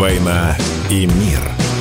«Война 0.00 0.56
и 0.90 1.04
мир». 1.04 1.40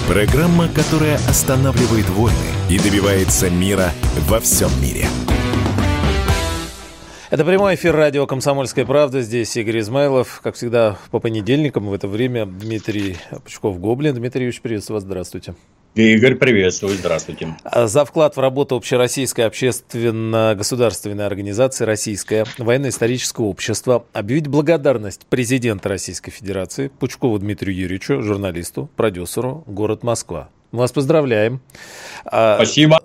Программа, 0.09 0.67
которая 0.67 1.15
останавливает 1.29 2.09
войны 2.09 2.35
и 2.69 2.77
добивается 2.77 3.49
мира 3.49 3.91
во 4.27 4.41
всем 4.41 4.69
мире. 4.81 5.05
Это 7.29 7.45
прямой 7.45 7.75
эфир 7.75 7.95
радио 7.95 8.27
«Комсомольская 8.27 8.85
правда». 8.85 9.21
Здесь 9.21 9.55
Игорь 9.55 9.79
Измайлов. 9.79 10.41
Как 10.43 10.55
всегда, 10.55 10.97
по 11.11 11.21
понедельникам 11.21 11.87
в 11.87 11.93
это 11.93 12.09
время 12.09 12.45
Дмитрий 12.45 13.15
Пучков-Гоблин. 13.45 14.13
Дмитрий 14.15 14.41
Юрьевич, 14.41 14.61
приветствую 14.61 14.97
вас. 14.97 15.03
Здравствуйте. 15.05 15.55
Игорь, 15.95 16.35
приветствую, 16.35 16.95
здравствуйте. 16.95 17.55
А, 17.63 17.87
за 17.87 18.05
вклад 18.05 18.37
в 18.37 18.39
работу 18.39 18.75
общероссийской 18.75 19.45
общественно-государственной 19.45 21.25
организации 21.25 21.83
«Российское 21.83 22.45
военно-историческое 22.59 23.43
общество» 23.43 24.05
объявить 24.13 24.47
благодарность 24.47 25.25
президента 25.25 25.89
Российской 25.89 26.31
Федерации 26.31 26.89
Пучкову 26.99 27.39
Дмитрию 27.39 27.75
Юрьевичу, 27.75 28.21
журналисту, 28.21 28.87
продюсеру, 28.95 29.63
город 29.65 30.03
Москва. 30.03 30.49
Мы 30.71 30.79
вас 30.79 30.91
поздравляем. 30.91 31.59
А, 32.23 32.57
Спасибо. 32.57 33.01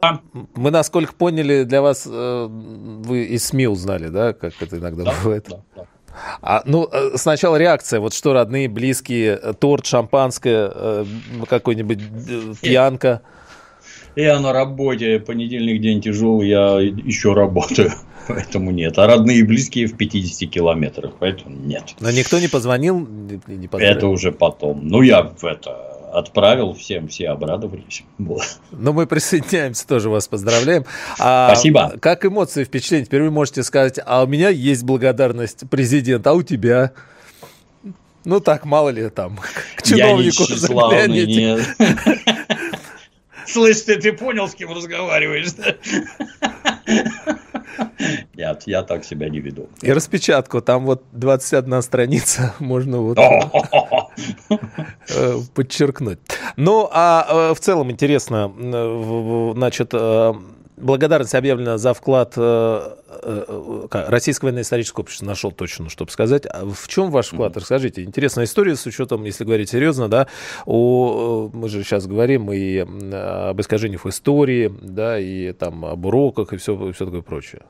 Мы, 0.55 0.71
насколько 0.71 1.15
поняли, 1.15 1.65
для 1.65 1.81
вас 1.81 2.07
э, 2.07 2.47
вы 2.49 3.25
из 3.25 3.47
СМИ 3.47 3.67
узнали, 3.67 4.09
да, 4.09 4.35
как 4.35 4.53
это 4.61 4.77
иногда 4.77 5.05
да, 5.05 5.15
бывает? 5.23 5.47
Да, 5.49 5.61
да. 5.75 5.87
А, 6.43 6.63
ну, 6.65 6.89
э, 6.91 7.17
сначала 7.17 7.57
реакция, 7.57 8.01
вот 8.01 8.15
что 8.15 8.33
родные, 8.33 8.69
близкие, 8.69 9.39
э, 9.41 9.53
торт, 9.55 9.87
шампанское, 9.87 10.71
э, 10.75 11.05
какой-нибудь 11.49 12.01
пьянка. 12.61 13.23
Я 14.17 14.39
на 14.39 14.53
работе, 14.53 15.19
понедельник 15.19 15.81
день 15.81 16.01
тяжелый, 16.01 16.49
я 16.49 16.79
еще 16.81 17.33
работаю, 17.33 17.93
поэтому 18.29 18.71
нет. 18.71 18.99
А 18.99 19.07
родные 19.07 19.39
и 19.39 19.43
близкие 19.43 19.87
в 19.87 19.97
50 19.97 20.49
километрах, 20.51 21.15
поэтому 21.19 21.57
нет. 21.57 21.95
Но 22.01 22.11
никто 22.11 22.39
не 22.39 22.49
позвонил, 22.49 23.01
не, 23.01 23.41
не 23.49 23.69
Это 23.73 24.07
уже 24.07 24.31
потом. 24.31 24.87
Ну, 24.87 25.03
я 25.03 25.23
в 25.23 25.45
это 25.45 25.94
отправил 26.15 26.73
всем, 26.75 27.09
все 27.09 27.29
обрадовались. 27.29 28.05
Ну, 28.19 28.93
мы 28.93 29.07
присоединяемся, 29.07 29.87
тоже 29.87 30.09
вас 30.09 30.29
поздравляем. 30.29 30.85
А 31.19 31.49
Спасибо. 31.53 31.95
Как 32.01 32.25
эмоции, 32.25 32.65
впечатления? 32.65 33.05
Теперь 33.05 33.23
вы 33.23 33.31
можете 33.31 33.63
сказать, 33.63 33.99
а 34.05 34.23
у 34.23 34.27
меня 34.27 34.49
есть 34.49 34.85
благодарность 34.85 35.69
президента, 35.69 36.31
а 36.31 36.35
у 36.35 36.43
тебя? 36.43 36.93
Ну 38.25 38.41
так, 38.41 38.65
мало 38.65 38.89
ли 38.89 39.11
там, 39.11 39.39
к 39.77 39.83
чиновнику 39.83 40.45
заглянете. 40.45 41.65
Слышь, 43.47 43.83
ты, 43.83 43.97
ты 43.97 44.13
понял, 44.13 44.49
с 44.49 44.55
кем 44.55 44.73
разговариваешь? 44.73 45.49
Нет, 48.35 48.63
я 48.67 48.83
так 48.83 49.05
себя 49.05 49.29
не 49.29 49.41
веду. 49.41 49.69
И 49.83 49.93
распечатку, 49.93 50.63
там 50.63 50.87
вот 50.87 51.05
21 51.13 51.83
страница, 51.83 52.55
можно 52.59 52.99
вот 52.99 53.19
подчеркнуть. 55.55 56.19
Ну, 56.57 56.89
а 56.93 57.51
э, 57.51 57.55
в 57.55 57.61
целом 57.61 57.91
интересно, 57.91 58.53
значит, 59.55 59.91
э, 59.93 60.33
благодарность 60.77 61.35
объявлена 61.35 61.79
за 61.79 61.95
вклад 61.95 62.37
Российского 63.93 64.49
военно-исторического 64.49 65.03
общества. 65.03 65.27
Нашел 65.27 65.53
точно, 65.53 65.89
чтобы 65.89 66.11
сказать. 66.11 66.47
А 66.47 66.65
в 66.67 66.89
чем 66.89 67.11
ваш 67.11 67.29
вклад? 67.29 67.57
Расскажите. 67.57 68.03
Интересная 68.03 68.45
история 68.45 68.77
с 68.77 68.85
учетом, 68.87 69.25
если 69.25 69.45
говорить 69.45 69.71
серьезно, 69.71 70.09
да, 70.09 70.27
о, 70.67 71.49
мы 71.53 71.69
же 71.69 71.85
сейчас 71.85 72.07
говорим 72.07 72.53
и 72.53 72.79
об 72.79 73.61
искажениях 73.61 74.05
истории, 74.07 74.73
да, 74.83 75.19
и 75.19 75.53
там 75.53 75.85
об 75.85 76.05
уроках 76.07 76.53
и 76.53 76.57
все, 76.57 76.89
и 76.89 76.93
все 76.93 77.05
такое 77.05 77.23
прочее. 77.23 77.63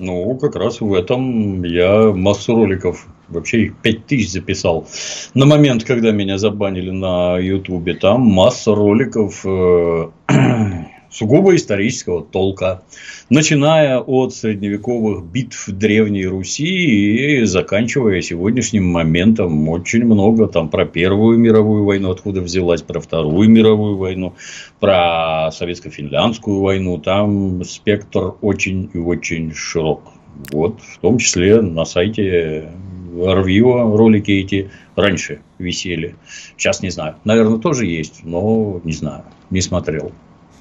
Ну, 0.00 0.34
как 0.38 0.56
раз 0.56 0.80
в 0.80 0.94
этом 0.94 1.62
я 1.62 2.10
массу 2.12 2.54
роликов, 2.54 3.06
вообще 3.28 3.64
их 3.64 3.76
5000 3.82 4.30
записал. 4.30 4.88
На 5.34 5.44
момент, 5.44 5.84
когда 5.84 6.10
меня 6.10 6.38
забанили 6.38 6.90
на 6.90 7.36
Ютубе, 7.38 7.92
там 7.92 8.22
масса 8.22 8.74
роликов 8.74 9.44
э, 9.44 10.08
сугубо 11.10 11.54
исторического 11.56 12.22
толка, 12.22 12.82
начиная 13.28 13.98
от 13.98 14.34
средневековых 14.34 15.24
битв 15.24 15.68
Древней 15.68 16.26
Руси 16.26 17.40
и 17.40 17.44
заканчивая 17.44 18.22
сегодняшним 18.22 18.86
моментом. 18.86 19.68
Очень 19.68 20.04
много 20.04 20.46
там 20.46 20.68
про 20.68 20.86
Первую 20.86 21.38
мировую 21.38 21.84
войну, 21.84 22.10
откуда 22.10 22.40
взялась, 22.40 22.82
про 22.82 23.00
Вторую 23.00 23.48
мировую 23.48 23.96
войну, 23.96 24.34
про 24.78 25.50
Советско-финляндскую 25.52 26.60
войну. 26.60 26.98
Там 26.98 27.64
спектр 27.64 28.34
очень 28.40 28.90
и 28.94 28.98
очень 28.98 29.52
широк. 29.52 30.02
Вот, 30.52 30.80
в 30.80 30.98
том 31.00 31.18
числе 31.18 31.60
на 31.60 31.84
сайте 31.84 32.70
Арвива 33.18 33.96
ролики 33.96 34.30
эти 34.30 34.70
раньше 34.96 35.40
висели. 35.58 36.14
Сейчас 36.56 36.82
не 36.82 36.90
знаю. 36.90 37.16
Наверное, 37.24 37.58
тоже 37.58 37.86
есть, 37.86 38.20
но 38.24 38.80
не 38.84 38.92
знаю. 38.92 39.24
Не 39.50 39.60
смотрел. 39.60 40.12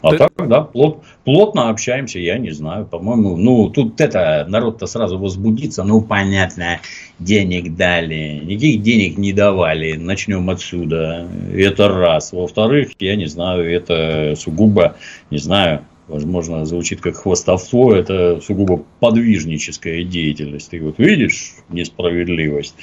А 0.01 0.11
Ты... 0.11 0.17
так, 0.17 0.31
да, 0.47 0.61
плот, 0.61 1.03
плотно 1.25 1.69
общаемся, 1.69 2.19
я 2.19 2.37
не 2.37 2.51
знаю, 2.51 2.85
по-моему, 2.85 3.35
ну, 3.35 3.69
тут 3.69 3.99
это, 3.99 4.45
народ-то 4.47 4.87
сразу 4.87 5.17
возбудится, 5.17 5.83
ну, 5.83 6.01
понятно, 6.01 6.79
денег 7.19 7.75
дали, 7.75 8.41
никаких 8.45 8.81
денег 8.81 9.17
не 9.17 9.33
давали, 9.33 9.93
начнем 9.93 10.49
отсюда, 10.49 11.27
это 11.53 11.89
раз. 11.89 12.31
Во-вторых, 12.31 12.91
я 12.99 13.15
не 13.15 13.25
знаю, 13.25 13.69
это 13.69 14.35
сугубо, 14.37 14.95
не 15.31 15.37
знаю, 15.37 15.83
возможно, 16.09 16.65
звучит 16.65 17.01
как 17.01 17.15
хвостовство, 17.15 17.93
это 17.93 18.41
сугубо 18.41 18.83
подвижническая 18.99 20.03
деятельность. 20.03 20.71
Ты 20.71 20.81
вот 20.81 20.95
видишь 20.97 21.53
несправедливость, 21.69 22.75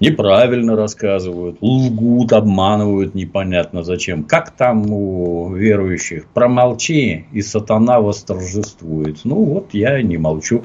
неправильно 0.00 0.76
рассказывают, 0.76 1.56
лгут, 1.60 2.32
обманывают 2.32 3.14
непонятно 3.14 3.82
зачем. 3.82 4.24
Как 4.24 4.50
там 4.50 4.92
у 4.92 5.54
верующих? 5.54 6.26
Промолчи, 6.26 7.26
и 7.32 7.42
сатана 7.42 8.00
восторжествует. 8.00 9.20
Ну 9.24 9.42
вот 9.44 9.72
я 9.72 10.00
не 10.02 10.18
молчу. 10.18 10.64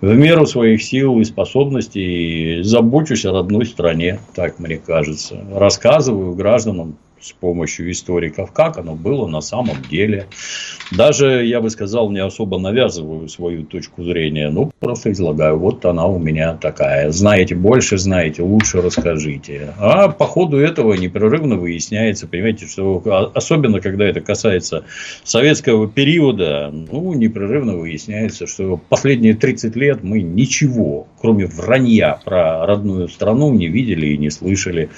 В 0.00 0.14
меру 0.14 0.46
своих 0.46 0.82
сил 0.82 1.18
и 1.18 1.24
способностей 1.24 2.62
забочусь 2.62 3.24
о 3.24 3.32
родной 3.32 3.66
стране, 3.66 4.20
так 4.34 4.60
мне 4.60 4.78
кажется. 4.78 5.44
Рассказываю 5.52 6.34
гражданам 6.34 6.96
с 7.20 7.32
помощью 7.32 7.90
историков, 7.90 8.52
как 8.52 8.78
оно 8.78 8.94
было 8.94 9.26
на 9.26 9.40
самом 9.40 9.82
деле. 9.90 10.26
Даже, 10.90 11.44
я 11.44 11.60
бы 11.60 11.70
сказал, 11.70 12.10
не 12.10 12.20
особо 12.20 12.58
навязываю 12.58 13.28
свою 13.28 13.64
точку 13.64 14.04
зрения, 14.04 14.50
ну, 14.50 14.72
просто 14.80 15.12
излагаю. 15.12 15.58
Вот 15.58 15.84
она 15.84 16.06
у 16.06 16.18
меня 16.18 16.54
такая. 16.54 17.10
Знаете 17.10 17.54
больше, 17.54 17.98
знаете, 17.98 18.42
лучше 18.42 18.80
расскажите. 18.80 19.74
А 19.78 20.08
по 20.08 20.26
ходу 20.26 20.58
этого 20.58 20.94
непрерывно 20.94 21.56
выясняется, 21.56 22.26
понимаете, 22.26 22.66
что 22.66 23.30
особенно, 23.34 23.80
когда 23.80 24.06
это 24.06 24.20
касается 24.20 24.84
советского 25.24 25.88
периода, 25.88 26.70
ну, 26.72 27.12
непрерывно 27.12 27.76
выясняется, 27.76 28.46
что 28.46 28.80
последние 28.88 29.34
30 29.34 29.76
лет 29.76 30.02
мы 30.02 30.22
ничего, 30.22 31.06
кроме 31.20 31.46
вранья 31.46 32.18
про 32.24 32.66
родную 32.66 33.08
страну, 33.08 33.52
не 33.52 33.68
видели 33.68 34.06
и 34.06 34.18
не 34.18 34.30
слышали. 34.30 34.90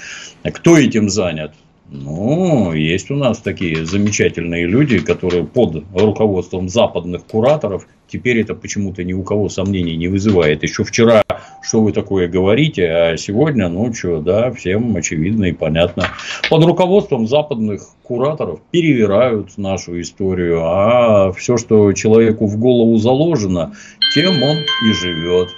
Кто 0.43 0.77
этим 0.77 1.09
занят? 1.09 1.51
Ну, 1.93 2.71
есть 2.71 3.11
у 3.11 3.15
нас 3.15 3.39
такие 3.39 3.85
замечательные 3.85 4.65
люди, 4.65 4.99
которые 4.99 5.43
под 5.43 5.83
руководством 5.93 6.69
западных 6.69 7.25
кураторов, 7.25 7.85
теперь 8.07 8.39
это 8.39 8.55
почему-то 8.55 9.03
ни 9.03 9.11
у 9.11 9.23
кого 9.23 9.49
сомнений 9.49 9.97
не 9.97 10.07
вызывает. 10.07 10.63
Еще 10.63 10.85
вчера, 10.85 11.21
что 11.61 11.81
вы 11.81 11.91
такое 11.91 12.29
говорите, 12.29 12.87
а 12.87 13.17
сегодня, 13.17 13.67
ну, 13.67 13.93
что, 13.93 14.21
да, 14.21 14.53
всем 14.53 14.95
очевидно 14.95 15.45
и 15.45 15.51
понятно. 15.51 16.05
Под 16.49 16.63
руководством 16.63 17.27
западных 17.27 17.81
кураторов 18.03 18.61
перевирают 18.71 19.57
нашу 19.57 19.99
историю, 19.99 20.61
а 20.63 21.33
все, 21.33 21.57
что 21.57 21.91
человеку 21.91 22.45
в 22.45 22.57
голову 22.57 22.95
заложено, 22.99 23.73
тем 24.15 24.41
он 24.41 24.59
и 24.59 24.93
живет. 24.93 25.49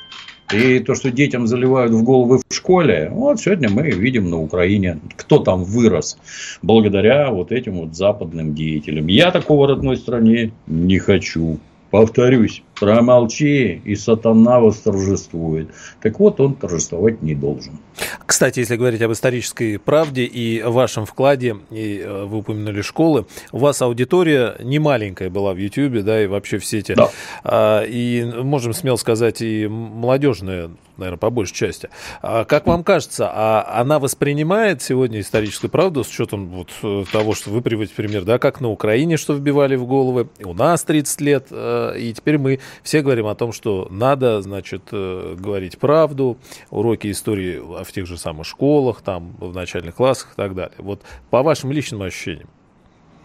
И 0.53 0.79
то, 0.79 0.93
что 0.93 1.09
детям 1.09 1.47
заливают 1.47 1.91
в 1.91 2.03
головы 2.03 2.39
в 2.47 2.53
школе, 2.53 3.09
вот 3.11 3.39
сегодня 3.39 3.69
мы 3.69 3.89
видим 3.89 4.29
на 4.29 4.39
Украине, 4.39 4.99
кто 5.15 5.39
там 5.39 5.63
вырос 5.63 6.17
благодаря 6.61 7.31
вот 7.31 7.51
этим 7.51 7.73
вот 7.79 7.95
западным 7.95 8.53
деятелям. 8.53 9.07
Я 9.07 9.31
такого 9.31 9.67
родной 9.67 9.97
стране 9.97 10.51
не 10.67 10.99
хочу. 10.99 11.59
Повторюсь, 11.89 12.63
промолчи, 12.79 13.81
и 13.85 13.95
сатана 13.95 14.59
восторжествует. 14.59 15.69
Так 16.01 16.19
вот, 16.19 16.39
он 16.39 16.55
торжествовать 16.55 17.21
не 17.21 17.35
должен. 17.35 17.79
Кстати, 18.25 18.59
если 18.59 18.75
говорить 18.75 19.01
об 19.01 19.11
исторической 19.11 19.77
правде 19.77 20.23
и 20.25 20.61
вашем 20.63 21.05
вкладе, 21.05 21.57
и 21.69 21.99
э, 21.99 22.25
вы 22.25 22.39
упомянули 22.39 22.81
школы, 22.81 23.25
у 23.51 23.59
вас 23.59 23.81
аудитория 23.81 24.55
не 24.59 24.79
маленькая 24.79 25.29
была 25.29 25.53
в 25.53 25.57
Ютьюбе, 25.57 26.01
да, 26.01 26.23
и 26.23 26.27
вообще 26.27 26.57
в 26.57 26.65
сети. 26.65 26.93
Да. 26.95 27.09
А, 27.43 27.83
и 27.83 28.23
можем 28.23 28.73
смело 28.73 28.95
сказать, 28.95 29.41
и 29.41 29.67
молодежная, 29.67 30.71
наверное, 30.97 31.17
по 31.17 31.29
большей 31.29 31.53
части. 31.53 31.89
А 32.21 32.45
как 32.45 32.65
вам 32.65 32.83
кажется, 32.83 33.29
а 33.31 33.79
она 33.79 33.99
воспринимает 33.99 34.81
сегодня 34.81 35.19
историческую 35.19 35.69
правду 35.69 36.03
с 36.03 36.09
учетом 36.09 36.47
вот 36.47 36.69
э, 36.81 37.05
того, 37.11 37.35
что 37.35 37.51
вы 37.51 37.61
приводите 37.61 37.95
пример, 37.95 38.23
да, 38.23 38.39
как 38.39 38.61
на 38.61 38.69
Украине, 38.69 39.17
что 39.17 39.33
вбивали 39.33 39.75
в 39.75 39.85
головы, 39.85 40.27
у 40.43 40.53
нас 40.53 40.83
30 40.83 41.21
лет, 41.21 41.47
э, 41.51 41.95
и 41.99 42.13
теперь 42.13 42.37
мы 42.37 42.59
все 42.83 43.01
говорим 43.01 43.27
о 43.27 43.35
том, 43.35 43.51
что 43.51 43.87
надо, 43.89 44.41
значит, 44.41 44.83
э, 44.91 45.35
говорить 45.37 45.77
правду, 45.77 46.37
уроки 46.69 47.11
истории 47.11 47.61
в 47.83 47.91
тех 47.91 48.05
же 48.05 48.17
самых 48.17 48.45
школах, 48.45 49.01
там, 49.01 49.35
в 49.39 49.53
начальных 49.53 49.95
классах 49.95 50.33
и 50.33 50.35
так 50.35 50.55
далее. 50.55 50.75
Вот 50.77 51.01
по 51.29 51.43
вашим 51.43 51.71
личным 51.71 52.01
ощущениям. 52.01 52.49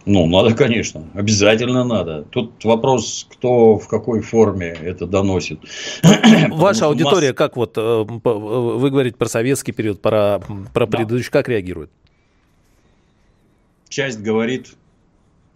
Ну, 0.05 0.25
надо, 0.25 0.55
конечно, 0.55 1.07
обязательно 1.13 1.83
надо. 1.83 2.23
Тут 2.23 2.63
вопрос, 2.63 3.27
кто 3.29 3.77
в 3.77 3.87
какой 3.87 4.21
форме 4.21 4.67
это 4.67 5.05
доносит. 5.05 5.59
Ваша 6.49 6.87
аудитория, 6.87 7.33
как 7.33 7.55
вот, 7.57 7.77
э, 7.77 8.03
вы 8.03 8.89
говорите 8.89 9.17
про 9.17 9.27
советский 9.27 9.71
период, 9.71 10.01
про, 10.01 10.41
про 10.73 10.87
предыдущий, 10.87 11.29
как 11.29 11.49
реагирует? 11.49 11.91
Часть 13.89 14.19
говорит, 14.21 14.69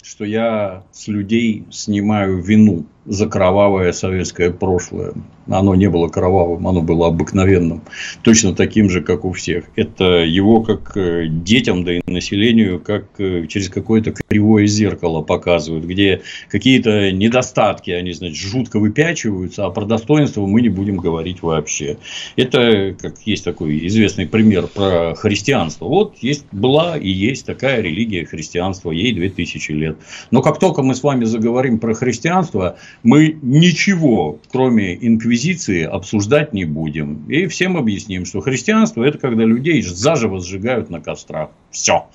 что 0.04 0.26
я 0.26 0.84
с 0.92 1.08
людей 1.08 1.66
снимаю 1.72 2.42
вину 2.42 2.86
за 3.06 3.28
кровавое 3.28 3.92
советское 3.92 4.52
прошлое. 4.52 5.14
Оно 5.48 5.76
не 5.76 5.90
было 5.90 6.08
кровавым, 6.08 6.66
оно 6.68 6.82
было 6.82 7.08
обыкновенным. 7.08 7.82
Точно 8.22 8.56
таким 8.56 8.90
же, 8.90 9.02
как 9.02 9.26
у 9.26 9.34
всех. 9.34 9.66
Это 9.76 10.24
его 10.24 10.62
как 10.62 10.96
э, 10.96 11.28
детям, 11.28 11.84
да 11.84 11.98
и 11.98 12.02
населению, 12.10 12.80
как 12.80 13.08
э, 13.18 13.48
через 13.48 13.68
какое-то 13.68 14.14
кривое 14.14 14.68
зеркало 14.68 15.22
показывают, 15.22 15.84
где 15.84 16.22
какие-то 16.50 17.12
недостатки, 17.12 17.92
они, 17.92 18.14
значит, 18.14 18.38
жутко 18.38 18.80
выпячиваются, 18.80 19.66
а 19.66 19.70
про 19.70 19.84
достоинство 19.84 20.46
мы 20.46 20.62
не 20.62 20.70
будем 20.70 20.96
говорить 20.96 21.42
вообще. 21.42 21.98
Это, 22.38 22.96
как 22.98 23.16
есть 23.26 23.44
такой 23.44 23.86
известный 23.88 24.28
пример 24.28 24.68
про 24.68 25.14
христианство. 25.16 25.88
Вот 25.88 26.16
есть, 26.22 26.46
была 26.54 26.98
и 26.98 27.10
есть 27.10 27.46
такая 27.46 27.82
религия 27.82 28.26
христианства, 28.26 28.92
ей 28.92 29.12
2000 29.12 29.72
лет. 29.74 29.98
Но 30.32 30.42
как 30.42 30.60
только 30.60 30.84
мы 30.84 30.96
с 30.96 31.04
вами 31.04 31.26
заговорим 31.26 31.80
про 31.80 31.94
христианство, 31.94 32.78
мы 33.02 33.38
ничего, 33.42 34.40
кроме 34.52 34.96
инквизиции, 34.96 35.84
обсуждать 35.84 36.54
не 36.54 36.66
будем. 36.66 37.26
И 37.30 37.48
всем 37.48 37.78
объясним, 37.78 38.26
что 38.26 38.42
христианство– 38.42 39.04
это 39.06 39.18
когда 39.18 39.44
людей 39.44 39.82
заживо 39.82 40.40
сжигают 40.40 40.90
на 40.90 41.02
кострах. 41.02 41.50
Все. 41.72 42.08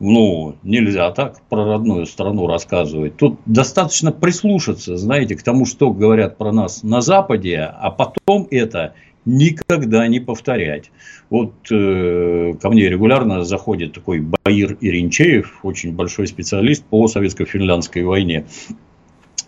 Ну, 0.00 0.56
нельзя 0.64 1.10
так 1.12 1.40
про 1.48 1.64
родную 1.64 2.06
страну 2.06 2.46
рассказывать. 2.46 3.16
Тут 3.16 3.38
достаточно 3.46 4.10
прислушаться, 4.10 4.96
знаете, 4.96 5.36
к 5.36 5.42
тому, 5.42 5.66
что 5.66 5.92
говорят 5.92 6.36
про 6.36 6.52
нас 6.52 6.82
на 6.82 7.00
Западе, 7.00 7.60
а 7.60 7.90
потом 7.90 8.48
это 8.50 8.94
никогда 9.24 10.06
не 10.08 10.20
повторять. 10.20 10.90
Вот 11.30 11.54
э, 11.70 12.54
ко 12.60 12.70
мне 12.70 12.88
регулярно 12.88 13.44
заходит 13.44 13.94
такой 13.94 14.20
Баир 14.20 14.76
Иринчеев, 14.80 15.60
очень 15.62 15.92
большой 15.92 16.26
специалист 16.26 16.84
по 16.84 17.08
советско-финляндской 17.08 18.04
войне. 18.04 18.46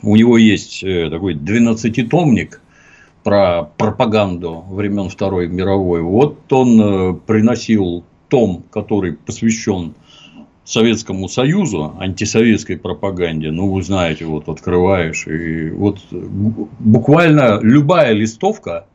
У 0.03 0.17
него 0.17 0.39
есть 0.39 0.83
э, 0.85 1.09
такой 1.11 1.35
12-томник 1.35 2.61
про 3.25 3.65
пропаганду 3.77 4.65
времен 4.69 5.09
Второй 5.09 5.49
мировой. 5.49 6.03
Вот 6.03 6.53
он 6.53 6.81
э, 6.81 7.15
приносил 7.27 8.05
том, 8.29 8.65
который 8.71 9.15
посвящен 9.15 9.95
Советскому 10.65 11.29
Союзу, 11.29 11.95
антисоветской 11.99 12.77
пропаганде, 12.77 13.53
ну, 13.53 13.71
вы 13.71 13.83
знаете, 13.83 14.25
вот 14.25 14.49
открываешь, 14.49 15.27
и 15.29 15.71
вот 15.71 16.01
буквально 16.11 17.61
любая 17.63 18.13
листовка, 18.13 18.87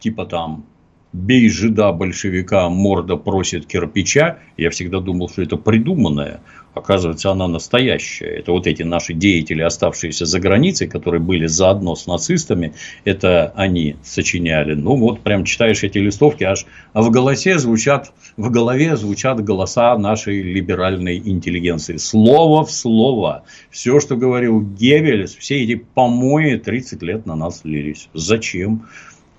типа 0.00 0.26
там 0.26 0.66
бей 1.14 1.48
жида 1.48 1.92
большевика, 1.92 2.68
морда 2.68 3.16
просит 3.16 3.64
кирпича, 3.64 4.38
я 4.58 4.68
всегда 4.68 5.00
думал, 5.00 5.30
что 5.30 5.42
это 5.42 5.56
придуманное. 5.56 6.40
Оказывается, 6.74 7.30
она 7.30 7.46
настоящая. 7.46 8.26
Это 8.26 8.50
вот 8.50 8.66
эти 8.66 8.82
наши 8.82 9.14
деятели, 9.14 9.62
оставшиеся 9.62 10.26
за 10.26 10.40
границей, 10.40 10.88
которые 10.88 11.20
были 11.20 11.46
заодно 11.46 11.94
с 11.94 12.06
нацистами, 12.06 12.74
это 13.04 13.52
они 13.54 13.96
сочиняли. 14.02 14.74
Ну, 14.74 14.96
вот 14.96 15.20
прям 15.20 15.44
читаешь 15.44 15.84
эти 15.84 15.98
листовки, 15.98 16.42
аж 16.42 16.66
в 16.92 17.10
голосе 17.10 17.58
звучат, 17.58 18.12
в 18.36 18.50
голове 18.50 18.96
звучат 18.96 19.42
голоса 19.42 19.96
нашей 19.96 20.42
либеральной 20.42 21.18
интеллигенции. 21.18 21.96
Слово 21.96 22.64
в 22.64 22.72
слово. 22.72 23.44
Все, 23.70 24.00
что 24.00 24.16
говорил 24.16 24.60
Геббельс, 24.60 25.34
все 25.36 25.62
эти 25.62 25.76
помои 25.76 26.56
30 26.56 27.02
лет 27.02 27.24
на 27.26 27.36
нас 27.36 27.60
лились. 27.64 28.08
Зачем? 28.14 28.84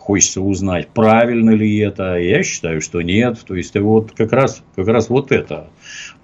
хочется 0.06 0.40
узнать, 0.40 0.90
правильно 0.90 1.50
ли 1.50 1.80
это. 1.80 2.18
Я 2.18 2.44
считаю, 2.44 2.80
что 2.80 3.02
нет. 3.02 3.40
То 3.46 3.56
есть, 3.56 3.76
вот 3.76 4.12
как 4.12 4.32
раз, 4.34 4.62
как 4.76 4.88
раз 4.88 5.10
вот 5.10 5.32
это, 5.32 5.68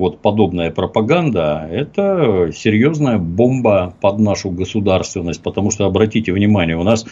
вот 0.02 0.20
подобная 0.20 0.72
пропаганда, 0.72 1.70
это 1.72 2.52
серьезная 2.54 3.20
бомба 3.20 3.94
под 4.02 4.20
нашу 4.20 4.50
государственность. 4.50 5.44
Потому 5.44 5.70
что, 5.70 5.86
обратите 5.86 6.34
внимание, 6.34 6.76
у 6.76 6.84
нас 6.84 7.06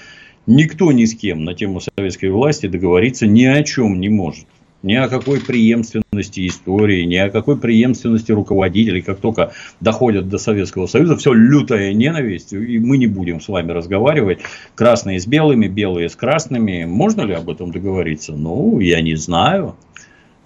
никто 0.47 0.91
ни 0.91 1.05
с 1.05 1.15
кем 1.15 1.43
на 1.45 1.53
тему 1.53 1.79
советской 1.79 2.31
власти 2.31 2.65
договориться 2.65 3.27
ни 3.27 3.45
о 3.45 3.63
чем 3.63 3.99
не 3.99 4.09
может 4.09 4.47
ни 4.81 4.93
о 4.93 5.09
какой 5.09 5.41
преемственности 5.41 6.47
истории, 6.47 7.03
ни 7.03 7.15
о 7.15 7.29
какой 7.29 7.57
преемственности 7.57 8.31
руководителей. 8.31 9.01
Как 9.01 9.19
только 9.19 9.51
доходят 9.81 10.29
до 10.29 10.37
Советского 10.37 10.87
Союза, 10.87 11.17
все 11.17 11.33
лютая 11.33 11.93
ненависть, 11.93 12.53
и 12.53 12.79
мы 12.79 12.97
не 12.97 13.07
будем 13.07 13.41
с 13.41 13.49
вами 13.49 13.71
разговаривать. 13.71 14.39
Красные 14.75 15.19
с 15.19 15.27
белыми, 15.27 15.67
белые 15.67 16.07
с 16.07 16.15
красными. 16.15 16.85
Можно 16.85 17.23
ли 17.23 17.33
об 17.33 17.49
этом 17.49 17.71
договориться? 17.71 18.33
Ну, 18.33 18.79
я 18.79 19.01
не 19.01 19.15
знаю. 19.15 19.75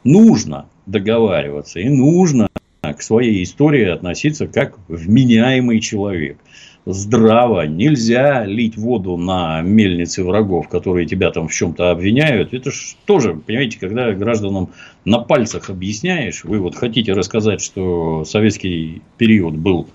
Нужно 0.04 0.66
договариваться 0.86 1.80
и 1.80 1.90
нужно 1.90 2.50
к 2.82 3.02
своей 3.02 3.44
истории 3.44 3.86
относиться 3.86 4.48
как 4.48 4.78
вменяемый 4.88 5.80
человек– 5.80 6.38
здраво. 6.86 7.66
Нельзя 7.66 8.46
лить 8.46 8.78
воду 8.78 9.18
на 9.18 9.62
мельницы 9.62 10.24
врагов, 10.24 10.68
которые 10.68 11.06
тебя 11.06 11.32
там 11.32 11.48
в 11.48 11.54
чем-то 11.54 11.92
обвиняют. 11.92 12.54
Это 12.54 12.72
же 12.72 12.96
тоже, 13.06 13.34
понимаете, 13.36 13.80
когда 13.80 14.12
гражданам 14.12 14.70
на 15.06 15.20
пальцах 15.20 15.70
объясняешь, 15.70 16.44
вы 16.44 16.60
вот 16.60 16.76
хотите 16.76 17.14
рассказать, 17.14 17.62
что 17.62 18.26
советский 18.26 19.02
период 19.18 19.56
был 19.56 19.88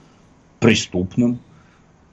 преступным, 0.61 1.39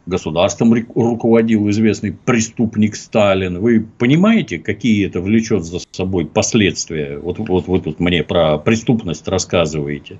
государством 0.06 0.74
руководил 0.74 1.70
известный 1.70 2.14
преступник 2.14 2.96
Сталин. 2.96 3.60
Вы 3.60 3.86
понимаете, 3.98 4.60
какие 4.60 5.08
это 5.08 5.22
влечет 5.22 5.64
за 5.64 5.80
собой 5.92 6.26
последствия? 6.26 7.18
Вот, 7.18 7.40
вот 7.40 7.68
вы 7.68 7.80
тут 7.80 8.00
мне 8.00 8.24
про 8.24 8.58
преступность 8.58 9.28
рассказываете. 9.28 10.20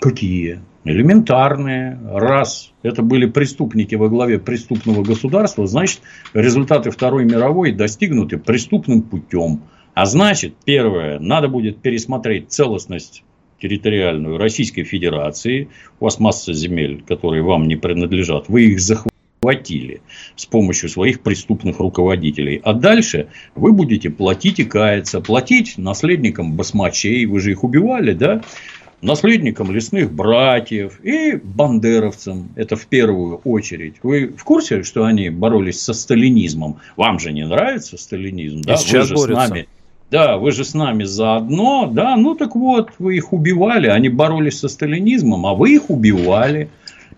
Какие? 0.00 0.60
Элементарные. 0.84 1.98
Раз 2.10 2.72
это 2.82 3.02
были 3.02 3.26
преступники 3.26 3.94
во 3.94 4.08
главе 4.08 4.40
преступного 4.40 5.04
государства, 5.04 5.66
значит, 5.66 6.00
результаты 6.34 6.90
Второй 6.90 7.24
мировой 7.24 7.70
достигнуты 7.72 8.36
преступным 8.36 9.02
путем. 9.02 9.62
А 9.94 10.06
значит, 10.06 10.54
первое, 10.64 11.20
надо 11.20 11.48
будет 11.48 11.78
пересмотреть 11.78 12.50
целостность 12.50 13.22
территориальную 13.60 14.38
Российской 14.38 14.82
Федерации. 14.82 15.68
У 16.00 16.06
вас 16.06 16.18
масса 16.18 16.52
земель, 16.52 17.04
которые 17.06 17.42
вам 17.42 17.68
не 17.68 17.76
принадлежат. 17.76 18.48
Вы 18.48 18.64
их 18.64 18.80
захватили 19.42 20.00
с 20.36 20.46
помощью 20.46 20.88
своих 20.88 21.20
преступных 21.20 21.80
руководителей. 21.80 22.60
А 22.62 22.72
дальше 22.72 23.28
вы 23.56 23.72
будете 23.72 24.08
платить 24.08 24.60
и 24.60 24.64
каяться. 24.64 25.20
Платить 25.20 25.78
наследникам 25.78 26.54
басмачей. 26.54 27.26
Вы 27.26 27.40
же 27.40 27.50
их 27.50 27.64
убивали, 27.64 28.12
да? 28.12 28.42
наследникам 29.00 29.72
лесных 29.72 30.12
братьев 30.12 31.00
и 31.02 31.34
бандеровцам, 31.34 32.50
это 32.54 32.76
в 32.76 32.86
первую 32.86 33.38
очередь. 33.38 33.96
Вы 34.04 34.28
в 34.28 34.44
курсе, 34.44 34.84
что 34.84 35.04
они 35.04 35.28
боролись 35.28 35.80
со 35.80 35.92
сталинизмом? 35.92 36.76
Вам 36.96 37.18
же 37.18 37.32
не 37.32 37.44
нравится 37.44 37.98
сталинизм, 37.98 38.62
да? 38.62 38.76
Вы 38.76 39.04
же 39.04 39.14
борются. 39.16 39.24
с 39.24 39.48
нами. 39.48 39.68
Да, 40.12 40.36
вы 40.36 40.52
же 40.52 40.64
с 40.64 40.74
нами 40.74 41.02
заодно, 41.02 41.90
да, 41.92 42.16
ну 42.16 42.36
так 42.36 42.54
вот, 42.54 42.90
вы 43.00 43.16
их 43.16 43.32
убивали, 43.32 43.88
они 43.88 44.08
боролись 44.08 44.60
со 44.60 44.68
сталинизмом, 44.68 45.46
а 45.46 45.54
вы 45.54 45.74
их 45.74 45.90
убивали 45.90 46.68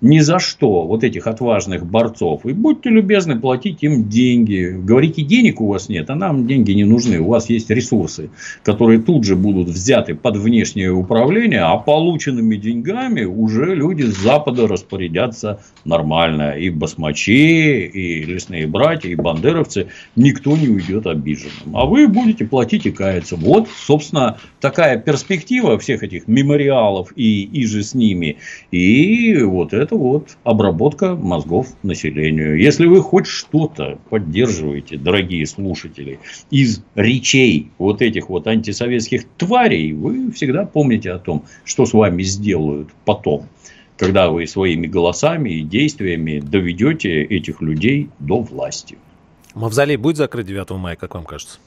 ни 0.05 0.19
за 0.19 0.39
что 0.39 0.83
вот 0.83 1.03
этих 1.03 1.27
отважных 1.27 1.87
борцов. 1.87 2.45
И 2.45 2.53
будьте 2.53 2.91
любезны 2.91 3.41
платить 3.41 3.83
им 3.83 4.07
деньги. 4.07 4.77
Говорите, 4.79 5.23
денег 5.23 5.63
у 5.63 5.67
вас 5.67 5.89
нет, 5.89 6.11
а 6.11 6.15
нам 6.15 6.47
деньги 6.47 6.73
не 6.73 6.85
нужны. 6.85 7.21
У 7.21 7.29
вас 7.29 7.49
есть 7.49 7.71
ресурсы, 7.71 8.29
которые 8.63 9.01
тут 9.01 9.25
же 9.25 9.35
будут 9.35 9.69
взяты 9.69 10.15
под 10.15 10.37
внешнее 10.37 10.93
управление, 10.93 11.63
а 11.63 11.79
полученными 11.79 12.57
деньгами 12.57 13.25
уже 13.25 13.75
люди 13.75 14.03
с 14.03 14.19
Запада 14.19 14.69
распорядятся 14.69 15.61
нормально. 15.87 16.51
И 16.51 16.69
басмачи, 16.69 17.87
и 17.87 18.25
лесные 18.25 18.67
братья, 18.67 19.09
и 19.09 19.15
бандеровцы. 19.15 19.87
Никто 20.17 20.55
не 20.55 20.69
уйдет 20.69 21.07
обиженным. 21.07 21.75
А 21.75 21.87
вы 21.87 22.09
будете 22.09 22.45
платить 22.45 22.85
и 22.85 22.91
каяться. 22.91 23.37
Вот, 23.37 23.69
собственно, 23.71 24.37
такая 24.61 24.99
перспектива 24.99 25.79
всех 25.79 26.03
этих 26.03 26.29
мемориалов 26.29 27.11
и, 27.17 27.45
и 27.45 27.65
же 27.65 27.83
с 27.83 27.95
ними. 27.95 28.37
И 28.71 29.39
вот 29.43 29.73
это 29.73 29.94
это 29.95 30.03
вот 30.03 30.37
обработка 30.45 31.15
мозгов 31.15 31.69
населению. 31.83 32.59
Если 32.59 32.87
вы 32.87 33.01
хоть 33.01 33.27
что-то 33.27 33.99
поддерживаете, 34.11 34.97
дорогие 34.97 35.47
слушатели, 35.47 36.19
из 36.51 36.83
речей 36.95 37.71
вот 37.79 38.03
этих 38.03 38.29
вот 38.29 38.47
антисоветских 38.47 39.25
тварей, 39.39 39.93
вы 39.93 40.33
всегда 40.33 40.65
помните 40.65 41.13
о 41.13 41.19
том, 41.19 41.45
что 41.65 41.87
с 41.87 41.93
вами 41.93 42.23
сделают 42.23 42.89
потом. 43.05 43.47
когда 43.97 44.29
вы 44.29 44.45
своими 44.49 44.89
голосами 44.89 45.51
и 45.51 45.63
действиями 45.63 46.41
доведете 46.41 47.23
этих 47.23 47.63
людей 47.63 48.09
до 48.19 48.41
власти. 48.41 48.99
Мавзолей 49.55 49.97
будет 49.97 50.17
закрыт 50.17 50.47
9 50.47 50.71
мая, 50.71 50.97
как 50.97 51.15
вам 51.15 51.25
кажется? 51.25 51.61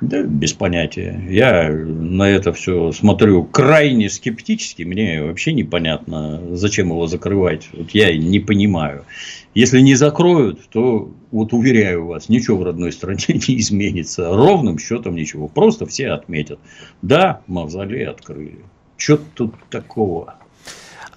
Да, 0.00 0.22
без 0.22 0.54
понятия. 0.54 1.22
Я 1.28 1.68
на 1.70 2.22
это 2.28 2.52
все 2.52 2.90
смотрю 2.92 3.44
крайне 3.44 4.08
скептически. 4.08 4.82
Мне 4.82 5.22
вообще 5.22 5.52
непонятно, 5.52 6.40
зачем 6.56 6.88
его 6.88 7.06
закрывать. 7.06 7.68
Вот 7.72 7.90
я 7.90 8.16
не 8.16 8.40
понимаю. 8.40 9.04
Если 9.54 9.80
не 9.80 9.96
закроют, 9.96 10.68
то 10.70 11.12
вот 11.30 11.52
уверяю 11.52 12.06
вас, 12.06 12.28
ничего 12.28 12.56
в 12.56 12.62
родной 12.62 12.92
стране 12.92 13.24
не 13.28 13.58
изменится. 13.58 14.34
Ровным 14.34 14.78
счетом 14.78 15.16
ничего. 15.16 15.48
Просто 15.48 15.84
все 15.84 16.10
отметят. 16.10 16.60
Да, 17.02 17.42
мавзолей 17.46 18.06
открыли. 18.06 18.60
Что 18.96 19.18
тут 19.34 19.54
такого? 19.70 20.39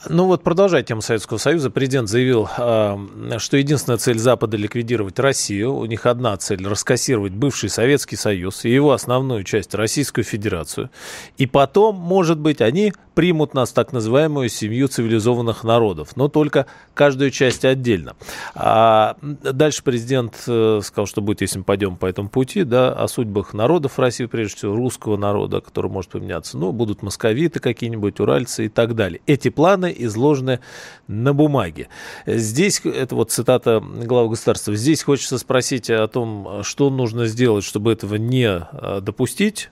Ну 0.10 0.26
вот, 0.26 0.44
продолжая 0.44 0.84
тему 0.84 1.02
Советского 1.02 1.38
Союза, 1.38 1.70
президент 1.70 2.10
заявил, 2.10 2.50
а, 2.58 3.00
что 3.38 3.56
единственная 3.56 3.98
цель 3.98 4.20
Запада– 4.20 4.58
ликвидировать 4.58 5.18
Россию. 5.18 5.76
У 5.76 5.86
них 5.86 6.06
одна 6.06 6.36
цель– 6.36 6.68
раскассировать 6.68 7.32
бывший 7.32 7.70
Советский 7.70 8.18
Союз 8.18 8.66
и 8.66 8.70
его 8.70 8.92
основную 8.92 9.44
часть– 9.44 9.74
Российскую 9.76 10.26
Федерацию. 10.26 10.90
И 11.38 11.48
потом, 11.48 11.96
может 11.96 12.38
быть, 12.38 12.60
они 12.60 12.92
примут 13.14 13.54
нас 13.54 13.72
так 13.72 13.94
называемую 13.94 14.50
семью 14.50 14.88
цивилизованных 14.88 15.64
народов, 15.64 16.16
но 16.16 16.28
только 16.28 16.66
каждую 16.94 17.32
часть 17.32 17.64
отдельно. 17.64 18.16
А 18.56 19.16
дальше 19.22 19.84
президент 19.84 20.34
э, 20.48 20.82
сказал, 20.84 21.06
что 21.06 21.22
будет, 21.22 21.42
если 21.42 21.60
мы 21.60 21.64
пойдем 21.64 21.96
по 21.96 22.06
этому 22.06 22.30
пути, 22.30 22.64
да, 22.64 22.92
о 22.92 23.08
судьбах 23.08 23.54
народов 23.54 24.00
России, 24.00 24.26
прежде 24.26 24.58
всего 24.58 24.76
русского 24.76 25.16
народа, 25.18 25.62
который 25.62 25.92
может 25.92 26.12
поменяться. 26.12 26.58
Ну, 26.58 26.72
будут 26.72 27.04
московиты 27.04 27.60
какие-нибудь, 27.60 28.20
уральцы 28.20 28.66
и 28.66 28.70
так 28.70 28.96
далее. 28.96 29.22
Эти 29.28 29.50
планы 29.50 29.93
изложены 29.98 30.60
на 31.08 31.34
бумаге. 31.34 31.90
Здесь, 32.26 32.82
это 32.84 33.16
вот 33.16 33.32
цитата 33.32 33.82
главы 33.82 34.30
государства, 34.30 34.76
здесь 34.76 35.04
хочется 35.04 35.38
спросить 35.38 35.90
о 35.90 36.08
том, 36.08 36.64
что 36.64 36.90
нужно 36.90 37.28
сделать, 37.28 37.64
чтобы 37.64 37.92
этого 37.92 38.16
не 38.16 38.48
э, 38.48 39.02
допустить, 39.02 39.70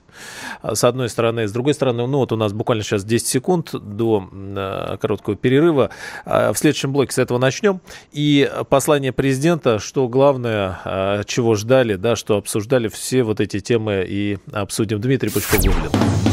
с 0.62 0.84
одной 0.84 1.08
стороны. 1.08 1.48
С 1.48 1.52
другой 1.52 1.72
стороны, 1.72 2.06
ну 2.06 2.18
вот 2.18 2.32
у 2.32 2.36
нас 2.36 2.52
буквально 2.52 2.84
сейчас 2.84 3.02
10 3.04 3.26
секунд 3.26 3.70
до 3.72 4.28
э, 4.30 4.96
короткого 5.00 5.36
перерыва. 5.36 5.90
А 6.26 6.52
в 6.52 6.58
следующем 6.58 6.92
блоке 6.92 7.12
с 7.12 7.18
этого 7.18 7.38
начнем. 7.38 7.80
И 8.12 8.50
послание 8.68 9.12
президента, 9.12 9.78
что 9.78 10.08
главное, 10.08 11.24
чего 11.26 11.54
ждали, 11.54 11.94
да, 11.94 12.14
что 12.16 12.36
обсуждали 12.36 12.88
все 12.88 13.22
вот 13.22 13.40
эти 13.40 13.60
темы 13.60 14.04
и 14.06 14.38
обсудим. 14.52 15.00
Дмитрий 15.00 15.30
Пучков-Гублин. 15.30 16.31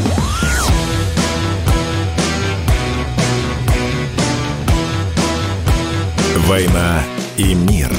«Война 6.50 7.04
и 7.38 7.54
мир». 7.54 7.92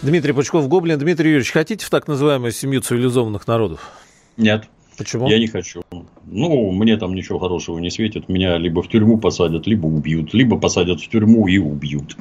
Дмитрий 0.00 0.32
Пучков, 0.32 0.68
Гоблин. 0.68 0.96
Дмитрий 0.96 1.30
Юрьевич, 1.30 1.50
хотите 1.50 1.84
в 1.84 1.90
так 1.90 2.06
называемую 2.06 2.52
семью 2.52 2.82
цивилизованных 2.82 3.48
народов? 3.48 3.90
Нет. 4.36 4.68
Почему? 4.96 5.28
Я 5.28 5.40
не 5.40 5.48
хочу. 5.48 5.82
Ну, 6.26 6.70
мне 6.70 6.96
там 6.98 7.16
ничего 7.16 7.40
хорошего 7.40 7.80
не 7.80 7.90
светит. 7.90 8.28
Меня 8.28 8.58
либо 8.58 8.80
в 8.80 8.88
тюрьму 8.88 9.18
посадят, 9.18 9.66
либо 9.66 9.86
убьют. 9.86 10.32
Либо 10.34 10.56
посадят 10.56 11.00
в 11.00 11.08
тюрьму 11.08 11.48
и 11.48 11.58
убьют. 11.58 12.16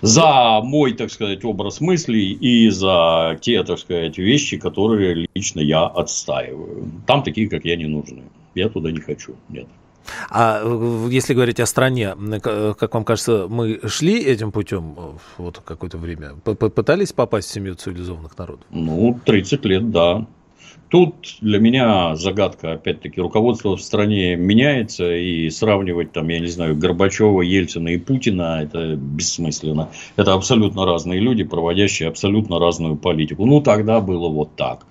За 0.00 0.62
мой, 0.62 0.94
так 0.94 1.10
сказать, 1.10 1.44
образ 1.44 1.82
мыслей 1.82 2.32
и 2.32 2.70
за 2.70 3.36
те, 3.42 3.62
так 3.64 3.80
сказать, 3.80 4.16
вещи, 4.16 4.56
которые 4.56 5.28
лично 5.34 5.60
я 5.60 5.84
отстаиваю. 5.84 6.90
Там 7.06 7.22
такие, 7.22 7.50
как 7.50 7.66
я, 7.66 7.76
не 7.76 7.86
нужны. 7.86 8.22
Я 8.54 8.70
туда 8.70 8.90
не 8.90 9.00
хочу. 9.00 9.34
Нет. 9.50 9.66
А 10.30 10.60
э, 10.62 11.08
если 11.10 11.34
говорить 11.34 11.60
о 11.60 11.66
стране, 11.66 12.14
как 12.40 12.94
вам 12.94 13.04
кажется, 13.04 13.46
мы 13.48 13.80
шли 13.86 14.22
этим 14.22 14.52
путем 14.52 14.94
э, 14.96 15.12
вот 15.38 15.58
какое-то 15.64 15.98
время? 15.98 16.34
Пытались 16.44 17.12
попасть 17.12 17.48
в 17.48 17.52
семью 17.52 17.74
цивилизованных 17.74 18.36
народов? 18.36 18.64
Ну, 18.70 19.18
30 19.24 19.64
лет, 19.64 19.90
да. 19.90 20.26
Тут 20.88 21.38
для 21.40 21.58
меня 21.58 22.14
загадка, 22.14 22.74
опять-таки, 22.74 23.20
руководство 23.20 23.76
в 23.76 23.82
стране 23.82 24.36
меняется, 24.36 25.12
и 25.12 25.50
сравнивать 25.50 26.12
там, 26.12 26.28
я 26.28 26.38
не 26.38 26.46
знаю, 26.46 26.76
Горбачева, 26.76 27.40
Ельцина 27.40 27.88
и 27.88 27.98
Путина, 27.98 28.60
это 28.62 28.94
бессмысленно. 28.94 29.88
Это 30.16 30.34
абсолютно 30.34 30.84
разные 30.86 31.18
люди, 31.20 31.42
проводящие 31.42 32.08
абсолютно 32.08 32.60
разную 32.60 32.96
политику. 32.96 33.44
Ну, 33.44 33.60
тогда 33.60 34.00
было 34.00 34.28
вот 34.28 34.54
так 34.54 34.86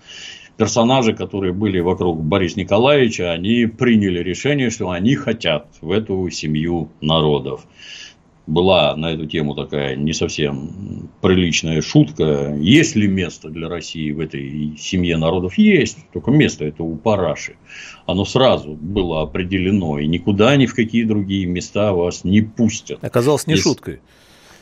персонажи, 0.58 1.14
которые 1.14 1.54
были 1.54 1.80
вокруг 1.80 2.22
Бориса 2.22 2.60
Николаевича, 2.60 3.32
они 3.32 3.66
приняли 3.66 4.20
решение, 4.20 4.70
что 4.70 4.90
они 4.90 5.16
хотят 5.16 5.68
в 5.82 5.92
эту 5.92 6.30
семью 6.30 6.90
народов. 7.02 7.66
Была 8.46 8.94
на 8.98 9.14
эту 9.14 9.26
тему 9.26 9.56
такая 9.56 9.96
не 9.96 10.12
совсем 10.12 11.10
приличная 11.22 11.82
шутка. 11.82 12.54
Есть 12.60 12.94
ли 12.94 13.08
место 13.08 13.50
для 13.50 13.70
России 13.70 14.12
в 14.12 14.20
этой 14.20 14.76
семье 14.78 15.16
народов? 15.16 15.58
Есть. 15.58 16.00
Только 16.12 16.30
место 16.32 16.66
это 16.66 16.84
у 16.84 16.98
Параши. 16.98 17.56
Оно 18.06 18.26
сразу 18.26 18.74
было 18.74 19.22
определено. 19.22 19.98
И 19.98 20.08
никуда 20.08 20.58
ни 20.58 20.66
в 20.66 20.76
какие 20.76 21.06
другие 21.06 21.46
места 21.46 21.94
вас 21.94 22.26
не 22.26 22.42
пустят. 22.42 23.02
Оказалось 23.02 23.48
не 23.48 23.54
Если... 23.54 23.64
шуткой. 23.64 24.00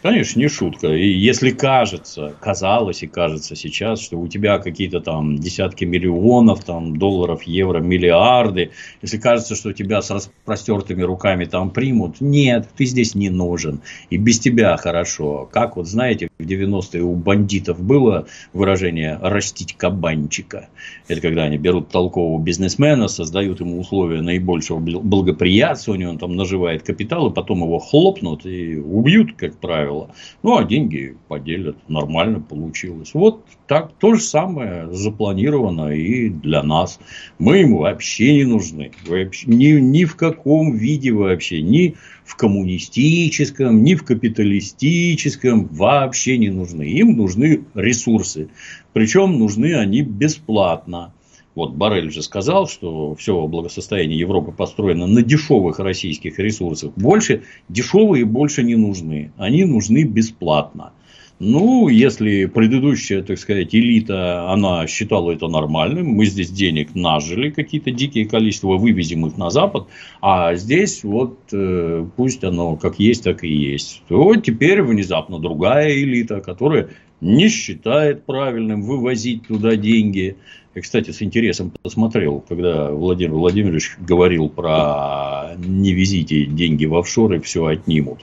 Конечно, 0.01 0.39
не 0.39 0.47
шутка. 0.47 0.87
И 0.87 1.07
если 1.07 1.51
кажется, 1.51 2.33
казалось 2.39 3.03
и 3.03 3.07
кажется 3.07 3.55
сейчас, 3.55 4.01
что 4.01 4.17
у 4.17 4.27
тебя 4.27 4.57
какие-то 4.57 4.99
там 4.99 5.37
десятки 5.37 5.85
миллионов 5.85 6.63
там, 6.63 6.97
долларов, 6.97 7.43
евро, 7.43 7.79
миллиарды, 7.79 8.71
если 9.03 9.17
кажется, 9.17 9.55
что 9.55 9.73
тебя 9.73 10.01
с 10.01 10.09
распростертыми 10.09 11.03
руками 11.03 11.45
там 11.45 11.69
примут, 11.69 12.19
нет, 12.19 12.67
ты 12.75 12.85
здесь 12.85 13.13
не 13.13 13.29
нужен. 13.29 13.81
И 14.09 14.17
без 14.17 14.39
тебя 14.39 14.75
хорошо. 14.77 15.47
Как 15.51 15.75
вот 15.75 15.87
знаете, 15.87 16.29
в 16.41 16.45
90-е 16.45 17.03
у 17.03 17.15
бандитов 17.15 17.81
было 17.81 18.27
выражение 18.53 19.17
«растить 19.21 19.75
кабанчика». 19.77 20.69
Это 21.07 21.21
когда 21.21 21.43
они 21.43 21.57
берут 21.57 21.89
толкового 21.89 22.41
бизнесмена, 22.41 23.07
создают 23.07 23.59
ему 23.59 23.79
условия 23.79 24.21
наибольшего 24.21 24.79
благоприятствования, 24.79 26.09
он 26.09 26.17
там 26.17 26.35
наживает 26.35 26.83
капитал, 26.83 27.29
и 27.29 27.33
потом 27.33 27.63
его 27.63 27.79
хлопнут 27.79 28.45
и 28.45 28.77
убьют, 28.77 29.33
как 29.33 29.57
правило. 29.57 30.11
Ну, 30.43 30.57
а 30.57 30.63
деньги 30.63 31.17
поделят. 31.27 31.77
Нормально 31.87 32.39
получилось. 32.39 33.13
Вот 33.13 33.45
так 33.67 33.93
то 33.99 34.15
же 34.15 34.21
самое 34.21 34.91
запланировано 34.91 35.89
и 35.89 36.29
для 36.29 36.63
нас. 36.63 36.99
Мы 37.39 37.59
ему 37.59 37.79
вообще 37.79 38.33
не 38.33 38.43
нужны. 38.45 38.91
Вообще, 39.07 39.49
ни, 39.49 39.79
ни 39.79 40.05
в 40.05 40.15
каком 40.15 40.75
виде 40.75 41.11
вообще. 41.11 41.61
Ни 41.61 41.95
в 42.25 42.35
коммунистическом, 42.35 43.83
ни 43.83 43.95
в 43.95 44.03
капиталистическом 44.03 45.67
вообще 45.67 46.37
не 46.37 46.49
нужны. 46.49 46.83
Им 46.83 47.17
нужны 47.17 47.65
ресурсы. 47.73 48.49
Причем 48.93 49.37
нужны 49.39 49.75
они 49.75 50.01
бесплатно. 50.01 51.13
Вот 51.53 51.73
Барель 51.73 52.07
уже 52.07 52.21
сказал, 52.21 52.67
что 52.67 53.13
все 53.15 53.45
благосостояние 53.47 54.17
Европы 54.17 54.51
построено 54.51 55.05
на 55.05 55.21
дешевых 55.21 55.79
российских 55.79 56.39
ресурсах. 56.39 56.93
Больше 56.95 57.43
дешевые 57.67 58.23
больше 58.23 58.63
не 58.63 58.75
нужны. 58.75 59.33
Они 59.37 59.65
нужны 59.65 60.03
бесплатно. 60.03 60.93
Ну, 61.43 61.87
если 61.87 62.45
предыдущая, 62.45 63.23
так 63.23 63.39
сказать, 63.39 63.73
элита, 63.73 64.47
она 64.51 64.85
считала 64.85 65.31
это 65.31 65.47
нормальным, 65.47 66.05
мы 66.05 66.27
здесь 66.27 66.51
денег 66.51 66.93
нажили 66.93 67.49
какие-то 67.49 67.89
дикие 67.89 68.27
количества, 68.27 68.77
вывезем 68.77 69.25
их 69.25 69.37
на 69.37 69.49
Запад, 69.49 69.87
а 70.21 70.53
здесь 70.53 71.03
вот 71.03 71.39
э, 71.51 72.05
пусть 72.15 72.43
оно 72.43 72.75
как 72.75 72.99
есть, 72.99 73.23
так 73.23 73.43
и 73.43 73.47
есть. 73.47 74.03
То 74.07 74.35
теперь 74.35 74.83
внезапно 74.83 75.39
другая 75.39 75.91
элита, 75.91 76.41
которая 76.41 76.89
не 77.21 77.49
считает 77.49 78.23
правильным 78.23 78.83
вывозить 78.83 79.47
туда 79.47 79.75
деньги, 79.75 80.35
я, 80.75 80.81
кстати, 80.83 81.09
с 81.09 81.23
интересом 81.23 81.73
посмотрел, 81.81 82.45
когда 82.47 82.91
Владимир 82.91 83.33
Владимирович 83.33 83.97
говорил 83.99 84.47
про 84.47 85.55
не 85.57 85.91
везите 85.91 86.45
деньги 86.45 86.85
в 86.85 86.95
офшоры, 86.95 87.41
все 87.41 87.65
отнимут. 87.65 88.19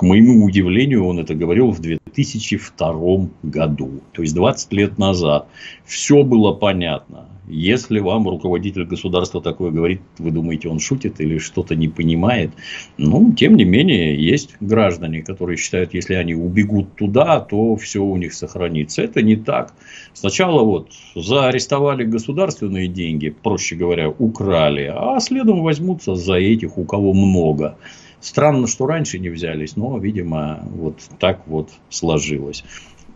К 0.00 0.02
моему 0.02 0.46
удивлению, 0.46 1.04
он 1.04 1.18
это 1.18 1.34
говорил 1.34 1.72
в 1.72 1.80
2002 1.80 3.28
году, 3.42 4.00
то 4.12 4.22
есть 4.22 4.34
20 4.34 4.72
лет 4.72 4.96
назад. 4.96 5.46
Все 5.84 6.22
было 6.22 6.54
понятно. 6.54 7.28
Если 7.46 7.98
вам 7.98 8.26
руководитель 8.26 8.86
государства 8.86 9.42
такое 9.42 9.70
говорит, 9.70 10.00
вы 10.16 10.30
думаете, 10.30 10.70
он 10.70 10.78
шутит 10.78 11.20
или 11.20 11.36
что-то 11.36 11.76
не 11.76 11.88
понимает. 11.88 12.52
Ну, 12.96 13.34
тем 13.34 13.56
не 13.56 13.64
менее, 13.64 14.16
есть 14.16 14.56
граждане, 14.60 15.20
которые 15.20 15.58
считают, 15.58 15.92
если 15.92 16.14
они 16.14 16.34
убегут 16.34 16.94
туда, 16.94 17.38
то 17.40 17.76
все 17.76 18.02
у 18.02 18.16
них 18.16 18.32
сохранится. 18.32 19.02
Это 19.02 19.20
не 19.20 19.36
так. 19.36 19.74
Сначала 20.14 20.62
вот 20.62 20.92
заарестовали 21.14 22.04
государственные 22.04 22.88
деньги, 22.88 23.28
проще 23.28 23.76
говоря, 23.76 24.08
украли, 24.08 24.90
а 24.90 25.20
следом 25.20 25.60
возьмутся 25.60 26.14
за 26.14 26.36
этих, 26.36 26.78
у 26.78 26.84
кого 26.84 27.12
много. 27.12 27.76
Странно, 28.20 28.66
что 28.66 28.86
раньше 28.86 29.18
не 29.18 29.28
взялись, 29.28 29.76
но, 29.76 29.98
видимо, 29.98 30.60
вот 30.74 31.00
так 31.18 31.42
вот 31.46 31.70
сложилось. 31.88 32.64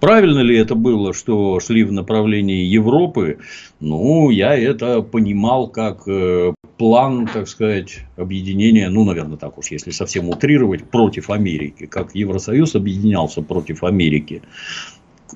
Правильно 0.00 0.40
ли 0.40 0.56
это 0.56 0.74
было, 0.74 1.14
что 1.14 1.60
шли 1.60 1.84
в 1.84 1.92
направлении 1.92 2.64
Европы? 2.64 3.38
Ну, 3.80 4.30
я 4.30 4.54
это 4.54 5.00
понимал 5.02 5.68
как 5.68 6.06
э, 6.06 6.52
план, 6.76 7.26
так 7.32 7.48
сказать, 7.48 8.00
объединения, 8.16 8.88
ну, 8.90 9.04
наверное, 9.04 9.38
так 9.38 9.56
уж, 9.56 9.70
если 9.70 9.92
совсем 9.92 10.28
утрировать, 10.28 10.84
против 10.84 11.30
Америки. 11.30 11.86
Как 11.86 12.14
Евросоюз 12.14 12.74
объединялся 12.74 13.40
против 13.40 13.84
Америки 13.84 14.42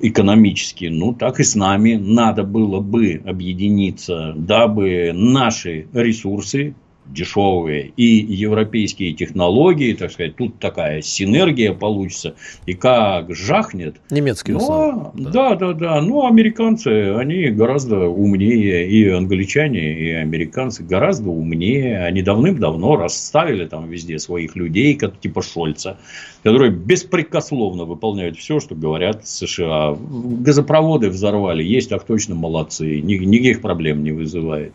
экономически, 0.00 0.86
ну 0.86 1.14
так 1.14 1.40
и 1.40 1.44
с 1.44 1.54
нами 1.54 1.94
надо 1.94 2.44
было 2.44 2.80
бы 2.80 3.22
объединиться, 3.24 4.34
дабы 4.36 5.12
наши 5.14 5.88
ресурсы 5.92 6.74
дешевые 7.08 7.92
и 7.96 8.04
европейские 8.04 9.12
технологии, 9.12 9.94
так 9.94 10.12
сказать, 10.12 10.36
тут 10.36 10.58
такая 10.58 11.02
синергия 11.02 11.72
получится, 11.72 12.34
и 12.66 12.74
как 12.74 13.34
жахнет. 13.34 13.96
Немецкие 14.10 14.56
но, 14.56 15.12
Да, 15.14 15.54
да, 15.54 15.72
да. 15.72 16.00
Ну, 16.00 16.26
американцы, 16.26 17.14
они 17.14 17.48
гораздо 17.48 18.08
умнее, 18.08 18.88
и 18.88 19.08
англичане, 19.08 19.98
и 19.98 20.10
американцы 20.12 20.82
гораздо 20.82 21.30
умнее. 21.30 22.04
Они 22.04 22.22
давным-давно 22.22 22.96
расставили 22.96 23.66
там 23.66 23.88
везде 23.88 24.18
своих 24.18 24.56
людей, 24.56 24.94
как 24.94 25.18
типа 25.18 25.42
Шольца, 25.42 25.98
которые 26.42 26.70
беспрекословно 26.70 27.84
выполняют 27.84 28.36
все, 28.36 28.60
что 28.60 28.74
говорят 28.74 29.26
США. 29.26 29.96
Газопроводы 29.98 31.08
взорвали, 31.08 31.62
есть 31.62 31.88
так 31.88 32.04
точно 32.04 32.34
молодцы, 32.34 33.00
никаких 33.00 33.60
проблем 33.60 34.02
не 34.02 34.12
вызывает. 34.12 34.74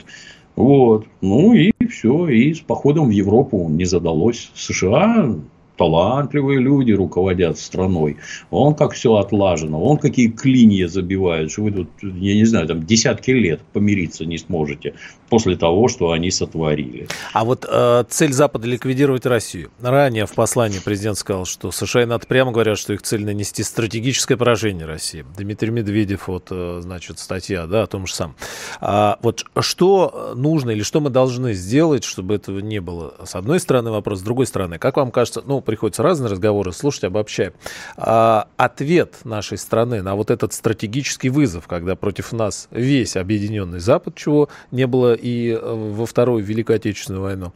Вот. 0.55 1.05
Ну 1.21 1.53
и 1.53 1.71
все. 1.87 2.27
И 2.27 2.53
с 2.53 2.59
походом 2.59 3.07
в 3.07 3.11
Европу 3.11 3.67
не 3.69 3.85
задалось. 3.85 4.51
США 4.55 5.35
талантливые 5.83 6.59
люди 6.59 6.93
руководят 6.93 7.59
страной. 7.59 8.15
Он 8.51 8.73
как 8.73 8.93
все 8.93 9.15
отлажено, 9.15 9.83
он 9.83 9.97
какие 9.97 10.29
клинья 10.29 10.87
забивает, 10.87 11.51
что 11.51 11.63
вы 11.63 11.71
тут, 11.71 11.89
я 12.01 12.35
не 12.35 12.45
знаю, 12.45 12.67
там 12.67 12.85
десятки 12.85 13.31
лет 13.31 13.59
помириться 13.73 14.25
не 14.25 14.37
сможете 14.37 14.93
после 15.29 15.55
того, 15.55 15.87
что 15.87 16.11
они 16.11 16.31
сотворили. 16.31 17.07
А 17.33 17.43
вот 17.43 17.65
э, 17.67 18.03
цель 18.07 18.31
Запада 18.33 18.67
ликвидировать 18.67 19.25
Россию. 19.25 19.71
Ранее 19.81 20.25
в 20.25 20.33
послании 20.33 20.79
президент 20.79 21.17
сказал, 21.17 21.45
что 21.45 21.71
США 21.71 22.03
и 22.03 22.05
НАТО 22.05 22.27
прямо 22.27 22.51
говорят, 22.51 22.77
что 22.77 22.93
их 22.93 23.01
цель 23.01 23.25
нанести 23.25 23.63
стратегическое 23.63 24.37
поражение 24.37 24.85
России. 24.85 25.25
Дмитрий 25.35 25.71
Медведев, 25.71 26.27
вот, 26.27 26.47
э, 26.51 26.79
значит, 26.81 27.19
статья, 27.19 27.65
да, 27.65 27.83
о 27.83 27.87
том 27.87 28.05
же 28.05 28.13
самом. 28.13 28.35
А, 28.79 29.17
вот 29.21 29.43
что 29.59 30.33
нужно 30.35 30.69
или 30.69 30.83
что 30.83 31.01
мы 31.01 31.09
должны 31.09 31.53
сделать, 31.53 32.03
чтобы 32.03 32.35
этого 32.35 32.59
не 32.59 32.79
было? 32.79 33.15
С 33.25 33.35
одной 33.35 33.59
стороны 33.59 33.89
вопрос, 33.89 34.19
с 34.19 34.21
другой 34.21 34.45
стороны, 34.45 34.77
как 34.77 34.97
вам 34.97 35.11
кажется, 35.11 35.41
ну, 35.43 35.61
приходится 35.73 36.03
разные 36.03 36.29
разговоры 36.29 36.71
слушать, 36.71 37.05
обобщая. 37.05 37.51
А, 37.97 38.47
ответ 38.57 39.15
нашей 39.23 39.57
страны 39.57 40.03
на 40.03 40.13
вот 40.13 40.29
этот 40.29 40.53
стратегический 40.53 41.29
вызов, 41.29 41.67
когда 41.67 41.95
против 41.95 42.31
нас 42.31 42.67
весь 42.69 43.17
объединенный 43.17 43.79
Запад, 43.79 44.15
чего 44.15 44.49
не 44.69 44.85
было 44.85 45.15
и 45.15 45.49
э, 45.49 45.59
во 45.59 46.05
Вторую 46.05 46.43
Великую 46.43 46.75
Отечественную 46.75 47.23
войну, 47.23 47.53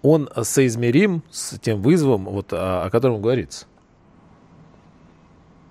он 0.00 0.30
соизмерим 0.42 1.22
с 1.30 1.58
тем 1.58 1.82
вызовом, 1.82 2.24
вот, 2.24 2.54
о, 2.54 2.84
о 2.86 2.90
котором 2.90 3.20
говорится 3.20 3.66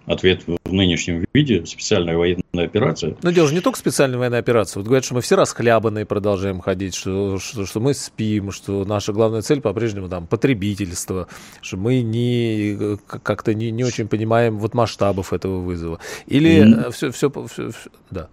ответ 0.07 0.43
в 0.63 0.73
нынешнем 0.73 1.25
виде, 1.33 1.65
специальная 1.65 2.17
военная 2.17 2.65
операция. 2.65 3.15
Но 3.21 3.31
дело 3.31 3.47
же 3.47 3.53
не 3.53 3.59
только 3.59 3.77
специальная 3.77 4.17
военная 4.17 4.39
операция. 4.39 4.79
Вот 4.79 4.87
говорят, 4.87 5.05
что 5.05 5.13
мы 5.13 5.21
все 5.21 5.35
расхлябанные 5.35 6.05
продолжаем 6.05 6.61
ходить, 6.61 6.95
что, 6.95 7.37
что, 7.39 7.65
что 7.65 7.79
мы 7.81 7.93
спим, 7.93 8.51
что 8.51 8.85
наша 8.85 9.11
главная 9.11 9.41
цель 9.41 9.59
по-прежнему 9.59 10.07
там 10.07 10.25
потребительство, 10.25 11.27
что 11.61 11.77
мы 11.77 12.01
не 12.01 12.97
как-то 13.05 13.53
не, 13.53 13.69
не 13.69 13.83
очень 13.83 14.07
понимаем 14.07 14.57
вот 14.57 14.73
масштабов 14.73 15.33
этого 15.33 15.59
вызова. 15.59 15.99
Или 16.25 16.63
mm-hmm. 16.63 16.91
все, 16.91 17.11
все, 17.11 17.29
все, 17.29 17.69
все, 17.71 17.89
да. 18.09 18.29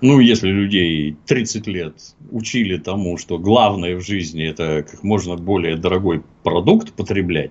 Ну, 0.00 0.20
если 0.20 0.48
людей 0.48 1.16
30 1.26 1.66
лет 1.66 1.94
учили 2.30 2.76
тому, 2.76 3.16
что 3.16 3.38
главное 3.38 3.96
в 3.96 4.00
жизни 4.00 4.46
это 4.46 4.84
как 4.88 5.02
можно 5.02 5.36
более 5.36 5.76
дорогой 5.76 6.22
продукт 6.44 6.92
потреблять, 6.92 7.50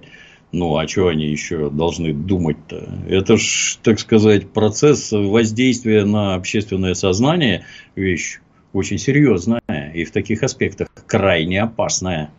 ну, 0.52 0.78
а 0.78 0.88
что 0.88 1.08
они 1.08 1.28
еще 1.28 1.70
должны 1.70 2.14
думать-то? 2.14 2.88
Это 3.10 3.38
ж, 3.38 3.80
так 3.84 4.00
сказать, 4.00 4.50
процесс 4.50 5.12
воздействия 5.12 6.06
на 6.06 6.36
общественное 6.36 6.94
сознание, 6.94 7.66
вещь 7.96 8.40
очень 8.74 8.98
серьезная 8.98 9.92
и 9.94 10.06
в 10.06 10.12
таких 10.12 10.44
аспектах 10.44 10.88
крайне 11.06 11.62
опасная. 11.62 12.32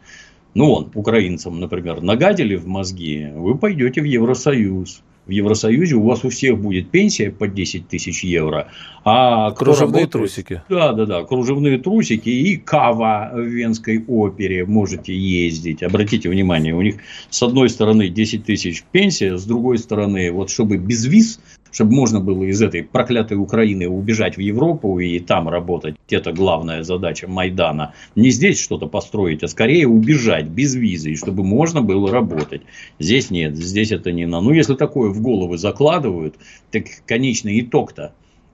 Ну, 0.55 0.67
вон, 0.67 0.91
украинцам, 0.95 1.61
например, 1.61 2.01
нагадили 2.01 2.57
в 2.57 2.67
мозги, 2.67 3.29
вы 3.35 3.57
пойдете 3.57 4.01
в 4.01 4.05
Евросоюз 4.05 5.03
в 5.29 5.31
Евросоюзе 5.31 5.95
у 5.95 6.03
вас 6.03 6.25
у 6.25 6.31
всех 6.31 6.59
будет 6.59 6.91
пенсия 6.91 7.31
по 7.31 7.47
10 7.47 7.87
тысяч 7.87 8.25
евро. 8.25 8.69
А 9.05 9.51
кружевные 9.53 10.05
работает, 10.05 10.11
трусики. 10.11 10.63
Да, 10.69 10.93
да, 10.93 11.07
да, 11.07 11.23
кружевные 11.23 11.79
трусики 11.79 12.31
и 12.31 12.57
кава 12.57 13.31
в 13.33 13.41
Венской 13.41 14.03
опере 14.09 14.65
можете 14.65 15.15
ездить. 15.15 15.83
Обратите 15.83 16.31
внимание, 16.31 16.75
у 16.75 16.83
них 16.83 16.97
с 17.29 17.43
одной 17.43 17.69
стороны 17.69 18.09
10 18.09 18.45
тысяч 18.45 18.83
пенсия, 18.91 19.37
с 19.37 19.45
другой 19.45 19.79
стороны, 19.79 20.33
вот 20.33 20.51
чтобы 20.51 20.79
без 20.79 21.05
виз 21.05 21.41
чтобы 21.71 21.95
можно 21.95 22.21
было 22.21 22.45
из 22.45 22.61
этой 22.63 22.83
проклятой 22.83 23.37
Украины 23.37 23.89
убежать 23.89 24.37
в 24.37 24.41
Европу 24.41 24.99
и 24.99 25.19
там 25.19 25.49
работать. 25.49 25.97
Это 26.09 26.33
главная 26.33 26.83
задача 26.83 27.29
Майдана. 27.29 27.95
Не 28.15 28.31
здесь 28.31 28.61
что-то 28.61 28.87
построить, 28.87 29.43
а 29.43 29.49
скорее 29.49 29.87
убежать 29.87 30.47
без 30.47 30.75
визы, 30.75 31.15
чтобы 31.17 31.45
можно 31.45 31.83
было 31.83 32.11
работать. 32.11 32.63
Здесь 32.99 33.31
нет, 33.31 33.57
здесь 33.57 33.93
это 33.93 34.13
не 34.13 34.27
на. 34.27 34.41
Ну, 34.41 34.53
если 34.53 34.75
такое 34.75 35.11
в 35.11 35.21
головы 35.21 35.59
закладывают, 35.59 36.37
так 36.71 36.85
конечный 37.07 37.61
итог-то 37.61 38.13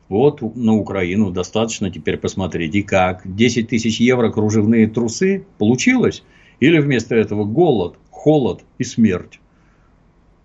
вот 0.09 0.43
на 0.57 0.75
Украину 0.75 1.31
достаточно 1.31 1.91
теперь 1.91 2.19
посмотреть. 2.19 2.75
И 2.75 2.83
как? 2.83 3.23
10 3.25 3.69
тысяч 3.69 4.01
евро 4.01 4.31
кружевные 4.31 4.87
трусы 4.87 5.47
получилось? 5.59 6.23
Или 6.61 6.79
вместо 6.79 7.15
этого 7.15 7.45
голод, 7.45 7.97
холод 8.11 8.63
и 8.79 8.85
смерть? 8.85 9.41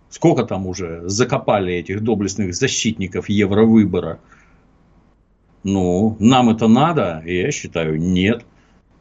Сколько 0.10 0.44
там 0.44 0.66
уже 0.66 1.04
закопали 1.06 1.74
этих 1.74 2.02
доблестных 2.02 2.54
защитников 2.56 3.30
евровыбора? 3.30 4.20
Ну, 5.64 6.16
нам 6.20 6.50
это 6.50 6.68
надо? 6.68 7.22
Я 7.26 7.52
считаю, 7.52 8.00
нет. 8.00 8.46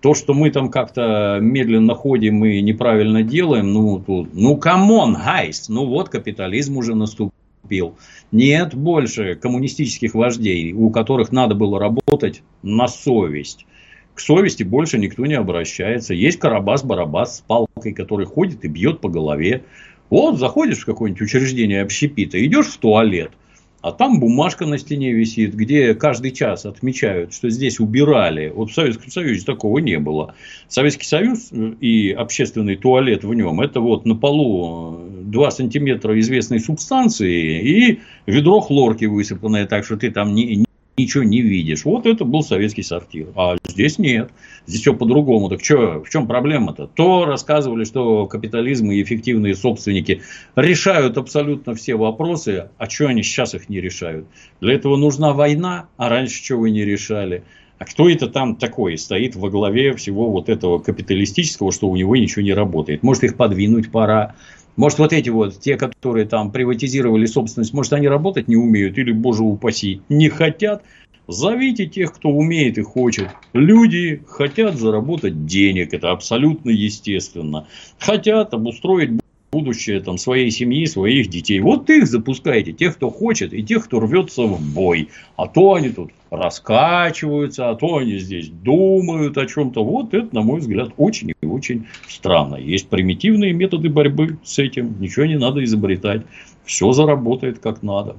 То, 0.01 0.15
что 0.15 0.35
мы 0.35 0.51
там 0.51 0.71
как-то 0.71 1.39
медленно 1.41 1.95
ходим 1.95 2.45
и 2.45 2.61
неправильно 2.61 3.23
делаем, 3.23 3.73
ну, 3.73 3.99
тут, 3.99 4.29
ну, 4.33 4.57
come 4.57 4.90
on, 4.90 5.15
guys, 5.15 5.69
ну, 5.69 5.87
вот 5.87 6.09
капитализм 6.09 6.77
уже 6.77 6.95
наступил. 6.95 7.97
Нет 8.31 8.75
больше 8.75 9.35
коммунистических 9.35 10.15
вождей, 10.15 10.73
у 10.73 10.91
которых 10.91 11.33
надо 11.33 11.55
было 11.55 11.81
работать 11.81 12.43
на 12.63 12.87
совесть. 12.87 13.67
К 14.15 14.21
совести 14.21 14.63
больше 14.63 14.99
никто 14.99 15.27
не 15.27 15.35
обращается. 15.35 16.13
Есть 16.13 16.39
Карабас-Барабас 16.41 17.37
с 17.37 17.41
палкой, 17.41 17.93
который 17.93 18.27
ходит 18.27 18.65
и 18.65 18.69
бьет 18.69 19.01
по 19.01 19.09
голове. 19.09 19.63
Вот 20.11 20.39
заходишь 20.39 20.79
в 20.79 20.87
какое-нибудь 20.87 21.23
учреждение 21.23 21.83
общепита, 21.83 22.45
идешь 22.45 22.67
в 22.67 22.79
туалет, 22.79 23.33
а 23.81 23.93
там 23.93 24.21
бумажка 24.21 24.67
на 24.67 24.79
стене 24.79 25.13
висит, 25.13 25.55
где 25.55 25.95
каждый 25.95 26.33
час 26.33 26.67
отмечают, 26.67 27.33
что 27.33 27.49
здесь 27.51 27.79
убирали. 27.79 28.49
Вот 28.49 28.71
в 28.71 28.75
Советском 28.75 29.11
Союзе 29.11 29.45
такого 29.45 29.79
не 29.79 29.99
было. 29.99 30.35
Советский 30.67 31.07
Союз 31.07 31.51
и 31.81 32.11
общественный 32.11 32.77
туалет 32.77 33.23
в 33.23 33.33
нем, 33.35 33.61
это 33.61 33.81
вот 33.81 34.07
на 34.07 34.17
полу 34.17 34.99
2 35.23 35.51
сантиметра 35.51 36.19
известной 36.19 36.61
субстанции 36.61 37.61
и 37.61 38.01
ведро 38.27 38.61
хлорки 38.61 39.05
высыпанное, 39.05 39.67
так 39.67 39.85
что 39.85 39.97
ты 39.97 40.11
там 40.11 40.35
не, 40.35 40.65
ничего 40.99 41.25
не 41.25 41.41
видишь. 41.41 41.85
Вот 41.85 42.07
это 42.07 42.25
был 42.25 42.43
советский 42.43 42.83
сортир. 42.83 43.29
А 43.37 43.57
здесь 43.67 43.99
нет. 43.99 44.31
Здесь 44.67 44.83
все 44.83 44.95
по-другому. 44.95 45.49
Так 45.49 45.65
что, 45.65 46.03
в 46.03 46.11
чем 46.11 46.27
проблема-то? 46.27 46.87
То 46.87 47.25
рассказывали, 47.25 47.85
что 47.85 48.27
капитализм 48.27 48.91
и 48.91 49.03
эффективные 49.03 49.55
собственники 49.55 50.23
решают 50.57 51.17
абсолютно 51.17 51.75
все 51.75 51.97
вопросы, 51.97 52.71
а 52.77 52.91
что 52.91 53.07
они 53.07 53.23
сейчас 53.23 53.55
их 53.55 53.69
не 53.69 53.81
решают? 53.81 54.27
Для 54.61 54.75
этого 54.75 54.97
нужна 54.97 55.33
война, 55.33 55.89
а 55.97 56.09
раньше 56.09 56.45
что 56.45 56.57
вы 56.57 56.71
не 56.71 56.85
решали? 56.85 57.45
А 57.79 57.85
кто 57.85 58.11
это 58.11 58.27
там 58.27 58.57
такой 58.57 58.99
стоит 58.99 59.37
во 59.37 59.51
главе 59.51 59.95
всего 59.95 60.31
вот 60.31 60.49
этого 60.49 60.81
капиталистического, 60.81 61.71
что 61.71 61.89
у 61.89 61.97
него 61.97 62.17
ничего 62.17 62.43
не 62.43 62.53
работает? 62.53 63.05
Может, 63.05 63.25
их 63.25 63.37
подвинуть 63.37 63.93
пора? 63.93 64.35
Может, 64.79 65.01
вот 65.01 65.13
эти 65.13 65.29
вот, 65.29 65.59
те, 65.59 65.77
которые 65.77 66.25
там 66.25 66.53
приватизировали 66.53 67.27
собственность, 67.27 67.75
может, 67.75 67.93
они 67.95 68.07
работать 68.07 68.47
не 68.47 68.55
умеют 68.55 68.97
или, 68.97 69.11
боже 69.11 69.43
упаси, 69.43 70.03
не 70.09 70.29
хотят. 70.29 70.85
Зовите 71.27 71.87
тех, 71.87 72.15
кто 72.15 72.29
умеет 72.29 72.79
и 72.79 72.83
хочет. 72.83 73.27
Люди 73.53 74.23
хотят 74.29 74.77
заработать 74.77 75.47
денег, 75.47 75.93
это 75.93 76.13
абсолютно 76.13 76.71
естественно. 76.71 77.67
Хотят 77.99 78.55
обустроить 78.55 79.11
будущее 79.51 80.01
там, 80.01 80.19
своей 80.19 80.51
семьи, 80.51 80.85
своих 80.87 81.29
детей. 81.29 81.61
Вот 81.61 81.89
их 81.91 82.07
запускайте, 82.07 82.73
тех, 82.73 82.97
кто 82.97 83.11
хочет, 83.11 83.53
и 83.53 83.63
тех, 83.63 83.85
кто 83.85 84.01
рвется 84.01 84.43
в 84.43 84.61
бой. 84.61 85.09
А 85.37 85.47
то 85.47 85.75
они 85.75 85.89
тут 85.91 86.11
раскачиваются, 86.31 87.71
а 87.71 87.75
то 87.75 87.97
они 87.97 88.19
здесь 88.19 88.49
думают 88.49 89.39
о 89.39 89.47
чем-то. 89.47 89.83
Вот 89.85 90.13
это, 90.13 90.35
на 90.35 90.43
мой 90.43 90.61
взгляд, 90.61 90.91
очень 90.97 91.33
и 91.41 91.47
очень 91.47 91.87
странно. 92.09 92.57
Есть 92.57 92.89
примитивные 92.89 93.53
методы 93.53 93.89
борьбы 93.89 94.39
с 94.45 94.59
этим, 94.59 95.01
ничего 95.01 95.25
не 95.25 95.39
надо 95.39 95.65
изобретать. 95.65 96.23
Все 96.65 96.93
заработает 96.93 97.59
как 97.61 97.83
надо. 97.83 98.17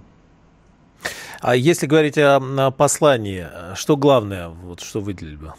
А 1.41 1.55
если 1.55 1.85
говорить 1.85 2.17
о 2.17 2.71
послании, 2.71 3.45
что 3.75 3.95
главное, 3.95 4.49
вот 4.49 4.81
что 4.81 4.99
выделили 4.99 5.35
бы? 5.35 5.53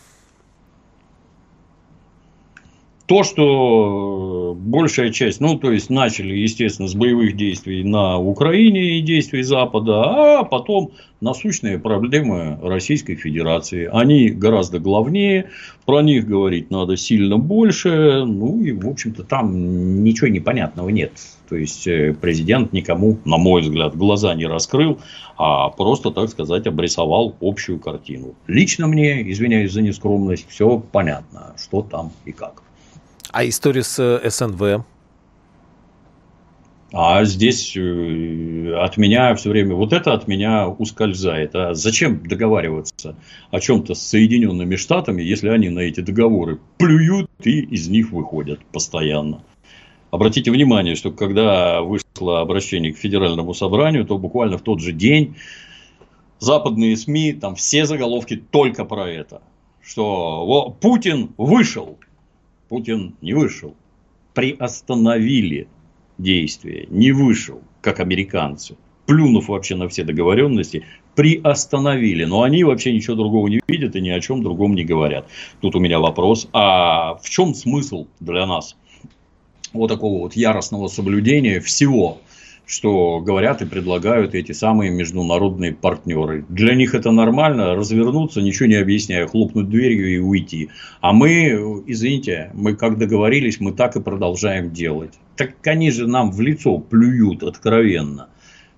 То, 3.10 3.24
что 3.24 4.56
большая 4.56 5.10
часть, 5.10 5.40
ну, 5.40 5.58
то 5.58 5.72
есть, 5.72 5.90
начали, 5.90 6.32
естественно, 6.32 6.86
с 6.86 6.94
боевых 6.94 7.36
действий 7.36 7.82
на 7.82 8.18
Украине 8.18 8.98
и 8.98 9.00
действий 9.00 9.42
Запада, 9.42 10.38
а 10.38 10.44
потом 10.44 10.92
насущные 11.20 11.80
проблемы 11.80 12.56
Российской 12.62 13.16
Федерации. 13.16 13.90
Они 13.92 14.28
гораздо 14.28 14.78
главнее, 14.78 15.50
про 15.86 16.02
них 16.02 16.28
говорить 16.28 16.70
надо 16.70 16.96
сильно 16.96 17.36
больше, 17.36 18.22
ну, 18.24 18.62
и, 18.62 18.70
в 18.70 18.88
общем-то, 18.88 19.24
там 19.24 20.04
ничего 20.04 20.28
непонятного 20.28 20.90
нет. 20.90 21.10
То 21.48 21.56
есть, 21.56 21.88
э, 21.88 22.14
президент 22.14 22.72
никому, 22.72 23.18
на 23.24 23.38
мой 23.38 23.62
взгляд, 23.62 23.96
глаза 23.96 24.36
не 24.36 24.46
раскрыл, 24.46 25.00
а 25.36 25.70
просто, 25.70 26.12
так 26.12 26.28
сказать, 26.28 26.68
обрисовал 26.68 27.34
общую 27.40 27.80
картину. 27.80 28.36
Лично 28.46 28.86
мне, 28.86 29.28
извиняюсь 29.32 29.72
за 29.72 29.82
нескромность, 29.82 30.46
все 30.48 30.80
понятно, 30.92 31.56
что 31.58 31.82
там 31.82 32.12
и 32.24 32.30
как. 32.30 32.62
А 33.32 33.46
история 33.48 33.82
с 33.82 33.98
э, 33.98 34.28
СНВ? 34.28 34.84
А 36.92 37.24
здесь 37.24 37.76
э, 37.76 38.74
от 38.76 38.96
меня 38.96 39.32
все 39.36 39.50
время, 39.50 39.76
вот 39.76 39.92
это 39.92 40.12
от 40.12 40.26
меня 40.26 40.68
ускользает. 40.68 41.54
А 41.54 41.74
зачем 41.74 42.26
договариваться 42.26 43.16
о 43.52 43.60
чем-то 43.60 43.94
с 43.94 44.02
Соединенными 44.02 44.74
Штатами, 44.74 45.22
если 45.22 45.48
они 45.48 45.68
на 45.68 45.80
эти 45.80 46.00
договоры 46.00 46.58
плюют 46.78 47.30
и 47.44 47.60
из 47.60 47.88
них 47.88 48.10
выходят 48.10 48.64
постоянно? 48.72 49.44
Обратите 50.10 50.50
внимание, 50.50 50.96
что 50.96 51.12
когда 51.12 51.82
вышло 51.82 52.40
обращение 52.40 52.92
к 52.92 52.98
Федеральному 52.98 53.54
собранию, 53.54 54.04
то 54.04 54.18
буквально 54.18 54.58
в 54.58 54.62
тот 54.62 54.80
же 54.80 54.90
день 54.90 55.36
западные 56.40 56.96
СМИ, 56.96 57.34
там 57.34 57.54
все 57.54 57.86
заголовки 57.86 58.34
только 58.34 58.84
про 58.84 59.08
это. 59.08 59.40
Что 59.80 60.76
Путин 60.80 61.30
вышел 61.38 61.96
Путин 62.70 63.16
не 63.20 63.34
вышел. 63.34 63.74
Приостановили 64.32 65.66
действия. 66.18 66.86
Не 66.88 67.10
вышел, 67.10 67.60
как 67.82 67.98
американцы. 67.98 68.76
Плюнув 69.06 69.48
вообще 69.48 69.74
на 69.74 69.88
все 69.88 70.04
договоренности, 70.04 70.84
приостановили. 71.16 72.24
Но 72.24 72.42
они 72.42 72.62
вообще 72.62 72.92
ничего 72.92 73.16
другого 73.16 73.48
не 73.48 73.60
видят 73.66 73.96
и 73.96 74.00
ни 74.00 74.08
о 74.08 74.20
чем 74.20 74.44
другом 74.44 74.76
не 74.76 74.84
говорят. 74.84 75.26
Тут 75.60 75.74
у 75.74 75.80
меня 75.80 75.98
вопрос. 75.98 76.48
А 76.52 77.16
в 77.16 77.28
чем 77.28 77.54
смысл 77.54 78.06
для 78.20 78.46
нас 78.46 78.76
вот 79.72 79.88
такого 79.88 80.20
вот 80.20 80.36
яростного 80.36 80.86
соблюдения 80.86 81.58
всего 81.58 82.18
что 82.70 83.18
говорят 83.18 83.62
и 83.62 83.66
предлагают 83.66 84.36
эти 84.36 84.52
самые 84.52 84.92
международные 84.92 85.72
партнеры. 85.72 86.44
Для 86.48 86.76
них 86.76 86.94
это 86.94 87.10
нормально, 87.10 87.74
развернуться, 87.74 88.40
ничего 88.40 88.68
не 88.68 88.76
объясняя, 88.76 89.26
хлопнуть 89.26 89.68
дверью 89.68 90.08
и 90.08 90.18
уйти. 90.18 90.68
А 91.00 91.12
мы, 91.12 91.82
извините, 91.88 92.52
мы 92.54 92.76
как 92.76 92.96
договорились, 92.96 93.58
мы 93.58 93.72
так 93.72 93.96
и 93.96 94.00
продолжаем 94.00 94.70
делать. 94.70 95.14
Так 95.34 95.54
они 95.66 95.90
же 95.90 96.06
нам 96.06 96.30
в 96.30 96.40
лицо 96.40 96.78
плюют 96.78 97.42
откровенно. 97.42 98.28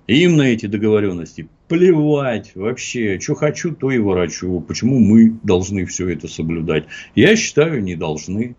Им 0.06 0.38
на 0.38 0.42
эти 0.42 0.66
договоренности 0.66 1.48
плевать 1.68 2.52
вообще. 2.54 3.20
Что 3.20 3.34
хочу, 3.34 3.74
то 3.74 3.90
и 3.90 3.98
ворочу. 3.98 4.58
Почему 4.60 4.98
мы 5.00 5.36
должны 5.42 5.84
все 5.84 6.08
это 6.08 6.28
соблюдать? 6.28 6.84
Я 7.14 7.36
считаю, 7.36 7.82
не 7.82 7.94
должны. 7.94 8.56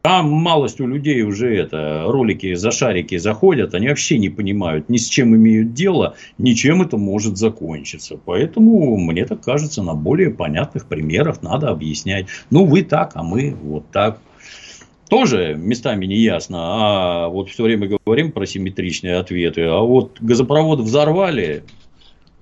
Там 0.00 0.30
малость 0.30 0.80
у 0.80 0.86
людей 0.86 1.22
уже 1.22 1.54
это, 1.54 2.04
ролики 2.06 2.54
за 2.54 2.70
шарики 2.70 3.18
заходят, 3.18 3.74
они 3.74 3.88
вообще 3.88 4.18
не 4.18 4.30
понимают, 4.30 4.88
ни 4.88 4.96
с 4.96 5.08
чем 5.08 5.36
имеют 5.36 5.74
дело, 5.74 6.16
ничем 6.38 6.82
это 6.82 6.96
может 6.96 7.36
закончиться. 7.36 8.18
Поэтому, 8.24 8.96
мне 8.96 9.24
так 9.26 9.42
кажется, 9.42 9.82
на 9.82 9.94
более 9.94 10.30
понятных 10.30 10.86
примерах 10.86 11.42
надо 11.42 11.68
объяснять. 11.68 12.26
Ну, 12.50 12.64
вы 12.64 12.82
так, 12.82 13.12
а 13.14 13.22
мы 13.22 13.54
вот 13.62 13.84
так. 13.92 14.18
Тоже 15.08 15.54
местами 15.54 16.06
не 16.06 16.16
ясно. 16.16 16.58
А 16.58 17.28
вот 17.28 17.50
все 17.50 17.64
время 17.64 17.98
говорим 18.06 18.32
про 18.32 18.46
симметричные 18.46 19.16
ответы. 19.16 19.62
А 19.64 19.80
вот 19.80 20.16
газопровод 20.20 20.80
взорвали, 20.80 21.64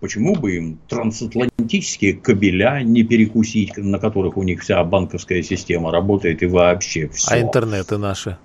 Почему 0.00 0.34
бы 0.34 0.56
им 0.56 0.78
трансатлантические 0.88 2.14
кабеля 2.14 2.80
не 2.82 3.02
перекусить, 3.02 3.76
на 3.76 3.98
которых 3.98 4.38
у 4.38 4.42
них 4.42 4.62
вся 4.62 4.82
банковская 4.82 5.42
система 5.42 5.90
работает 5.90 6.42
и 6.42 6.46
вообще 6.46 7.08
все? 7.08 7.34
А 7.34 7.40
интернеты 7.40 7.98
наши? 7.98 8.38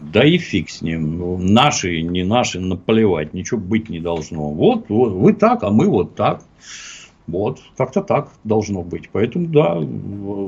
Да 0.00 0.24
и 0.24 0.38
фиг 0.38 0.70
с 0.70 0.82
ним. 0.82 1.52
Наши, 1.52 2.00
не 2.02 2.24
наши, 2.24 2.60
наплевать. 2.60 3.34
Ничего 3.34 3.60
быть 3.60 3.90
не 3.90 3.98
должно. 3.98 4.50
Вот, 4.50 4.88
вот 4.88 5.12
вы 5.12 5.34
так, 5.34 5.64
а 5.64 5.70
мы 5.70 5.88
вот 5.88 6.14
так. 6.14 6.42
Вот, 7.30 7.60
как-то 7.76 8.02
так 8.02 8.30
должно 8.44 8.82
быть. 8.82 9.10
Поэтому, 9.10 9.46
да, 9.46 9.78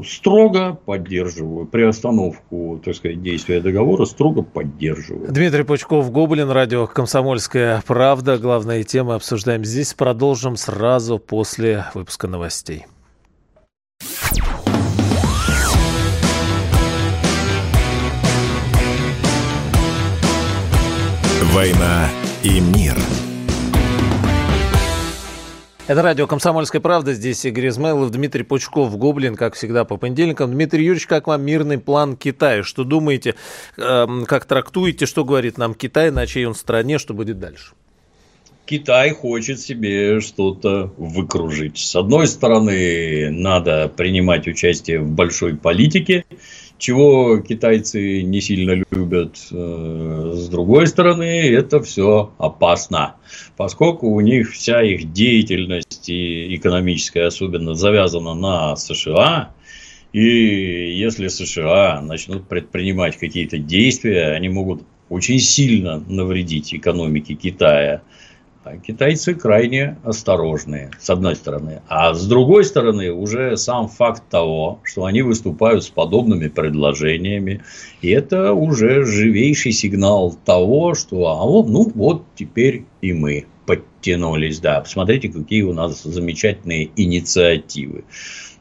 строго 0.05 0.79
поддерживаю. 0.85 1.67
Приостановку, 1.67 2.81
так 2.85 2.95
сказать, 2.95 3.23
действия 3.23 3.61
договора 3.61 4.05
строго 4.05 4.43
поддерживаю. 4.43 5.33
Дмитрий 5.33 5.65
Пучков, 5.65 6.11
Гоблин, 6.11 6.51
радио 6.51 6.87
«Комсомольская 6.87 7.83
правда». 7.87 8.39
Главные 8.39 8.85
темы 8.85 9.15
обсуждаем 9.15 9.65
здесь. 9.65 9.95
Продолжим 9.95 10.57
сразу 10.57 11.19
после 11.19 11.87
выпуска 11.95 12.27
новостей. 12.29 12.87
«Война 21.53 22.09
и 22.43 22.61
мир»– 22.61 22.97
это 25.89 26.03
радио 26.03 26.27
«Комсомольская 26.27 26.81
правда». 26.81 27.13
Здесь 27.13 27.45
Игорь 27.45 27.69
Измайлов, 27.69 28.11
Дмитрий 28.11 28.45
Пучков, 28.45 28.97
Гоблин, 28.97 29.35
как 29.35 29.55
всегда, 29.55 29.85
по 29.85 29.97
понедельникам. 29.97 30.53
Дмитрий 30.53 30.85
Юрьевич, 30.85 31.07
как 31.07 31.27
вам 31.27 31.43
мирный 31.43 31.79
план 31.79 32.17
Китая? 32.17 32.63
Что 32.63 32.85
думаете, 32.85 33.35
эм, 33.77 34.25
как 34.27 34.45
трактуете, 34.45 35.07
что 35.07 35.25
говорит 35.25 35.59
нам 35.59 35.75
Китай, 35.75 36.11
на 36.11 36.27
чьей 36.27 36.47
он 36.47 36.55
стороне, 36.55 36.99
что 36.99 37.15
будет 37.15 37.39
дальше? 37.39 37.73
Китай 38.65 39.11
хочет 39.11 39.61
себе 39.61 40.21
что-то 40.21 40.93
выкружить. 40.97 41.79
С 41.79 41.97
одной 41.97 42.27
стороны, 42.29 43.31
надо 43.31 43.89
принимать 43.89 44.47
участие 44.47 45.01
в 45.01 45.11
большой 45.11 45.57
политике, 45.57 46.25
чего 46.83 47.39
китайцы 47.39 48.23
не 48.23 48.41
сильно 48.41 48.73
любят. 48.91 49.39
Э, 49.53 50.33
с 50.35 50.49
другой 50.49 50.89
стороны, 50.89 51.49
это 51.49 51.81
все 51.81 52.33
опасно, 52.39 53.15
поскольку 53.57 54.09
у 54.09 54.21
них 54.21 54.51
вся 54.53 54.83
их 54.83 55.13
деятельность 55.13 56.09
и 56.09 56.57
экономическая 56.57 57.27
особенно 57.27 57.75
завязана 57.75 58.35
на 58.35 58.75
США. 58.75 59.55
И 60.13 60.27
если 60.99 61.29
США 61.29 62.03
начнут 62.03 62.49
предпринимать 62.49 63.17
какие-то 63.17 63.59
действия, 63.59 64.33
они 64.33 64.49
могут 64.49 64.83
очень 65.09 65.39
сильно 65.39 66.03
навредить 66.09 66.75
экономике 66.75 67.35
Китая. 67.35 68.03
Китайцы 68.87 69.35
крайне 69.35 69.99
осторожные, 70.05 70.91
с 71.01 71.11
одной 71.11 71.35
стороны. 71.35 71.83
А 71.89 72.15
с 72.15 72.27
другой 72.27 72.65
стороны, 72.65 73.13
уже 73.13 73.57
сам 73.57 73.89
факт 73.89 74.23
того, 74.31 74.79
что 74.85 75.05
они 75.05 75.23
выступают 75.23 75.83
с 75.85 75.89
подобными 75.89 76.49
предложениями, 76.49 77.63
это 78.03 78.53
уже 78.53 79.05
живейший 79.05 79.73
сигнал 79.73 80.37
того, 80.45 80.95
что 80.95 81.27
а 81.27 81.45
вот, 81.45 81.69
ну 81.69 81.91
вот 81.95 82.25
теперь 82.37 82.85
и 83.01 83.13
мы 83.13 83.47
подтянулись. 83.67 84.61
Да, 84.61 84.81
посмотрите, 84.81 85.29
какие 85.29 85.63
у 85.63 85.73
нас 85.73 86.03
замечательные 86.03 86.91
инициативы. 86.97 88.05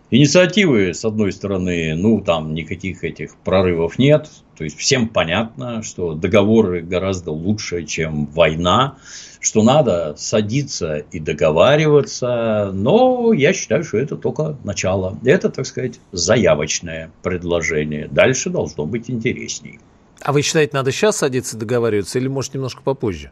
Инициативы, 0.10 0.94
с 0.94 1.06
одной 1.06 1.32
стороны, 1.32 1.96
ну, 1.96 2.20
там 2.20 2.54
никаких 2.54 3.06
этих 3.06 3.36
прорывов 3.38 3.98
нет. 3.98 4.30
То 4.58 4.66
есть, 4.66 4.78
всем 4.78 5.08
понятно, 5.08 5.84
что 5.84 6.14
договоры 6.14 6.82
гораздо 6.82 7.32
лучше, 7.32 7.86
чем 7.86 8.26
война 8.26 8.98
что 9.42 9.64
надо 9.64 10.14
садиться 10.18 10.98
и 11.12 11.20
договариваться, 11.20 12.70
но 12.72 13.34
я 13.34 13.54
считаю, 13.54 13.84
что 13.84 13.98
это 13.98 14.16
только 14.16 14.56
начало. 14.64 15.18
Это, 15.26 15.50
так 15.50 15.66
сказать, 15.66 16.00
заявочное 16.12 17.12
предложение. 17.24 18.08
Дальше 18.08 18.52
должно 18.52 18.86
быть 18.86 19.10
интересней. 19.10 19.80
А 20.22 20.32
вы 20.32 20.44
считаете, 20.44 20.78
надо 20.78 20.92
сейчас 20.92 21.18
садиться 21.18 21.58
и 21.58 21.60
договариваться 21.60 22.20
или, 22.20 22.28
может, 22.28 22.54
немножко 22.54 22.84
попозже? 22.84 23.32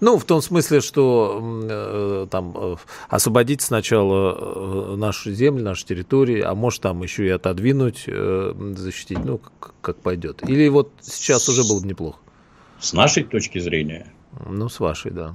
Ну, 0.00 0.18
в 0.18 0.24
том 0.24 0.42
смысле, 0.42 0.80
что 0.80 1.40
э, 1.42 2.26
там 2.30 2.54
э, 2.54 2.76
освободить 3.08 3.62
сначала 3.62 4.92
э, 4.92 4.96
нашу 4.96 5.32
землю, 5.32 5.64
нашу 5.64 5.86
территорию, 5.86 6.50
а 6.50 6.54
может 6.54 6.82
там 6.82 7.02
еще 7.02 7.26
и 7.26 7.30
отодвинуть, 7.30 8.04
э, 8.06 8.54
защитить, 8.76 9.24
ну, 9.24 9.38
как, 9.38 9.74
как 9.80 9.96
пойдет. 9.98 10.42
Или 10.46 10.68
вот 10.68 10.90
сейчас 11.00 11.48
уже 11.48 11.62
было 11.62 11.80
бы 11.80 11.86
неплохо. 11.86 12.18
С 12.80 12.92
нашей 12.92 13.22
точки 13.24 13.58
зрения, 13.60 14.12
ну, 14.46 14.68
с 14.68 14.80
вашей, 14.80 15.10
да. 15.10 15.34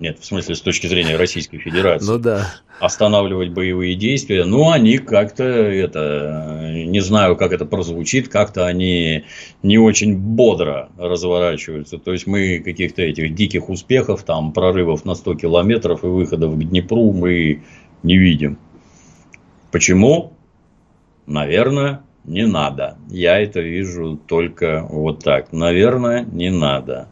Нет, 0.00 0.18
в 0.18 0.24
смысле, 0.24 0.56
с 0.56 0.60
точки 0.60 0.88
зрения 0.88 1.16
Российской 1.16 1.58
Федерации. 1.58 2.06
Ну 2.06 2.18
да. 2.18 2.52
Останавливать 2.80 3.50
боевые 3.50 3.94
действия. 3.94 4.44
Ну, 4.44 4.70
они 4.70 4.98
как-то, 4.98 5.44
это, 5.44 6.72
не 6.72 6.98
знаю, 6.98 7.36
как 7.36 7.52
это 7.52 7.64
прозвучит, 7.64 8.28
как-то 8.28 8.66
они 8.66 9.24
не 9.62 9.78
очень 9.78 10.16
бодро 10.16 10.88
разворачиваются. 10.98 11.98
То 11.98 12.12
есть, 12.12 12.26
мы 12.26 12.58
каких-то 12.58 13.02
этих 13.02 13.34
диких 13.34 13.68
успехов, 13.68 14.24
там, 14.24 14.52
прорывов 14.52 15.04
на 15.04 15.14
100 15.14 15.36
километров 15.36 16.02
и 16.02 16.08
выходов 16.08 16.58
к 16.58 16.58
Днепру 16.58 17.12
мы 17.12 17.62
не 18.02 18.18
видим. 18.18 18.58
Почему? 19.70 20.32
Наверное, 21.26 22.02
не 22.24 22.46
надо. 22.46 22.98
Я 23.08 23.38
это 23.38 23.60
вижу 23.60 24.18
только 24.26 24.86
вот 24.90 25.22
так. 25.22 25.52
Наверное, 25.52 26.24
не 26.24 26.50
надо. 26.50 27.08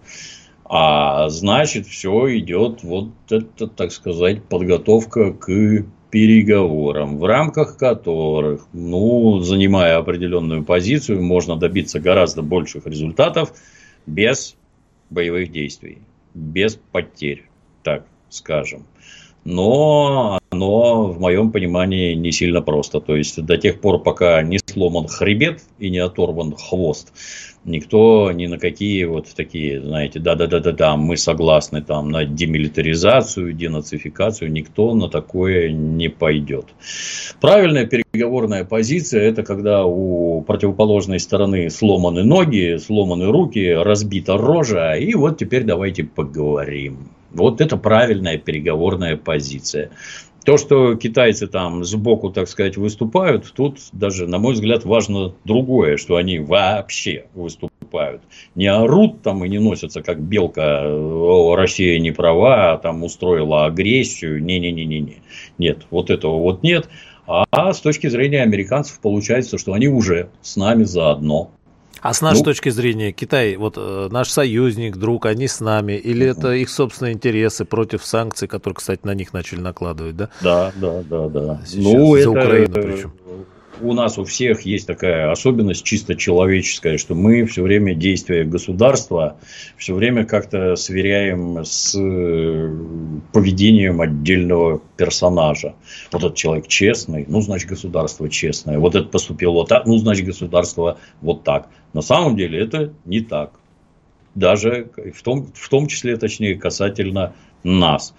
А 0.75 1.29
значит, 1.29 1.87
все 1.87 2.39
идет 2.39 2.83
вот 2.83 3.11
это, 3.29 3.67
так 3.67 3.93
сказать, 3.93 4.43
подготовка 4.43 5.35
к 5.35 5.85
переговорам, 6.09 7.19
в 7.19 7.27
рамках 7.27 7.77
которых, 7.77 8.67
ну, 8.73 9.41
занимая 9.41 9.99
определенную 9.99 10.65
позицию, 10.65 11.23
можно 11.23 11.57
добиться 11.57 12.01
гораздо 12.01 12.41
больших 12.41 12.87
результатов 12.87 13.53
без 14.07 14.57
боевых 15.11 15.53
действий, 15.53 15.99
без 16.33 16.81
потерь, 16.91 17.45
так 17.83 18.07
скажем. 18.31 18.87
Но 19.45 20.39
оно, 20.51 21.09
в 21.09 21.21
моем 21.21 21.51
понимании, 21.53 22.15
не 22.15 22.33
сильно 22.33 22.63
просто. 22.63 23.01
То 23.01 23.17
есть, 23.17 23.45
до 23.45 23.59
тех 23.59 23.81
пор, 23.81 24.03
пока 24.03 24.41
не 24.43 24.59
сломан 24.59 25.09
хребет 25.09 25.63
и 25.79 25.91
не 25.91 25.99
оторван 25.99 26.55
хвост, 26.57 27.13
никто 27.65 28.31
ни 28.33 28.47
на 28.47 28.59
какие 28.59 29.05
вот 29.05 29.29
такие, 29.35 29.81
знаете, 29.81 30.19
да-да-да-да-да, 30.19 30.97
мы 30.97 31.17
согласны 31.17 31.83
там 31.83 32.11
на 32.11 32.25
демилитаризацию, 32.25 33.53
денацификацию, 33.53 34.51
никто 34.51 34.95
на 34.95 35.09
такое 35.09 35.71
не 35.71 36.09
пойдет. 36.09 36.67
Правильная 37.41 37.87
переговорная 37.87 38.65
позиция– 38.65 39.23
это 39.31 39.43
когда 39.43 39.85
у 39.85 40.43
противоположной 40.43 41.21
стороны 41.21 41.71
сломаны 41.71 42.25
ноги, 42.25 42.79
сломаны 42.79 43.27
руки, 43.27 43.73
разбита 43.73 44.37
рожа, 44.37 44.95
и 44.95 45.15
вот 45.15 45.39
теперь 45.39 45.65
давайте 45.65 46.05
поговорим. 46.05 47.09
Вот 47.31 47.61
это 47.61 47.77
правильная 47.77 48.37
переговорная 48.37 49.17
позиция. 49.17 49.91
То, 50.45 50.57
что 50.57 50.97
китайцы 50.97 51.47
там 51.47 51.85
сбоку, 51.85 52.31
так 52.31 52.49
сказать, 52.49 52.77
выступают, 52.77 53.53
тут 53.55 53.79
даже, 53.93 54.27
на 54.27 54.39
мой 54.39 54.55
взгляд, 54.55 54.85
важно 54.85 55.35
другое, 55.45 55.97
что 55.97 56.17
они 56.17 56.41
вообще 56.41 57.27
выступают. 57.35 58.23
Не 58.55 58.67
орут 58.67 59.23
там 59.23 59.45
и 59.45 59.49
не 59.49 59.59
носятся, 59.59 60.03
как 60.03 60.21
белка, 60.21 60.83
Россия 61.57 62.01
не 62.01 62.11
права, 62.11 62.73
а 62.73 62.79
там 62.79 63.05
устроила 63.05 63.67
агрессию. 63.67 64.43
Не-не-не-не-не. 64.43 65.23
Нет, 65.59 65.87
вот 65.91 66.11
этого 66.11 66.39
вот 66.39 66.63
нет. 66.63 66.89
А 67.27 67.73
с 67.73 67.81
точки 67.81 68.09
зрения 68.09 68.43
американцев 68.43 68.99
получается, 69.01 69.59
что 69.59 69.75
они 69.75 69.87
уже 69.87 70.31
с 70.41 70.57
нами 70.57 70.83
заодно. 70.83 71.51
А 72.03 72.13
с 72.13 72.21
нашей 72.21 72.39
ну, 72.39 72.45
точки 72.45 72.69
зрения, 72.69 73.13
Китай, 73.13 73.55
вот 73.57 73.75
э, 73.77 74.09
наш 74.11 74.29
союзник, 74.29 74.97
друг, 74.97 75.25
они 75.25 75.47
с 75.47 75.61
нами, 75.61 75.93
или 75.93 76.27
это 76.27 76.53
их 76.53 76.69
собственные 76.69 77.15
интересы 77.15 77.65
против 77.65 78.05
санкций, 78.05 78.49
которые, 78.49 78.77
кстати, 78.77 79.01
на 79.05 79.15
них 79.15 79.33
начали 79.33 79.61
накладывать, 79.61 80.17
да? 80.17 80.29
Да, 80.41 80.73
да, 80.75 81.03
да, 81.09 81.29
да. 81.29 81.61
Сейчас, 81.65 81.85
ну, 81.85 82.15
за 82.15 82.21
это, 82.21 82.31
Украину 82.31 82.75
причем 82.75 83.13
у 83.83 83.93
нас 83.93 84.19
у 84.19 84.25
всех 84.25 84.63
есть 84.63 84.87
такая 84.87 85.31
особенность 85.31 85.83
чисто 85.85 86.15
человеческая, 86.15 86.99
что 86.99 87.15
мы 87.15 87.45
все 87.47 87.63
время 87.63 87.95
действия 87.95 88.45
государства 88.45 89.37
все 89.77 89.95
время 89.95 90.25
как-то 90.25 90.77
сверяем 90.77 91.65
с 91.65 91.95
э, 91.99 92.77
поведением 93.33 94.01
отдельного 94.01 94.81
персонажа. 94.97 95.75
Вот 96.13 96.23
этот 96.23 96.37
человек 96.37 96.69
честный, 96.69 97.25
ну, 97.29 97.41
значит, 97.41 97.69
государство 97.69 98.29
честное. 98.29 98.79
Вот 98.79 98.95
это 98.95 99.09
поступило 99.09 99.53
вот 99.53 99.69
так, 99.69 99.87
ну, 99.87 99.99
значит, 99.99 100.27
государство 100.27 100.99
вот 101.21 101.43
так. 101.43 101.69
На 101.93 102.03
самом 102.03 102.37
деле 102.37 102.61
это 102.61 102.93
не 103.05 103.21
так. 103.21 103.53
Даже 104.35 104.91
в 105.15 105.23
том, 105.23 105.51
в 105.53 105.69
том 105.69 105.89
числе, 105.89 106.17
точнее, 106.17 106.55
касательно 106.55 107.35
нас 107.65 108.15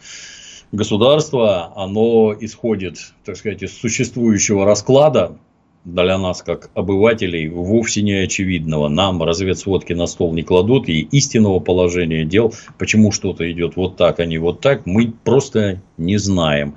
государство, 0.74 1.72
оно 1.76 2.36
исходит, 2.38 2.98
так 3.24 3.38
сказать, 3.38 3.62
из 3.62 3.78
существующего 3.78 4.66
расклада, 4.66 5.38
для 5.86 6.18
нас, 6.18 6.42
как 6.42 6.70
обывателей, 6.74 7.50
вовсе 7.50 8.02
не 8.02 8.14
очевидного. 8.14 8.88
Нам 8.88 9.22
разведсводки 9.22 9.94
на 9.94 10.08
стол 10.08 10.34
не 10.34 10.44
кладут, 10.44 10.88
и 10.88 11.02
истинного 11.02 11.60
положения 11.60 12.26
дел, 12.26 12.54
почему 12.78 13.12
что-то 13.12 13.52
идет 13.52 13.76
вот 13.76 13.98
так, 13.98 14.20
а 14.20 14.26
не 14.26 14.38
вот 14.38 14.62
так, 14.62 14.86
мы 14.86 15.14
просто 15.24 15.82
не 15.98 16.18
знаем. 16.18 16.76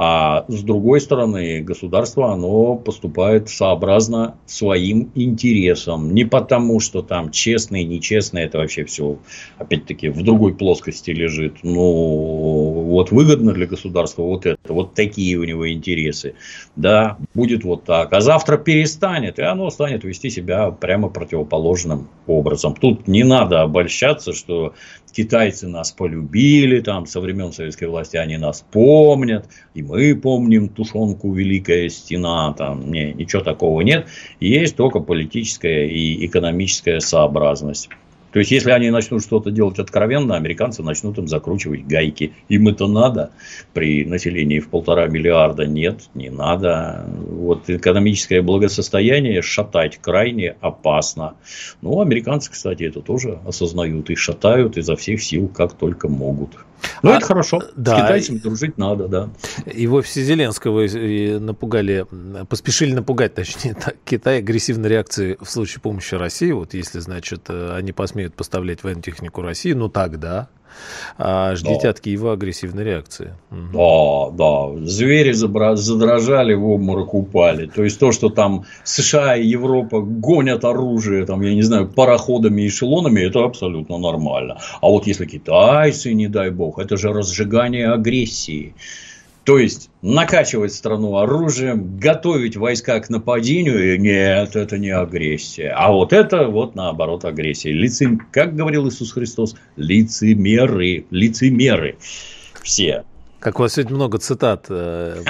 А 0.00 0.44
с 0.46 0.62
другой 0.62 1.00
стороны, 1.00 1.60
государство, 1.60 2.32
оно 2.32 2.76
поступает 2.76 3.48
сообразно 3.48 4.36
своим 4.46 5.10
интересам. 5.16 6.14
Не 6.14 6.24
потому, 6.24 6.78
что 6.78 7.02
там 7.02 7.32
честные, 7.32 7.82
нечестные, 7.82 8.44
это 8.44 8.58
вообще 8.58 8.84
все, 8.84 9.18
опять-таки, 9.58 10.08
в 10.08 10.22
другой 10.22 10.54
плоскости 10.54 11.10
лежит. 11.10 11.56
Ну, 11.64 12.84
вот 12.90 13.10
выгодно 13.10 13.52
для 13.52 13.66
государства 13.66 14.22
вот 14.22 14.46
это, 14.46 14.72
вот 14.72 14.94
такие 14.94 15.36
у 15.36 15.42
него 15.42 15.68
интересы. 15.68 16.34
Да, 16.76 17.18
будет 17.34 17.64
вот 17.64 17.82
так. 17.82 18.12
А 18.12 18.20
завтра 18.20 18.56
перестанет, 18.56 19.40
и 19.40 19.42
оно 19.42 19.68
станет 19.68 20.04
вести 20.04 20.30
себя 20.30 20.70
прямо 20.70 21.08
противоположным 21.08 22.06
образом. 22.28 22.76
Тут 22.80 23.08
не 23.08 23.24
надо 23.24 23.62
обольщаться, 23.62 24.32
что 24.32 24.74
китайцы 25.12 25.68
нас 25.68 25.92
полюбили, 25.92 26.80
там, 26.80 27.06
со 27.06 27.20
времен 27.20 27.52
советской 27.52 27.88
власти 27.88 28.16
они 28.16 28.36
нас 28.36 28.64
помнят, 28.70 29.48
и 29.74 29.82
мы 29.82 30.14
помним 30.14 30.68
тушенку 30.68 31.32
«Великая 31.32 31.88
стена», 31.88 32.52
там, 32.52 32.90
не, 32.90 33.12
ничего 33.12 33.42
такого 33.42 33.80
нет, 33.80 34.06
есть 34.40 34.76
только 34.76 35.00
политическая 35.00 35.86
и 35.86 36.26
экономическая 36.26 37.00
сообразность. 37.00 37.88
То 38.38 38.40
есть, 38.40 38.52
если 38.52 38.70
они 38.70 38.90
начнут 38.90 39.20
что-то 39.24 39.50
делать 39.50 39.80
откровенно, 39.80 40.36
американцы 40.36 40.84
начнут 40.84 41.18
им 41.18 41.26
закручивать 41.26 41.84
гайки. 41.88 42.34
Им 42.48 42.68
это 42.68 42.86
надо 42.86 43.32
при 43.72 44.04
населении 44.04 44.60
в 44.60 44.68
полтора 44.68 45.08
миллиарда? 45.08 45.66
Нет, 45.66 46.08
не 46.14 46.30
надо. 46.30 47.04
Вот 47.08 47.68
экономическое 47.68 48.40
благосостояние 48.40 49.42
шатать 49.42 49.98
крайне 50.00 50.54
опасно. 50.60 51.34
Ну, 51.82 52.00
американцы, 52.00 52.52
кстати, 52.52 52.84
это 52.84 53.00
тоже 53.00 53.40
осознают 53.44 54.08
и 54.08 54.14
шатают 54.14 54.76
изо 54.76 54.94
всех 54.94 55.20
сил, 55.20 55.48
как 55.48 55.72
только 55.72 56.06
могут. 56.06 56.50
Ну, 57.02 57.10
а, 57.10 57.16
это 57.16 57.26
хорошо. 57.26 57.62
Да. 57.76 57.98
С 57.98 58.02
китайцами 58.02 58.38
дружить 58.38 58.78
надо, 58.78 59.08
да. 59.08 59.30
И 59.66 59.86
в 59.86 59.94
офисе 59.94 60.22
Зеленского 60.22 60.86
напугали, 61.38 62.06
поспешили 62.48 62.92
напугать, 62.92 63.34
точнее, 63.34 63.76
Китай 64.04 64.38
агрессивной 64.38 64.88
реакции 64.88 65.36
в 65.40 65.50
случае 65.50 65.80
помощи 65.80 66.14
России. 66.14 66.52
Вот 66.52 66.74
если, 66.74 66.98
значит, 67.00 67.42
э, 67.48 67.74
они 67.76 67.92
посмеют 67.92 68.34
поставлять 68.34 68.82
военную 68.82 69.02
технику 69.02 69.42
России, 69.42 69.72
ну 69.72 69.88
тогда 69.88 70.48
а 71.16 71.54
ждите 71.56 71.84
да. 71.84 71.90
от 71.90 72.00
Киева 72.00 72.32
агрессивной 72.32 72.84
реакции. 72.84 73.34
Да, 73.50 74.30
да. 74.32 74.86
Звери 74.86 75.32
задрожали, 75.32 76.54
в 76.54 76.68
обморок 76.68 77.14
упали. 77.14 77.66
То 77.66 77.84
есть, 77.84 77.98
то, 77.98 78.12
что 78.12 78.28
там 78.28 78.64
США 78.84 79.36
и 79.36 79.46
Европа 79.46 80.00
гонят 80.00 80.64
оружие, 80.64 81.26
там, 81.26 81.42
я 81.42 81.54
не 81.54 81.62
знаю, 81.62 81.88
пароходами 81.88 82.62
и 82.62 82.68
эшелонами, 82.68 83.20
это 83.20 83.44
абсолютно 83.44 83.98
нормально. 83.98 84.58
А 84.80 84.88
вот 84.88 85.06
если 85.06 85.26
китайцы, 85.26 86.14
не 86.14 86.28
дай 86.28 86.50
бог, 86.50 86.78
это 86.78 86.96
же 86.96 87.12
разжигание 87.12 87.92
агрессии. 87.92 88.74
То 89.48 89.56
есть, 89.58 89.88
накачивать 90.02 90.74
страну 90.74 91.16
оружием, 91.16 91.98
готовить 91.98 92.58
войска 92.58 93.00
к 93.00 93.08
нападению, 93.08 93.98
нет, 93.98 94.54
это 94.54 94.76
не 94.76 94.90
агрессия. 94.90 95.70
А 95.70 95.90
вот 95.90 96.12
это 96.12 96.48
вот 96.48 96.74
наоборот 96.74 97.24
агрессия. 97.24 97.72
Лицем, 97.72 98.20
как 98.30 98.54
говорил 98.54 98.86
Иисус 98.90 99.10
Христос, 99.10 99.56
лицемеры, 99.76 101.06
лицемеры 101.10 101.96
все. 102.62 103.04
Как 103.40 103.60
у 103.60 103.62
вас 103.62 103.74
сегодня 103.74 103.94
много 103.94 104.18
цитат 104.18 104.66
э, 104.68 105.22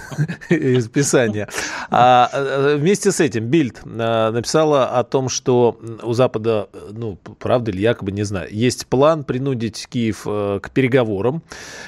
из 0.50 0.88
Писания. 0.88 1.48
А 1.90 2.30
э, 2.32 2.76
вместе 2.76 3.10
с 3.10 3.18
этим 3.18 3.46
Бильд 3.46 3.80
э, 3.84 4.30
написала 4.30 4.86
о 4.86 5.02
том, 5.02 5.28
что 5.28 5.76
у 6.04 6.12
Запада, 6.12 6.68
ну, 6.92 7.16
правда 7.40 7.72
или 7.72 7.80
якобы, 7.80 8.12
не 8.12 8.22
знаю, 8.22 8.48
есть 8.52 8.86
план 8.86 9.24
принудить 9.24 9.88
Киев 9.88 10.22
к 10.22 10.70
переговорам, 10.72 11.42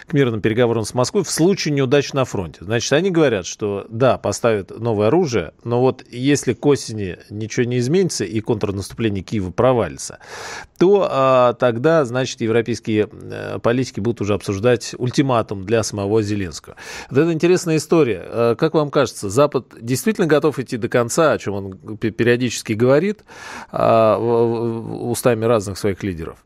к 0.08 0.14
мирным 0.14 0.40
переговорам 0.40 0.84
с 0.84 0.94
Москвой 0.94 1.22
в 1.22 1.30
случае 1.30 1.74
неудач 1.74 2.12
на 2.12 2.24
фронте. 2.24 2.64
Значит, 2.64 2.92
они 2.92 3.10
говорят, 3.10 3.46
что 3.46 3.86
да, 3.88 4.18
поставят 4.18 4.76
новое 4.76 5.08
оружие, 5.08 5.52
но 5.62 5.80
вот 5.80 6.04
если 6.10 6.54
к 6.54 6.66
осени 6.66 7.18
ничего 7.30 7.64
не 7.64 7.78
изменится 7.78 8.24
и 8.24 8.40
контрнаступление 8.40 9.22
Киева 9.22 9.52
провалится, 9.52 10.18
то 10.76 11.08
а, 11.08 11.52
тогда, 11.54 12.04
значит, 12.04 12.40
европейские 12.40 13.06
политики 13.62 14.00
будут 14.00 14.22
уже 14.22 14.34
обсуждать 14.34 14.94
ультиматум 14.98 15.67
для 15.68 15.82
самого 15.82 16.22
Зеленского. 16.22 16.76
Вот 17.10 17.20
это 17.20 17.32
интересная 17.32 17.76
история. 17.76 18.24
Э, 18.24 18.56
как 18.58 18.74
вам 18.74 18.90
кажется, 18.90 19.28
Запад 19.28 19.66
действительно 19.80 20.26
готов 20.26 20.58
идти 20.58 20.78
до 20.78 20.88
конца, 20.88 21.32
о 21.32 21.38
чем 21.38 21.54
он 21.54 21.98
периодически 21.98 22.72
говорит 22.72 23.20
а, 23.70 24.18
устами 24.18 25.44
разных 25.44 25.76
своих 25.78 26.02
лидеров? 26.02 26.38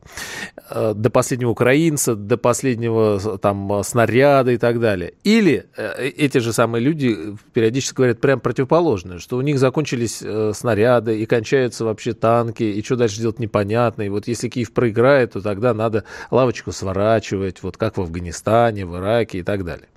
Э, 0.69 0.93
до 0.93 1.09
последнего 1.09 1.51
украинца, 1.51 2.15
до 2.15 2.37
последнего 2.37 3.37
там 3.37 3.81
снаряда 3.83 4.51
и 4.51 4.57
так 4.57 4.81
далее. 4.81 5.13
Или 5.23 5.67
эти 5.97 6.39
же 6.39 6.51
самые 6.51 6.83
люди 6.83 7.17
периодически 7.53 7.95
говорят 7.95 8.19
прям 8.19 8.41
противоположное, 8.41 9.19
что 9.19 9.37
у 9.37 9.41
них 9.41 9.57
закончились 9.57 10.21
снаряды 10.53 11.17
и 11.19 11.25
кончаются 11.25 11.85
вообще 11.85 12.11
танки, 12.13 12.63
и 12.63 12.83
что 12.83 12.97
дальше 12.97 13.21
делать 13.21 13.39
непонятно. 13.39 14.01
И 14.01 14.09
вот 14.09 14.27
если 14.27 14.49
Киев 14.49 14.73
проиграет, 14.73 15.31
то 15.33 15.41
тогда 15.41 15.73
надо 15.73 16.03
лавочку 16.29 16.73
сворачивать, 16.73 17.63
вот 17.63 17.77
как 17.77 17.97
в 17.97 18.01
Афганистане, 18.01 18.85
в 18.85 18.99
Ираке 19.13 19.39
и 19.39 19.43
так 19.43 19.63
далее. 19.63 19.87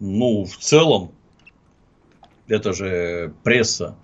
Ну, 0.00 0.44
в 0.44 0.56
целом, 0.56 1.12
это 2.48 2.72
же 2.72 3.32
пресса. 3.44 3.96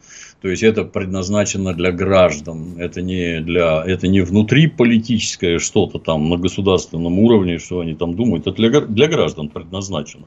То 0.42 0.48
есть 0.48 0.62
это 0.62 0.84
предназначено 0.84 1.72
для 1.72 1.90
граждан, 1.90 2.78
это 2.78 3.00
не 3.00 3.40
для, 3.40 3.82
это 3.84 4.06
не 4.06 4.20
внутриполитическое 4.20 5.58
что-то 5.58 5.98
там 5.98 6.28
на 6.28 6.36
государственном 6.36 7.18
уровне, 7.18 7.58
что 7.58 7.80
они 7.80 7.94
там 7.94 8.14
думают, 8.14 8.46
это 8.46 8.56
для, 8.56 8.80
для 8.82 9.08
граждан 9.08 9.48
предназначено. 9.48 10.26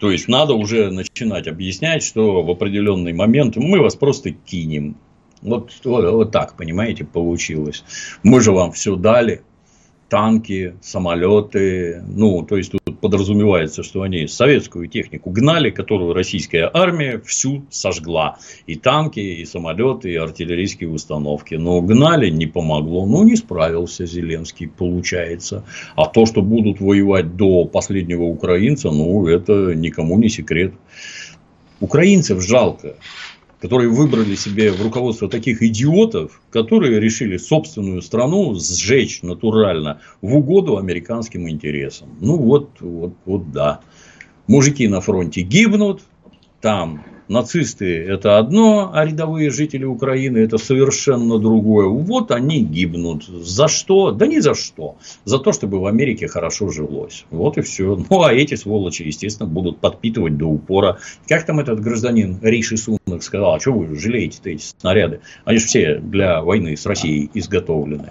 То 0.00 0.10
есть 0.10 0.28
надо 0.28 0.54
уже 0.54 0.90
начинать 0.90 1.48
объяснять, 1.48 2.04
что 2.04 2.42
в 2.42 2.50
определенный 2.50 3.12
момент 3.12 3.56
мы 3.56 3.80
вас 3.80 3.96
просто 3.96 4.30
кинем, 4.30 4.96
вот, 5.42 5.72
вот, 5.84 6.12
вот 6.12 6.32
так, 6.32 6.56
понимаете, 6.56 7.04
получилось. 7.04 7.82
Мы 8.22 8.40
же 8.40 8.52
вам 8.52 8.72
все 8.72 8.96
дали. 8.96 9.42
Танки, 10.08 10.74
самолеты. 10.82 12.02
Ну, 12.06 12.44
то 12.44 12.56
есть, 12.56 12.72
подразумевается, 13.00 13.82
что 13.82 14.02
они 14.02 14.26
советскую 14.26 14.88
технику 14.88 15.30
гнали, 15.30 15.70
которую 15.70 16.14
российская 16.14 16.70
армия 16.72 17.20
всю 17.24 17.64
сожгла. 17.70 18.38
И 18.66 18.76
танки, 18.76 19.20
и 19.20 19.44
самолеты, 19.44 20.12
и 20.12 20.16
артиллерийские 20.16 20.90
установки. 20.90 21.54
Но 21.54 21.80
гнали, 21.80 22.30
не 22.30 22.46
помогло. 22.46 23.06
Ну, 23.06 23.24
не 23.24 23.36
справился 23.36 24.06
Зеленский, 24.06 24.68
получается. 24.68 25.64
А 25.96 26.06
то, 26.06 26.26
что 26.26 26.42
будут 26.42 26.80
воевать 26.80 27.36
до 27.36 27.64
последнего 27.64 28.24
украинца, 28.24 28.90
ну, 28.90 29.26
это 29.26 29.74
никому 29.74 30.18
не 30.18 30.28
секрет. 30.28 30.74
Украинцев 31.80 32.42
жалко 32.42 32.96
которые 33.60 33.90
выбрали 33.90 34.34
себе 34.34 34.72
в 34.72 34.82
руководство 34.82 35.28
таких 35.28 35.62
идиотов, 35.62 36.40
которые 36.50 36.98
решили 36.98 37.36
собственную 37.36 38.00
страну 38.02 38.54
сжечь 38.54 39.22
натурально 39.22 40.00
в 40.22 40.34
угоду 40.34 40.78
американским 40.78 41.48
интересам. 41.48 42.08
Ну 42.20 42.36
вот, 42.36 42.70
вот, 42.80 43.14
вот 43.26 43.52
да. 43.52 43.80
Мужики 44.46 44.88
на 44.88 45.00
фронте 45.00 45.42
гибнут, 45.42 46.02
там 46.60 47.04
нацисты 47.30 48.04
это 48.04 48.38
одно, 48.38 48.90
а 48.92 49.06
рядовые 49.06 49.50
жители 49.50 49.84
Украины 49.84 50.38
это 50.38 50.58
совершенно 50.58 51.38
другое. 51.38 51.86
Вот 51.86 52.32
они 52.32 52.60
гибнут. 52.62 53.24
За 53.24 53.68
что? 53.68 54.10
Да 54.10 54.26
не 54.26 54.40
за 54.40 54.54
что. 54.54 54.96
За 55.24 55.38
то, 55.38 55.52
чтобы 55.52 55.80
в 55.80 55.86
Америке 55.86 56.26
хорошо 56.26 56.70
жилось. 56.70 57.24
Вот 57.30 57.56
и 57.56 57.62
все. 57.62 57.96
Ну, 58.10 58.22
а 58.22 58.32
эти 58.32 58.56
сволочи, 58.56 59.02
естественно, 59.02 59.48
будут 59.48 59.78
подпитывать 59.78 60.36
до 60.36 60.46
упора. 60.46 60.98
Как 61.28 61.46
там 61.46 61.60
этот 61.60 61.80
гражданин 61.80 62.38
Риши 62.42 62.76
Сунок 62.76 63.22
сказал, 63.22 63.54
а 63.54 63.60
что 63.60 63.72
вы 63.72 63.96
жалеете 63.96 64.40
эти 64.44 64.62
снаряды? 64.62 65.20
Они 65.44 65.58
же 65.58 65.66
все 65.66 65.98
для 65.98 66.42
войны 66.42 66.76
с 66.76 66.84
Россией 66.84 67.30
изготовлены. 67.34 68.08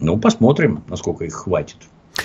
Ну, 0.00 0.18
посмотрим, 0.18 0.82
насколько 0.88 1.24
их 1.24 1.34
хватит. 1.34 1.76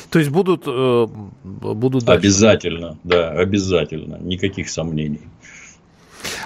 То 0.10 0.20
есть 0.20 0.32
будут, 0.32 0.64
э, 0.66 1.08
будут 1.44 2.04
дальше. 2.04 2.20
Обязательно, 2.20 2.98
да, 3.04 3.30
обязательно. 3.30 4.18
Никаких 4.20 4.70
сомнений. 4.70 5.22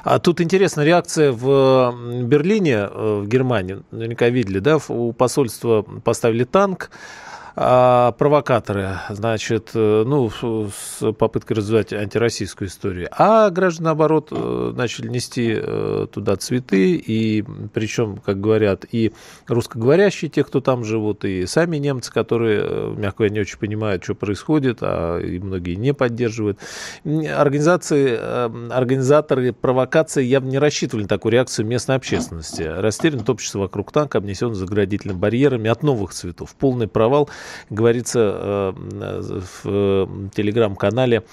А 0.05 0.19
тут 0.19 0.39
интересная 0.39 0.85
реакция 0.85 1.31
в 1.31 1.91
Берлине, 2.21 2.73
э, 2.73 3.21
в 3.23 3.27
Германии, 3.27 3.81
наверняка 3.89 4.29
видели, 4.29 4.59
да, 4.59 4.77
у 4.87 5.11
посольства 5.13 5.81
поставили 5.81 6.43
танк, 6.43 6.91
а, 7.57 8.11
провокаторы, 8.11 8.99
значит, 9.09 9.71
э, 9.75 10.03
ну, 10.05 10.29
с 10.29 11.13
попыткой 11.13 11.55
развивать 11.55 11.93
антироссийскую 11.93 12.67
историю. 12.67 13.07
А 13.11 13.49
граждане, 13.49 13.85
наоборот, 13.85 14.27
э, 14.31 14.73
начали 14.75 15.07
нести 15.07 15.53
э, 15.55 16.07
туда 16.11 16.35
цветы, 16.35 16.95
и 16.95 17.45
причем, 17.73 18.17
как 18.17 18.41
говорят, 18.41 18.85
и 18.91 19.13
русскоговорящие, 19.47 20.29
те, 20.29 20.43
кто 20.43 20.59
там 20.59 20.83
живут, 20.83 21.23
и 21.23 21.45
сами 21.45 21.77
немцы, 21.77 22.11
которые, 22.11 22.93
мягко 22.93 23.19
говоря, 23.19 23.33
не 23.35 23.39
очень 23.39 23.57
понимают, 23.57 24.03
что 24.03 24.15
происходит, 24.15 24.79
а 24.81 25.19
и 25.19 25.39
многие 25.39 25.75
не 25.75 25.93
поддерживают. 25.93 26.59
Организации, 27.05 28.19
организаторы 28.69 29.53
провокации 29.53 30.25
явно 30.25 30.49
не 30.49 30.59
рассчитывали 30.59 31.03
на 31.03 31.09
такую 31.09 31.31
реакцию 31.31 31.67
местной 31.67 31.95
общественности. 31.95 32.63
Растерян 32.63 33.23
общество 33.25 33.59
вокруг 33.59 33.93
танка, 33.93 34.17
обнесен 34.17 34.53
заградительными 34.55 35.17
барьерами 35.17 35.69
от 35.69 35.83
новых 35.83 36.11
цветов. 36.13 36.53
Полный 36.59 36.89
провал 36.89 37.29
говорится 37.69 38.73
э, 38.75 39.41
в 39.63 40.29
телеграм-канале 40.29 41.23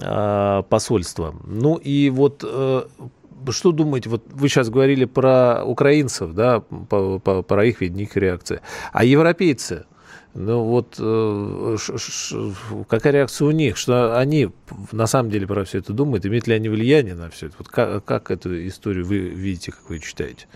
э, 0.00 0.62
посольства. 0.68 1.34
Ну 1.44 1.76
и 1.76 2.10
вот 2.10 2.44
э, 2.46 2.82
что 3.50 3.72
думаете, 3.72 4.10
вот 4.10 4.24
вы 4.30 4.48
сейчас 4.48 4.68
говорили 4.68 5.04
про 5.04 5.62
украинцев, 5.64 6.32
да, 6.32 6.60
про 6.60 7.64
их 7.64 7.80
видник 7.80 8.16
реакции, 8.16 8.60
а 8.92 9.04
европейцы, 9.04 9.86
ну 10.34 10.64
вот 10.64 10.96
какая 12.88 13.12
реакция 13.12 13.46
у 13.46 13.50
них, 13.52 13.76
что 13.76 14.18
они 14.18 14.50
на 14.92 15.06
самом 15.06 15.30
деле 15.30 15.46
про 15.46 15.64
все 15.64 15.78
это 15.78 15.92
думают, 15.92 16.26
имеют 16.26 16.48
ли 16.48 16.54
они 16.54 16.68
влияние 16.68 17.14
на 17.14 17.30
все 17.30 17.46
это? 17.46 17.54
Вот 17.58 17.68
как, 17.68 18.04
как 18.04 18.30
эту 18.30 18.66
историю 18.66 19.06
вы 19.06 19.18
видите, 19.18 19.72
как 19.72 19.88
вы 19.88 20.00
читаете? 20.00 20.46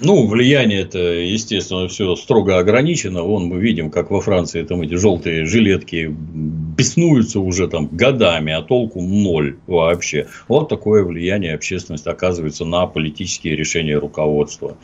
Ну, 0.00 0.26
влияние 0.26 0.80
это, 0.80 0.98
естественно, 0.98 1.86
все 1.88 2.16
строго 2.16 2.58
ограничено. 2.58 3.22
Вон 3.22 3.44
мы 3.44 3.60
видим, 3.60 3.90
как 3.90 4.10
во 4.10 4.20
Франции 4.20 4.62
там 4.64 4.82
эти 4.82 4.94
желтые 4.94 5.46
жилетки 5.46 6.12
беснуются 6.12 7.38
уже 7.38 7.68
там 7.68 7.88
годами, 7.92 8.52
а 8.52 8.62
толку 8.62 9.00
ноль 9.00 9.56
вообще. 9.66 10.26
Вот 10.48 10.68
такое 10.68 11.04
влияние 11.04 11.54
общественности 11.54 12.08
оказывается 12.08 12.64
на 12.64 12.86
политические 12.86 13.54
решения 13.54 13.96
руководства. 13.96 14.76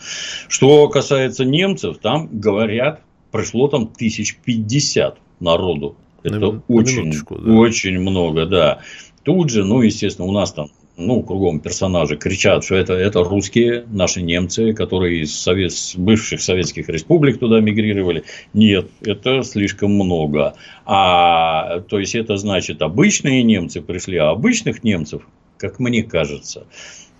Что 0.49 0.89
касается 0.89 1.45
немцев, 1.45 1.99
там 1.99 2.29
говорят, 2.33 3.01
пришло 3.33 3.67
там 3.69 3.89
тысяч 3.89 4.37
пятьдесят 4.37 5.19
народу. 5.41 5.97
Это 6.23 6.39
на, 6.39 6.63
очень, 6.69 7.13
да. 7.13 7.53
очень 7.53 7.99
много, 7.99 8.47
да. 8.47 8.81
Тут 9.25 9.51
же, 9.51 9.65
ну, 9.65 9.83
естественно, 9.83 10.29
у 10.29 10.33
нас 10.33 10.53
там 10.53 10.69
ну, 11.01 11.23
кругом 11.23 11.61
персонажи 11.61 12.17
кричат, 12.17 12.65
что 12.65 12.77
это, 12.77 12.93
это 12.93 13.23
русские, 13.23 13.85
наши 13.91 14.23
немцы, 14.23 14.73
которые 14.73 15.23
из 15.23 15.35
совет, 15.35 15.73
бывших 15.97 16.41
советских 16.41 16.89
республик 16.89 17.39
туда 17.39 17.61
мигрировали. 17.61 18.25
Нет, 18.53 18.89
это 19.03 19.43
слишком 19.43 19.93
много. 19.93 20.55
А, 20.85 21.81
то 21.81 21.99
есть, 21.99 22.15
это 22.15 22.37
значит, 22.37 22.83
обычные 22.83 23.43
немцы 23.43 23.81
пришли, 23.81 24.19
а 24.19 24.31
обычных 24.31 24.85
немцев, 24.85 25.23
как 25.57 25.79
мне 25.79 26.03
кажется, 26.03 26.67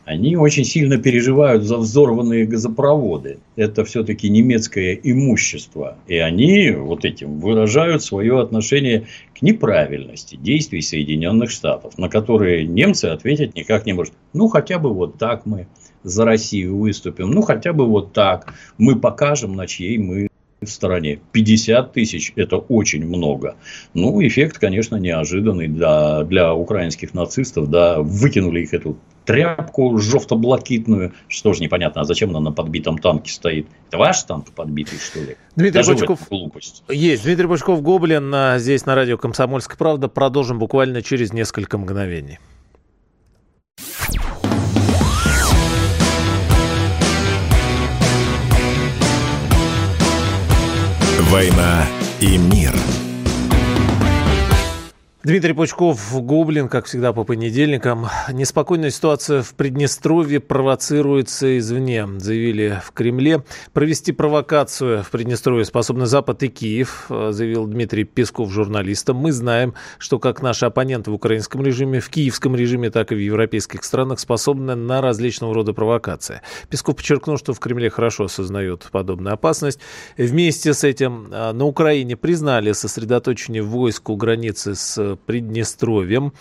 они 0.05 0.37
очень 0.37 0.65
сильно 0.65 0.99
переживают 0.99 1.63
за 1.63 1.77
взорванные 1.77 2.47
газопроводы. 2.47 3.39
Это 3.57 3.85
все-таки 3.85 4.29
немецкое 4.29 4.99
имущество. 5.03 5.99
И 6.09 6.17
они 6.17 6.71
вот 6.71 7.05
этим 7.05 7.39
выражают 7.41 8.03
свое 8.03 8.41
отношение 8.41 9.07
к 9.39 9.43
неправильности 9.43 10.37
действий 10.37 10.83
Соединенных 10.83 11.51
Штатов, 11.51 11.99
на 11.99 12.09
которые 12.09 12.67
немцы 12.67 13.07
ответить 13.07 13.55
никак 13.55 13.87
не 13.87 13.93
могут. 13.93 14.13
Ну, 14.33 14.49
хотя 14.49 14.79
бы 14.79 14.93
вот 14.93 15.19
так 15.19 15.47
мы 15.47 15.67
за 16.03 16.25
Россию 16.25 16.79
выступим. 16.79 17.31
Ну, 17.31 17.43
хотя 17.43 17.73
бы 17.73 17.87
вот 17.87 18.13
так. 18.13 18.55
Мы 18.79 18.99
покажем, 18.99 19.55
на 19.55 19.67
чьей 19.67 19.99
мы 19.99 20.30
в 20.61 20.71
стороне. 20.71 21.19
50 21.33 21.93
тысяч– 21.93 22.33
это 22.37 22.57
очень 22.57 23.07
много. 23.07 23.57
Ну, 23.95 24.27
эффект, 24.27 24.59
конечно, 24.59 24.97
неожиданный 24.97 25.69
для, 25.69 26.25
для 26.25 26.55
украинских 26.55 27.15
нацистов. 27.15 27.71
Да, 27.71 28.01
выкинули 28.01 28.61
их 28.61 28.75
эту 28.75 28.99
тряпку 29.25 29.99
жовто-блакитную. 29.99 31.13
Что 31.29 31.53
же 31.53 31.63
непонятно, 31.63 32.03
а 32.03 32.05
зачем 32.05 32.31
она 32.31 32.41
на 32.41 32.53
подбитом 32.53 32.99
танке 32.99 33.33
стоит? 33.33 33.67
Это 33.89 33.99
ваш 33.99 34.23
танк 34.25 34.51
подбитый, 34.53 34.99
что 34.99 35.21
ли? 35.21 35.37
Дмитрий 35.57 35.73
Даже 35.79 35.95
Бочков. 35.95 36.29
глупость. 36.29 36.83
Есть. 36.89 37.25
Дмитрий 37.25 37.47
Бочков, 37.47 37.83
Гоблин. 37.83 38.33
А, 38.35 38.59
здесь 38.59 38.85
на 38.87 38.95
радио 38.95 39.17
«Комсомольская 39.17 39.77
правда». 39.79 40.09
Продолжим 40.09 40.59
буквально 40.59 41.03
через 41.03 41.33
несколько 41.33 41.79
мгновений. 41.79 42.39
«Война 51.31 51.87
и 52.21 52.37
мир». 52.37 53.10
Дмитрий 55.23 55.53
Пучков, 55.53 56.15
Гоблин, 56.23 56.71
как 56.71 56.87
всегда 56.87 57.13
по 57.13 57.25
понедельникам. 57.25 58.07
Неспокойная 58.33 58.89
ситуация 58.89 59.43
в 59.43 59.53
Приднестровье 59.53 60.41
провоцируется 60.41 61.59
извне, 61.59 62.09
заявили 62.17 62.81
в 62.83 62.93
Кремле. 62.93 63.45
Провести 63.75 64.13
провокацию 64.13 65.03
в 65.03 65.11
Приднестровье 65.11 65.67
способны 65.67 66.07
Запад 66.07 66.43
и 66.43 66.49
Киев, 66.49 67.05
заявил 67.11 67.67
Дмитрий 67.67 68.05
Песков 68.05 68.51
журналистам. 68.51 69.19
Мы 69.19 69.33
знаем, 69.33 69.75
что 69.99 70.19
как 70.19 70.41
наши 70.41 70.65
оппоненты 70.65 71.11
в 71.11 71.15
украинском 71.15 71.63
режиме, 71.63 72.01
в 72.01 72.09
киевском 72.09 72.57
режиме, 72.57 72.91
так 72.91 73.13
и 73.13 73.15
в 73.15 73.19
европейских 73.19 73.85
странах 73.85 74.21
способны 74.21 74.75
на 74.75 75.03
различного 75.03 75.53
рода 75.53 75.75
провокации. 75.75 76.41
Песков 76.71 76.97
подчеркнул, 76.97 77.37
что 77.37 77.53
в 77.53 77.61
Кремле 77.61 77.91
хорошо 77.91 78.25
осознают 78.25 78.89
подобную 78.91 79.35
опасность. 79.35 79.81
Вместе 80.17 80.73
с 80.73 80.83
этим 80.83 81.29
а, 81.31 81.53
на 81.53 81.67
Украине 81.67 82.17
признали 82.17 82.73
сосредоточение 82.73 83.63
войск 83.63 84.09
у 84.09 84.17
границы 84.17 84.75
с 84.75 85.10
Приднестровьем, 85.17 86.33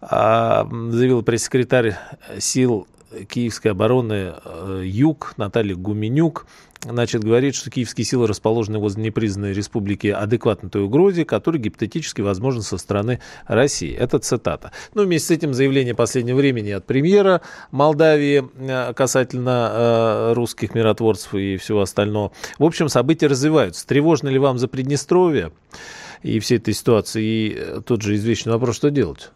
а, 0.00 0.68
заявил 0.90 1.22
пресс-секретарь 1.22 1.96
сил 2.38 2.86
Киевской 3.28 3.68
обороны 3.68 4.34
э, 4.44 4.82
Юг 4.84 5.34
Наталья 5.36 5.76
Гуменюк 5.76 6.46
значит, 6.84 7.24
говорит, 7.24 7.54
что 7.54 7.70
киевские 7.70 8.04
силы 8.04 8.26
расположены 8.26 8.78
возле 8.78 9.04
непризнанной 9.04 9.52
республики 9.52 10.08
адекватной 10.08 10.70
той 10.70 10.84
угрозе, 10.84 11.24
которая 11.24 11.60
гипотетически 11.60 12.20
возможна 12.20 12.62
со 12.62 12.78
стороны 12.78 13.20
России. 13.46 13.92
Это 13.92 14.18
цитата. 14.18 14.72
Ну, 14.94 15.04
вместе 15.04 15.28
с 15.28 15.30
этим 15.30 15.54
заявление 15.54 15.94
последнего 15.94 16.36
времени 16.36 16.70
от 16.70 16.86
премьера 16.86 17.40
Молдавии 17.70 18.44
э, 18.58 18.92
касательно 18.94 19.70
э, 19.72 20.32
русских 20.34 20.74
миротворцев 20.74 21.34
и 21.34 21.56
всего 21.56 21.82
остального. 21.82 22.32
В 22.58 22.64
общем, 22.64 22.88
события 22.88 23.26
развиваются. 23.26 23.86
Тревожно 23.86 24.28
ли 24.28 24.38
вам 24.38 24.58
за 24.58 24.68
Приднестровье? 24.68 25.52
И 26.24 26.40
всей 26.40 26.58
этой 26.58 26.74
ситуации. 26.74 27.22
И 27.22 27.54
э, 27.54 27.80
тот 27.86 28.02
же 28.02 28.16
извечный 28.16 28.52
вопрос, 28.52 28.76
что 28.76 28.90
делать? 28.90 29.30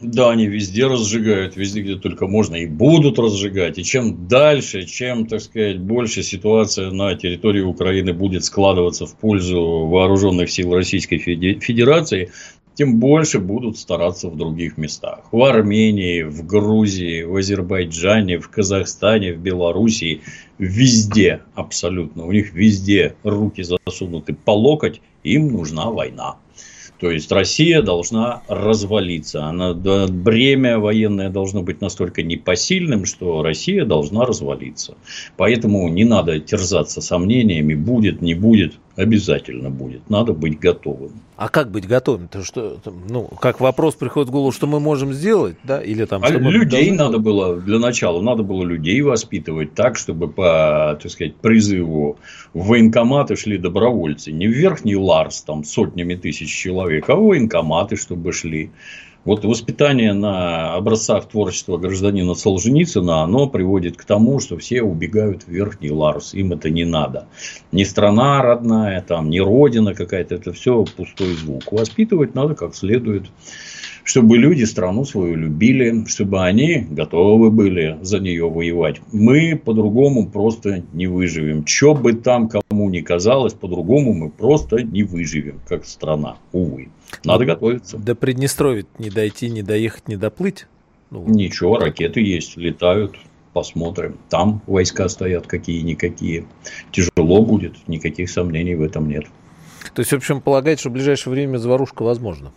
Да, 0.00 0.30
они 0.30 0.46
везде 0.46 0.86
разжигают, 0.86 1.56
везде, 1.56 1.80
где 1.80 1.96
только 1.96 2.26
можно, 2.26 2.56
и 2.56 2.66
будут 2.66 3.18
разжигать. 3.18 3.78
И 3.78 3.84
чем 3.84 4.28
дальше, 4.28 4.84
чем, 4.84 5.26
так 5.26 5.40
сказать, 5.40 5.80
больше 5.80 6.22
ситуация 6.22 6.90
на 6.90 7.14
территории 7.14 7.62
Украины 7.62 8.12
будет 8.12 8.44
складываться 8.44 9.06
в 9.06 9.16
пользу 9.16 9.86
вооруженных 9.86 10.50
сил 10.50 10.74
Российской 10.74 11.16
Федерации, 11.16 12.30
тем 12.74 13.00
больше 13.00 13.38
будут 13.38 13.78
стараться 13.78 14.28
в 14.28 14.36
других 14.36 14.76
местах. 14.76 15.24
В 15.32 15.42
Армении, 15.42 16.22
в 16.22 16.44
Грузии, 16.44 17.22
в 17.22 17.34
Азербайджане, 17.36 18.38
в 18.38 18.50
Казахстане, 18.50 19.32
в 19.32 19.38
Белоруссии. 19.38 20.20
Везде 20.58 21.40
абсолютно. 21.54 22.26
У 22.26 22.32
них 22.32 22.52
везде 22.52 23.16
руки 23.22 23.62
засунуты 23.62 24.34
по 24.34 24.50
локоть. 24.50 25.00
Им 25.24 25.52
нужна 25.52 25.90
война. 25.90 26.36
То 26.98 27.10
есть 27.10 27.30
Россия 27.30 27.82
должна 27.82 28.42
развалиться. 28.48 29.44
Она, 29.44 29.74
бремя 29.74 30.78
военное 30.78 31.28
должно 31.28 31.62
быть 31.62 31.80
настолько 31.80 32.22
непосильным, 32.22 33.04
что 33.04 33.42
Россия 33.42 33.84
должна 33.84 34.24
развалиться. 34.24 34.94
Поэтому 35.36 35.88
не 35.88 36.04
надо 36.04 36.40
терзаться 36.40 37.00
сомнениями, 37.00 37.74
будет, 37.74 38.22
не 38.22 38.34
будет, 38.34 38.74
обязательно 38.96 39.70
будет. 39.70 40.08
Надо 40.08 40.32
быть 40.32 40.58
готовым. 40.58 41.12
А 41.36 41.48
как 41.48 41.70
быть 41.70 41.86
готовым? 41.86 42.28
То 42.28 42.42
что, 42.42 42.78
ну, 43.08 43.26
как 43.40 43.60
вопрос 43.60 43.94
приходит 43.94 44.30
в 44.30 44.32
голову, 44.32 44.52
что 44.52 44.66
мы 44.66 44.80
можем 44.80 45.12
сделать, 45.12 45.56
да, 45.64 45.80
или 45.80 46.04
там. 46.06 46.24
А 46.24 46.30
людей 46.30 46.88
должны... 46.90 47.04
надо 47.04 47.18
было 47.18 47.60
для 47.60 47.78
начала, 47.78 48.22
надо 48.22 48.42
было 48.42 48.64
людей 48.64 49.00
воспитывать 49.02 49.74
так, 49.74 49.96
чтобы 49.96 50.28
по, 50.28 50.98
так 51.00 51.12
сказать, 51.12 51.36
призыву 51.36 52.18
в 52.54 52.68
военкоматы 52.68 53.36
шли 53.36 53.58
добровольцы, 53.58 54.32
не 54.32 54.46
в 54.48 54.52
верхний 54.52 54.96
Ларс 54.96 55.42
там 55.42 55.62
сотнями 55.62 56.14
тысяч 56.14 56.50
человек, 56.50 57.08
а 57.10 57.16
в 57.16 57.24
военкоматы, 57.24 57.96
чтобы 57.96 58.32
шли. 58.32 58.70
Вот 59.26 59.44
воспитание 59.44 60.12
на 60.12 60.76
образцах 60.76 61.26
творчества 61.26 61.78
гражданина 61.78 62.34
Солженицына, 62.34 63.24
оно 63.24 63.48
приводит 63.48 63.96
к 63.96 64.04
тому, 64.04 64.38
что 64.38 64.56
все 64.56 64.82
убегают 64.82 65.42
в 65.42 65.48
верхний 65.48 65.90
Ларс. 65.90 66.32
Им 66.32 66.52
это 66.52 66.70
не 66.70 66.84
надо. 66.84 67.26
Ни 67.72 67.82
страна 67.82 68.40
родная, 68.40 69.02
там, 69.02 69.28
ни 69.28 69.40
родина 69.40 69.94
какая-то. 69.94 70.36
Это 70.36 70.52
все 70.52 70.84
пустой 70.84 71.34
звук. 71.34 71.72
Воспитывать 71.72 72.36
надо 72.36 72.54
как 72.54 72.76
следует 72.76 73.24
чтобы 74.06 74.38
люди 74.38 74.62
страну 74.62 75.04
свою 75.04 75.34
любили, 75.34 76.04
чтобы 76.06 76.44
они 76.44 76.86
готовы 76.88 77.50
были 77.50 77.98
за 78.02 78.20
нее 78.20 78.48
воевать. 78.48 79.00
Мы 79.12 79.60
по-другому 79.62 80.28
просто 80.28 80.84
не 80.92 81.08
выживем. 81.08 81.66
Что 81.66 81.92
бы 81.92 82.12
там 82.12 82.48
кому 82.48 82.88
ни 82.88 83.00
казалось, 83.00 83.52
по-другому 83.52 84.14
мы 84.14 84.30
просто 84.30 84.84
не 84.84 85.02
выживем, 85.02 85.60
как 85.68 85.84
страна, 85.84 86.36
увы. 86.52 86.88
Надо 87.24 87.44
готовиться. 87.46 87.98
До 87.98 88.14
Приднестровья 88.14 88.86
не 89.00 89.10
дойти, 89.10 89.50
не 89.50 89.62
доехать, 89.62 90.06
не 90.06 90.16
доплыть? 90.16 90.68
Ну, 91.10 91.24
Ничего, 91.26 91.76
ракеты 91.76 92.20
есть, 92.20 92.56
летают, 92.56 93.16
посмотрим. 93.52 94.18
Там 94.28 94.62
войска 94.68 95.08
стоят 95.08 95.48
какие-никакие. 95.48 96.46
Тяжело 96.92 97.44
будет, 97.44 97.74
никаких 97.88 98.30
сомнений 98.30 98.76
в 98.76 98.82
этом 98.82 99.08
нет. 99.08 99.24
То 99.94 100.00
есть, 100.00 100.12
в 100.12 100.16
общем, 100.16 100.40
полагает, 100.40 100.78
что 100.78 100.90
в 100.90 100.92
ближайшее 100.92 101.32
время 101.32 101.58
заварушка 101.58 102.04
возможна? 102.04 102.52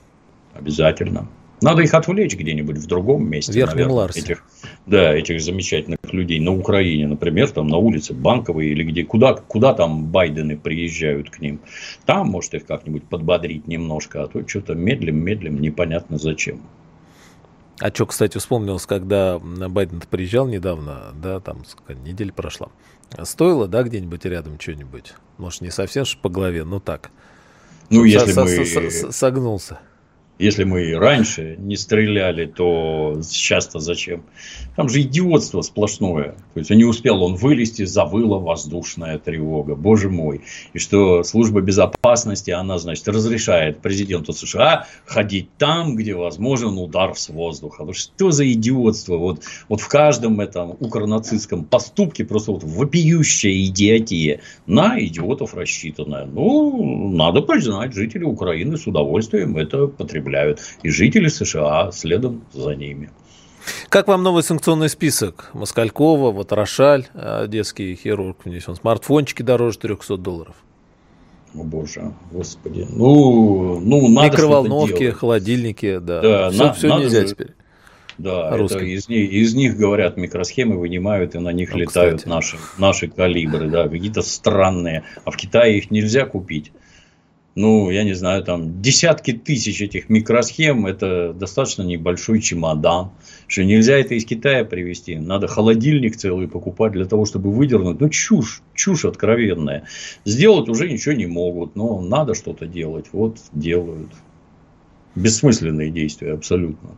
Обязательно. 0.54 1.28
Надо 1.62 1.82
их 1.82 1.94
отвлечь 1.94 2.36
где-нибудь 2.36 2.78
в 2.78 2.88
другом 2.88 3.30
месте. 3.30 3.52
В 3.52 3.56
Верхнем 3.56 3.78
наверное, 3.78 3.96
Ларсе. 3.96 4.20
Этих, 4.22 4.44
да, 4.86 5.14
этих 5.14 5.42
замечательных 5.42 6.00
людей 6.12 6.40
на 6.40 6.54
Украине, 6.54 7.08
например, 7.08 7.50
там 7.52 7.68
на 7.68 7.78
улице 7.78 8.14
Банковой 8.14 8.68
или 8.68 8.84
где, 8.84 9.04
куда, 9.04 9.34
куда 9.34 9.74
там 9.74 10.06
Байдены 10.06 10.58
приезжают 10.58 11.30
к 11.30 11.40
ним. 11.40 11.60
Там, 12.06 12.28
может, 12.30 12.54
их 12.54 12.66
как-нибудь 12.66 13.04
подбодрить 13.04 13.68
немножко, 13.68 14.24
а 14.24 14.28
то 14.28 14.48
что-то 14.48 14.74
медлим-медлим, 14.74 15.60
непонятно 15.60 16.18
зачем. 16.18 16.62
А 17.80 17.90
что, 17.90 18.06
кстати, 18.06 18.38
вспомнилось, 18.38 18.86
когда 18.86 19.40
Байден 19.40 20.02
приезжал 20.10 20.48
недавно, 20.48 21.14
да, 21.22 21.40
там 21.40 21.64
неделя 22.04 22.34
прошла. 22.34 22.70
Стоило, 23.24 23.68
да, 23.68 23.84
где-нибудь 23.84 24.26
рядом 24.26 24.60
что-нибудь? 24.60 25.14
Может, 25.38 25.62
не 25.62 25.72
совсем 25.72 26.04
по 26.22 26.30
голове, 26.30 26.64
но 26.64 26.80
так. 26.80 27.10
Ну, 27.90 28.04
если 28.04 28.34
мы... 28.34 29.12
Согнулся. 29.12 29.80
Если 30.40 30.64
мы 30.64 30.98
раньше 30.98 31.58
не 31.60 31.76
стреляли, 31.76 32.46
то 32.46 33.20
сейчас-то 33.22 33.80
зачем? 33.80 34.24
Там 34.78 34.88
же 34.88 35.02
идиотство 35.02 35.62
сплошное. 35.62 36.36
То 36.54 36.60
есть, 36.60 36.70
не 36.70 36.86
успел 36.86 37.22
он 37.24 37.36
вылезти, 37.36 37.84
завыла 37.84 38.40
воздушная 38.40 39.20
тревога. 39.20 39.76
Боже 39.76 40.10
мой. 40.10 40.40
И 40.72 40.80
что 40.80 41.24
служба 41.24 41.60
безопасности, 41.60 42.52
она, 42.52 42.78
значит, 42.78 43.06
разрешает 43.10 43.82
президенту 43.82 44.32
США 44.32 44.88
ходить 45.06 45.50
там, 45.58 45.98
где 45.98 46.16
возможен 46.16 46.78
удар 46.78 47.18
с 47.18 47.28
воздуха. 47.28 47.84
Ну, 47.84 47.92
что 47.92 48.32
за 48.32 48.50
идиотство? 48.50 49.18
Вот, 49.18 49.44
вот 49.68 49.82
в 49.82 49.90
каждом 49.90 50.40
этом 50.40 50.78
укронацистском 50.80 51.66
поступке 51.66 52.24
просто 52.24 52.54
вот 52.54 52.64
вопиющая 52.64 53.66
идиотия. 53.66 54.40
На 54.68 54.98
идиотов 55.06 55.54
рассчитанная. 55.54 56.24
Ну, 56.24 57.10
надо 57.12 57.42
признать, 57.42 57.94
жители 57.94 58.24
Украины 58.24 58.78
с 58.78 58.88
удовольствием 58.88 59.58
это 59.58 59.88
потребляют. 59.88 60.29
И 60.84 60.90
жители 60.90 61.28
США 61.28 61.92
следом 61.92 62.44
за 62.54 62.76
ними. 62.76 63.10
Как 63.90 64.08
вам 64.08 64.24
новый 64.24 64.44
санкционный 64.44 64.90
список? 64.90 65.50
Москалькова, 65.54 66.32
вот 66.32 66.52
Рошаль, 66.52 67.06
э, 67.14 67.46
детский 67.48 67.96
хирург 67.96 68.46
внесен. 68.46 68.76
Смартфончики 68.76 69.42
дороже 69.42 69.80
300 69.80 70.18
долларов. 70.18 70.56
О 71.56 71.64
боже, 71.64 72.14
господи. 72.32 72.86
Ну, 72.90 73.80
ну 73.80 74.08
надо 74.08 74.28
Микроволновки, 74.28 75.10
холодильники, 75.12 75.98
да. 75.98 76.22
да 76.22 76.50
все, 76.52 76.64
на, 76.64 76.74
все 76.74 76.88
надо 76.88 77.04
нельзя 77.04 77.22
же... 77.22 77.28
теперь. 77.28 77.52
Да, 78.20 78.54
это 78.54 78.80
из, 78.80 79.08
них, 79.08 79.32
из 79.32 79.56
них, 79.56 79.78
говорят, 79.78 80.18
микросхемы 80.18 80.78
вынимают, 80.78 81.36
и 81.36 81.40
на 81.40 81.54
них 81.54 81.72
ну, 81.72 81.78
летают 81.80 82.26
наши, 82.26 82.58
наши 82.78 83.08
калибры, 83.08 83.70
да, 83.70 83.88
какие-то 83.88 84.22
странные. 84.22 85.06
А 85.24 85.32
в 85.32 85.38
Китае 85.38 85.78
их 85.78 85.90
нельзя 85.90 86.26
купить 86.26 86.74
ну, 87.60 87.90
я 87.90 88.06
не 88.06 88.14
знаю, 88.14 88.42
там 88.46 88.82
десятки 88.82 89.34
тысяч 89.34 89.82
этих 89.82 90.08
микросхем, 90.08 90.86
это 90.86 91.34
достаточно 91.34 91.82
небольшой 91.82 92.40
чемодан, 92.40 93.12
что 93.48 93.66
нельзя 93.66 93.98
это 93.98 94.16
из 94.16 94.24
Китая 94.24 94.64
привезти, 94.64 95.18
надо 95.18 95.48
холодильник 95.48 96.16
целый 96.16 96.48
покупать 96.48 96.94
для 96.94 97.04
того, 97.04 97.26
чтобы 97.26 97.52
выдернуть, 97.52 98.00
ну, 98.00 98.08
чушь, 98.08 98.62
чушь 98.74 99.04
откровенная. 99.04 99.84
Сделать 100.24 100.70
уже 100.70 100.90
ничего 100.90 101.14
не 101.14 101.26
могут, 101.26 101.76
но 101.76 102.00
надо 102.00 102.34
что-то 102.34 102.66
делать, 102.66 103.08
вот 103.12 103.40
делают. 103.52 104.12
Бессмысленные 105.16 105.92
действия 105.92 106.34
абсолютно. 106.36 106.92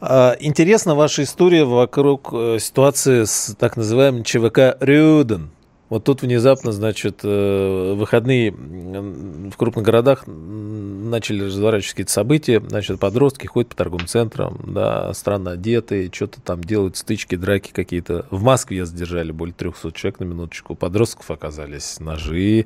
А, 0.00 0.36
интересна 0.40 0.96
ваша 0.96 1.22
история 1.22 1.64
вокруг 1.64 2.30
э, 2.32 2.58
ситуации 2.58 3.22
с 3.22 3.54
так 3.56 3.76
называемым 3.76 4.24
ЧВК 4.24 4.76
Рюден. 4.80 5.53
Вот 5.94 6.02
тут 6.02 6.22
внезапно, 6.22 6.72
значит, 6.72 7.20
э, 7.22 7.94
выходные 7.96 8.50
в 8.50 9.56
крупных 9.56 9.84
городах 9.84 10.24
начали 10.26 11.44
разворачивать 11.44 11.92
какие-то 11.92 12.10
события, 12.10 12.60
значит, 12.66 12.98
подростки 12.98 13.46
ходят 13.46 13.68
по 13.70 13.76
торговым 13.76 14.08
центрам, 14.08 14.58
да, 14.66 15.14
странно 15.14 15.52
одетые, 15.52 16.10
что-то 16.12 16.40
там 16.40 16.64
делают, 16.64 16.96
стычки, 16.96 17.36
драки 17.36 17.70
какие-то. 17.72 18.26
В 18.32 18.42
Москве 18.42 18.84
задержали 18.84 19.30
более 19.30 19.54
300 19.54 19.92
человек 19.92 20.18
на 20.18 20.24
минуточку. 20.24 20.72
У 20.72 20.76
подростков 20.76 21.30
оказались 21.30 22.00
ножи, 22.00 22.64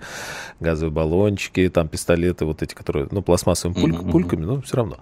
газовые 0.58 0.90
баллончики, 0.90 1.68
там 1.68 1.88
пистолеты 1.88 2.46
вот 2.46 2.62
эти, 2.62 2.74
которые, 2.74 3.08
ну, 3.10 3.20
пластмассовыми 3.20 3.76
пуль- 3.76 4.10
пульками, 4.10 4.46
но 4.46 4.62
все 4.62 4.78
равно. 4.78 4.96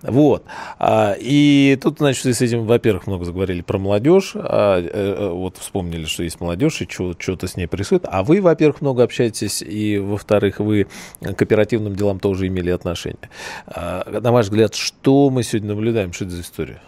Вот. 0.00 0.44
А, 0.78 1.16
и 1.18 1.78
тут, 1.82 1.98
значит, 1.98 2.24
с 2.24 2.40
этим, 2.40 2.64
во-первых, 2.64 3.06
много 3.06 3.26
заговорили 3.26 3.60
про 3.60 3.78
молодежь, 3.78 4.32
а, 4.36 4.80
э, 4.80 4.88
э, 4.88 5.28
вот 5.28 5.58
вспомнили, 5.58 6.06
что 6.06 6.22
есть 6.22 6.40
молодежь, 6.40 6.80
и 6.80 6.88
что-то 6.88 7.46
с 7.46 7.57
ней 7.58 7.66
происходит. 7.66 8.06
А 8.08 8.22
вы, 8.22 8.40
во-первых, 8.40 8.80
много 8.80 9.02
общаетесь, 9.02 9.62
и, 9.62 9.98
во-вторых, 9.98 10.60
вы 10.60 10.86
к 11.20 11.42
оперативным 11.42 11.94
делам 11.94 12.20
тоже 12.20 12.46
имели 12.46 12.70
отношение. 12.70 13.30
А, 13.66 14.20
на 14.20 14.32
ваш 14.32 14.46
взгляд, 14.46 14.74
что 14.74 15.30
мы 15.30 15.42
сегодня 15.42 15.68
наблюдаем? 15.68 16.12
Что 16.12 16.24
это 16.24 16.34
за 16.34 16.42
история? 16.42 16.82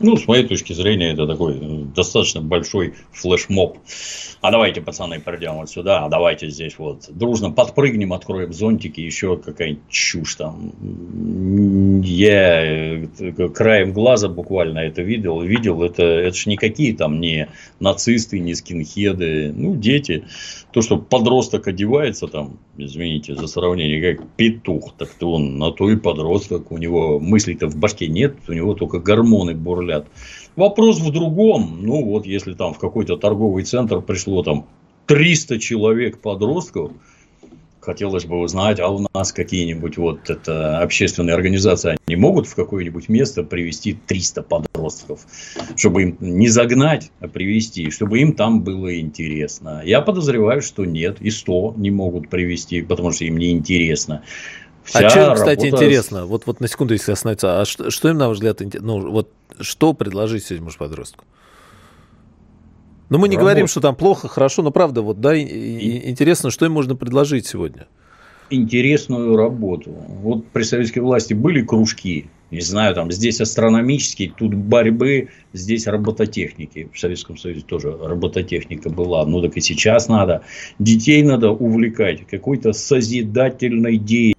Ну, 0.00 0.16
с 0.16 0.26
моей 0.26 0.44
точки 0.44 0.72
зрения, 0.72 1.12
это 1.12 1.26
такой 1.26 1.58
достаточно 1.94 2.40
большой 2.40 2.94
флешмоб. 3.12 3.78
А 4.40 4.50
давайте, 4.50 4.80
пацаны, 4.80 5.20
придем 5.20 5.54
вот 5.54 5.70
сюда, 5.70 6.04
а 6.04 6.08
давайте 6.08 6.50
здесь 6.50 6.78
вот 6.78 7.08
дружно 7.08 7.50
подпрыгнем, 7.50 8.12
откроем 8.12 8.52
зонтики, 8.52 9.00
еще 9.00 9.36
какая-нибудь 9.36 9.88
чушь 9.88 10.34
там. 10.34 10.72
Я 12.02 13.00
э, 13.00 13.06
краем 13.54 13.92
глаза 13.92 14.28
буквально 14.28 14.80
это 14.80 15.02
видел. 15.02 15.40
Видел, 15.40 15.82
это, 15.82 16.02
это 16.02 16.36
же 16.36 16.50
никакие 16.50 16.94
там 16.94 17.20
не 17.20 17.48
нацисты, 17.78 18.40
не 18.40 18.54
скинхеды, 18.54 19.52
ну, 19.54 19.76
дети. 19.76 20.24
То, 20.72 20.82
что 20.82 20.98
подросток 20.98 21.68
одевается 21.68 22.26
там, 22.26 22.58
извините 22.76 23.36
за 23.36 23.46
сравнение, 23.46 24.16
как 24.16 24.26
петух, 24.36 24.92
так 24.98 25.08
то 25.10 25.34
он 25.34 25.56
на 25.56 25.70
то 25.70 25.88
и 25.88 25.96
подросток. 25.96 26.72
У 26.72 26.78
него 26.78 27.20
мыслей-то 27.20 27.68
в 27.68 27.76
башке 27.76 28.08
нет, 28.08 28.34
у 28.48 28.52
него 28.52 28.74
только 28.74 28.98
гормоны 28.98 29.54
бурлят. 29.54 29.83
Вопрос 30.56 31.00
в 31.00 31.10
другом. 31.12 31.78
Ну, 31.82 32.04
вот 32.04 32.26
если 32.26 32.54
там 32.54 32.74
в 32.74 32.78
какой-то 32.78 33.16
торговый 33.16 33.64
центр 33.64 34.00
пришло 34.00 34.42
там 34.42 34.66
300 35.06 35.58
человек 35.58 36.20
подростков, 36.20 36.92
хотелось 37.84 38.24
бы 38.24 38.38
узнать, 38.38 38.80
а 38.80 38.88
у 38.88 39.06
нас 39.14 39.32
какие-нибудь 39.32 39.98
вот 39.98 40.30
это 40.30 40.78
общественные 40.78 41.34
организации, 41.34 41.96
они 42.06 42.16
могут 42.16 42.46
в 42.46 42.54
какое-нибудь 42.54 43.08
место 43.08 43.42
привести 43.42 43.92
300 43.92 44.42
подростков, 44.42 45.26
чтобы 45.76 46.02
им 46.02 46.16
не 46.20 46.48
загнать, 46.48 47.10
а 47.20 47.28
привести, 47.28 47.90
чтобы 47.90 48.20
им 48.20 48.32
там 48.32 48.62
было 48.62 48.98
интересно. 48.98 49.82
Я 49.84 50.00
подозреваю, 50.00 50.62
что 50.62 50.84
нет, 50.84 51.18
и 51.20 51.30
100 51.30 51.74
не 51.76 51.90
могут 51.90 52.30
привести, 52.30 52.82
потому 52.82 53.12
что 53.12 53.24
им 53.24 53.36
не 53.38 53.50
интересно. 53.50 54.22
Вся 54.84 55.06
а 55.06 55.10
что, 55.10 55.34
кстати, 55.34 55.66
интересно, 55.66 56.26
вот, 56.26 56.46
вот 56.46 56.60
на 56.60 56.68
секунду, 56.68 56.92
если 56.92 57.12
остановиться, 57.12 57.60
а 57.60 57.64
что, 57.64 57.90
что 57.90 58.08
им, 58.10 58.18
на 58.18 58.28
ваш 58.28 58.36
взгляд, 58.36 58.60
ну, 58.80 59.10
вот 59.10 59.30
что 59.60 59.94
предложить 59.94 60.50
этому 60.50 60.70
же 60.70 60.76
подростку? 60.76 61.24
Ну, 63.08 63.18
мы 63.18 63.28
не 63.28 63.36
Работа. 63.36 63.50
говорим, 63.50 63.66
что 63.66 63.80
там 63.80 63.96
плохо, 63.96 64.28
хорошо, 64.28 64.62
но 64.62 64.70
правда, 64.70 65.02
вот, 65.02 65.20
да, 65.20 65.34
и, 65.34 66.10
интересно, 66.10 66.50
что 66.50 66.66
им 66.66 66.72
можно 66.72 66.96
предложить 66.96 67.46
сегодня? 67.46 67.86
Интересную 68.50 69.36
работу. 69.36 69.90
Вот 69.90 70.46
при 70.48 70.64
советской 70.64 70.98
власти 70.98 71.32
были 71.32 71.62
кружки, 71.62 72.28
не 72.50 72.60
знаю, 72.60 72.94
там 72.94 73.10
здесь 73.10 73.40
астрономические, 73.40 74.32
тут 74.36 74.54
борьбы, 74.54 75.30
здесь 75.52 75.86
робототехники. 75.86 76.88
В 76.92 76.98
Советском 76.98 77.36
Союзе 77.36 77.62
тоже 77.62 77.96
робототехника 78.00 78.90
была. 78.90 79.24
Ну, 79.26 79.42
так 79.42 79.56
и 79.56 79.60
сейчас 79.60 80.08
надо. 80.08 80.42
Детей 80.78 81.22
надо 81.22 81.50
увлекать 81.50 82.26
какой-то 82.26 82.72
созидательной 82.72 83.96
деятельностью, 83.96 84.33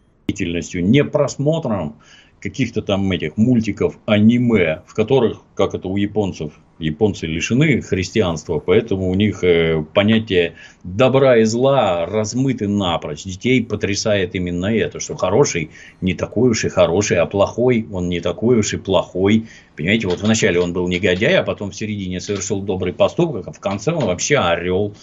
не 0.82 1.03
просмотром 1.03 1.95
каких-то 2.39 2.82
там 2.82 3.11
этих 3.11 3.38
мультиков, 3.38 3.97
аниме, 4.05 4.84
в 4.86 4.93
которых, 4.93 5.41
как 5.55 5.73
это 5.73 5.88
у 5.88 5.97
японцев, 5.97 6.53
японцы 6.80 7.26
лишены 7.26 7.82
христианства, 7.82 8.59
поэтому 8.59 9.09
у 9.09 9.15
них 9.15 9.43
э, 9.43 9.84
понятие 9.93 10.55
добра 10.84 11.38
и 11.38 11.43
зла 11.45 12.05
размыты 12.05 12.67
напрочь. 12.67 13.23
Детей 13.23 13.63
потрясает 13.63 14.36
именно 14.36 14.65
это, 14.65 14.99
что 14.99 15.15
хороший 15.15 15.71
не 16.01 16.13
такой 16.13 16.49
уж 16.49 16.65
и 16.65 16.69
хороший, 16.69 17.17
а 17.17 17.26
плохой 17.26 17.88
он 17.91 18.09
не 18.09 18.19
такой 18.19 18.59
уж 18.59 18.73
и 18.73 18.78
плохой. 18.78 19.45
Понимаете, 19.76 20.07
вот 20.07 20.21
вначале 20.21 20.59
он 20.59 20.73
был 20.73 20.88
негодяй, 20.88 21.36
а 21.38 21.43
потом 21.43 21.71
в 21.71 21.76
середине 21.76 22.19
совершил 22.19 22.61
добрый 22.61 22.93
поступок, 22.93 23.47
а 23.47 23.51
в 23.51 23.59
конце 23.59 23.91
он 23.93 24.05
вообще 24.05 24.38
орел. 24.38 24.93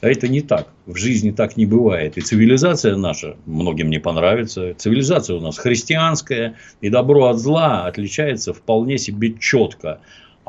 А 0.00 0.08
это 0.08 0.28
не 0.28 0.40
так. 0.40 0.68
В 0.86 0.96
жизни 0.96 1.30
так 1.30 1.56
не 1.56 1.66
бывает. 1.66 2.16
И 2.16 2.22
цивилизация 2.22 2.96
наша 2.96 3.36
многим 3.44 3.90
не 3.90 3.98
понравится. 3.98 4.74
Цивилизация 4.74 5.36
у 5.36 5.40
нас 5.40 5.58
христианская, 5.58 6.56
и 6.80 6.88
добро 6.88 7.26
от 7.26 7.38
зла 7.38 7.84
отличается 7.86 8.54
вполне 8.54 8.96
себе 8.96 9.34
четко. 9.38 10.00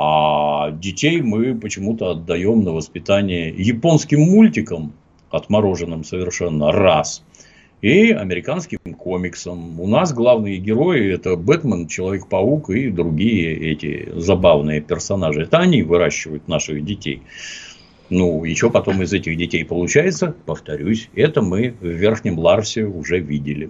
А 0.03 0.71
детей 0.71 1.21
мы 1.21 1.53
почему-то 1.53 2.09
отдаем 2.09 2.63
на 2.63 2.71
воспитание 2.71 3.53
японским 3.55 4.21
мультикам, 4.21 4.93
отмороженным 5.29 6.03
совершенно 6.03 6.71
раз, 6.71 7.23
и 7.81 8.09
американским 8.09 8.79
комиксам. 8.97 9.79
У 9.79 9.85
нас 9.85 10.11
главные 10.11 10.57
герои 10.57 11.13
это 11.13 11.35
Бэтмен, 11.35 11.85
Человек-паук 11.85 12.71
и 12.71 12.89
другие 12.89 13.55
эти 13.55 14.11
забавные 14.15 14.81
персонажи. 14.81 15.43
Это 15.43 15.59
они 15.59 15.83
выращивают 15.83 16.47
наших 16.47 16.83
детей. 16.83 17.21
Ну, 18.09 18.43
что 18.55 18.71
потом 18.71 19.03
из 19.03 19.13
этих 19.13 19.37
детей 19.37 19.63
получается, 19.63 20.35
повторюсь, 20.47 21.09
это 21.13 21.43
мы 21.43 21.75
в 21.79 21.85
Верхнем 21.85 22.39
Ларсе 22.39 22.85
уже 22.85 23.19
видели. 23.19 23.69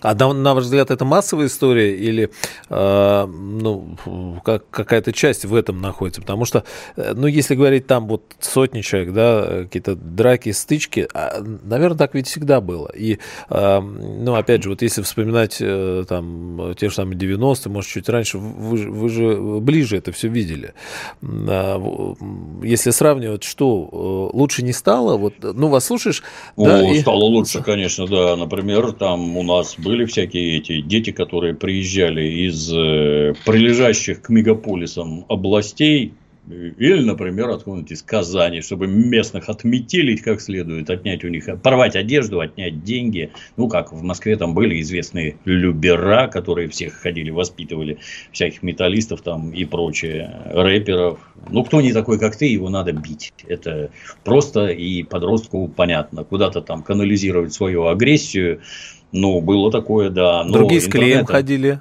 А 0.00 0.14
на, 0.14 0.32
на 0.32 0.54
ваш 0.54 0.64
взгляд, 0.64 0.90
это 0.90 1.04
массовая 1.04 1.46
история 1.46 1.96
или 1.96 2.30
э, 2.68 3.26
ну, 3.26 3.96
как, 4.44 4.68
какая-то 4.70 5.12
часть 5.12 5.44
в 5.44 5.54
этом 5.54 5.80
находится? 5.80 6.20
Потому 6.20 6.44
что, 6.44 6.64
э, 6.96 7.12
ну, 7.14 7.26
если 7.26 7.54
говорить 7.54 7.86
там 7.86 8.06
вот 8.06 8.22
сотни 8.40 8.82
человек, 8.82 9.12
да, 9.12 9.62
какие-то 9.62 9.96
драки, 9.96 10.52
стычки, 10.52 11.08
а, 11.14 11.40
наверное, 11.40 11.98
так 11.98 12.14
ведь 12.14 12.28
всегда 12.28 12.60
было. 12.60 12.90
И, 12.94 13.18
э, 13.50 13.80
ну, 13.80 14.34
опять 14.34 14.62
же, 14.62 14.70
вот 14.70 14.82
если 14.82 15.02
вспоминать 15.02 15.58
э, 15.60 16.04
там 16.08 16.74
те 16.78 16.88
же 16.88 16.94
самые 16.94 17.18
90-е, 17.18 17.72
может, 17.72 17.90
чуть 17.90 18.08
раньше, 18.08 18.38
вы, 18.38 18.90
вы 18.90 19.08
же 19.08 19.36
ближе 19.60 19.96
это 19.96 20.12
все 20.12 20.28
видели. 20.28 20.74
А, 21.22 22.14
если 22.62 22.90
сравнивать, 22.90 23.44
что 23.44 24.30
э, 24.32 24.36
лучше 24.36 24.62
не 24.62 24.72
стало, 24.72 25.16
вот, 25.16 25.34
ну, 25.40 25.68
вас 25.68 25.86
слушаешь... 25.86 26.22
О, 26.56 26.64
да, 26.66 26.90
и... 26.90 27.00
стало 27.00 27.24
лучше, 27.24 27.62
конечно, 27.62 28.06
да. 28.06 28.36
Например, 28.36 28.92
там 28.92 29.36
у 29.36 29.42
нас 29.42 29.76
были 29.86 30.04
всякие 30.04 30.58
эти 30.58 30.80
дети, 30.80 31.12
которые 31.12 31.54
приезжали 31.54 32.22
из 32.46 32.72
э, 32.72 33.34
прилежащих 33.44 34.20
к 34.20 34.28
мегаполисам 34.30 35.24
областей, 35.28 36.12
или, 36.48 37.00
например, 37.00 37.50
откуда-нибудь 37.50 37.90
из 37.90 38.02
Казани, 38.02 38.60
чтобы 38.60 38.86
местных 38.86 39.48
отметелить 39.48 40.22
как 40.22 40.40
следует, 40.40 40.88
отнять 40.90 41.24
у 41.24 41.28
них, 41.28 41.48
порвать 41.60 41.96
одежду, 41.96 42.40
отнять 42.40 42.84
деньги. 42.84 43.30
Ну, 43.56 43.68
как 43.68 43.92
в 43.92 44.02
Москве 44.02 44.36
там 44.36 44.54
были 44.54 44.80
известные 44.80 45.36
любера, 45.44 46.28
которые 46.28 46.68
всех 46.68 46.94
ходили, 46.94 47.30
воспитывали, 47.30 47.98
всяких 48.32 48.62
металлистов 48.62 49.22
там 49.22 49.50
и 49.50 49.64
прочее, 49.64 50.40
рэперов. 50.46 51.18
Ну, 51.50 51.64
кто 51.64 51.80
не 51.80 51.92
такой, 51.92 52.18
как 52.18 52.36
ты, 52.36 52.46
его 52.46 52.70
надо 52.70 52.92
бить. 52.92 53.32
Это 53.48 53.90
просто 54.24 54.68
и 54.68 55.02
подростку 55.02 55.66
понятно. 55.68 56.22
Куда-то 56.22 56.60
там 56.60 56.82
канализировать 56.84 57.52
свою 57.54 57.86
агрессию, 57.86 58.60
ну, 59.12 59.40
было 59.40 59.70
такое, 59.70 60.10
да. 60.10 60.44
Но 60.44 60.52
Другие 60.52 60.80
с 60.80 60.88
клеем 60.88 61.24
ходили 61.24 61.80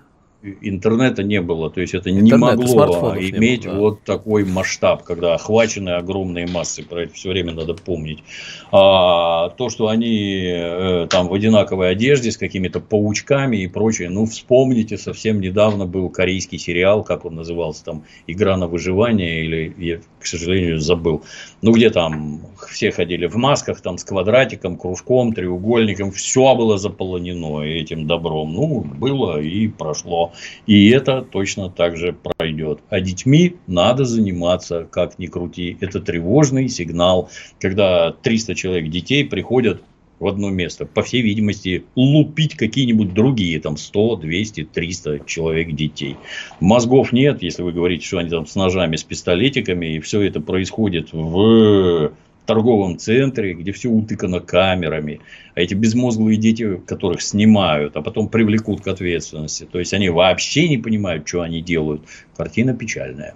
интернета 0.61 1.23
не 1.23 1.41
было, 1.41 1.69
то 1.69 1.81
есть 1.81 1.93
это 1.93 2.09
Интернет, 2.09 2.33
не 2.33 2.37
могло 2.37 3.15
иметь 3.17 3.65
было, 3.65 3.73
да. 3.73 3.79
вот 3.79 4.03
такой 4.03 4.45
масштаб, 4.45 5.03
когда 5.03 5.33
охвачены 5.35 5.91
огромные 5.91 6.47
массы, 6.47 6.83
про 6.83 7.03
это 7.03 7.13
все 7.13 7.29
время 7.29 7.53
надо 7.53 7.73
помнить. 7.73 8.23
А 8.71 9.49
то, 9.49 9.69
что 9.69 9.87
они 9.87 10.43
э, 10.47 11.07
там 11.09 11.27
в 11.27 11.33
одинаковой 11.33 11.89
одежде 11.89 12.31
с 12.31 12.37
какими-то 12.37 12.79
паучками 12.79 13.57
и 13.57 13.67
прочее, 13.67 14.09
ну 14.09 14.25
вспомните, 14.25 14.97
совсем 14.97 15.41
недавно 15.41 15.85
был 15.85 16.09
корейский 16.09 16.57
сериал, 16.57 17.03
как 17.03 17.25
он 17.25 17.35
назывался, 17.35 17.83
там 17.85 18.03
«Игра 18.27 18.57
на 18.57 18.67
выживание» 18.67 19.43
или, 19.43 19.73
я, 19.77 19.99
к 20.19 20.25
сожалению, 20.25 20.79
забыл. 20.79 21.23
Ну 21.61 21.71
где 21.71 21.89
там 21.89 22.41
все 22.69 22.91
ходили 22.91 23.25
в 23.25 23.35
масках, 23.35 23.81
там 23.81 23.97
с 23.97 24.03
квадратиком, 24.03 24.77
кружком, 24.77 25.33
треугольником, 25.33 26.11
все 26.11 26.55
было 26.55 26.77
заполонено 26.77 27.61
этим 27.61 28.07
добром. 28.07 28.53
Ну, 28.53 28.81
было 28.81 29.39
и 29.39 29.67
прошло. 29.67 30.33
И 30.65 30.89
это 30.89 31.21
точно 31.21 31.69
так 31.69 31.97
же 31.97 32.13
пройдет. 32.13 32.79
А 32.89 32.99
детьми 32.99 33.55
надо 33.67 34.05
заниматься, 34.05 34.87
как 34.89 35.19
ни 35.19 35.27
крути. 35.27 35.77
Это 35.81 35.99
тревожный 35.99 36.69
сигнал, 36.69 37.29
когда 37.59 38.11
300 38.11 38.55
человек 38.55 38.89
детей 38.89 39.25
приходят 39.25 39.81
в 40.19 40.27
одно 40.27 40.49
место. 40.49 40.85
По 40.85 41.01
всей 41.03 41.21
видимости, 41.21 41.85
лупить 41.95 42.55
какие-нибудь 42.55 43.13
другие, 43.13 43.59
там 43.59 43.77
100, 43.77 44.17
200, 44.17 44.65
300 44.65 45.19
человек 45.25 45.75
детей. 45.75 46.15
Мозгов 46.59 47.11
нет, 47.11 47.43
если 47.43 47.63
вы 47.63 47.73
говорите, 47.73 48.05
что 48.05 48.19
они 48.19 48.29
там 48.29 48.47
с 48.47 48.55
ножами, 48.55 48.95
с 48.95 49.03
пистолетиками, 49.03 49.95
и 49.95 49.99
все 49.99 50.21
это 50.21 50.39
происходит 50.39 51.09
в 51.11 52.13
торговом 52.45 52.97
центре, 52.97 53.53
где 53.53 53.71
все 53.71 53.89
утыкано 53.89 54.39
камерами, 54.39 55.21
а 55.55 55.61
эти 55.61 55.73
безмозглые 55.73 56.37
дети, 56.37 56.81
которых 56.85 57.21
снимают, 57.21 57.95
а 57.95 58.01
потом 58.01 58.29
привлекут 58.29 58.81
к 58.81 58.87
ответственности, 58.87 59.67
то 59.69 59.79
есть 59.79 59.93
они 59.93 60.09
вообще 60.09 60.69
не 60.69 60.77
понимают, 60.77 61.27
что 61.27 61.41
они 61.41 61.61
делают, 61.61 62.01
картина 62.35 62.73
печальная. 62.73 63.35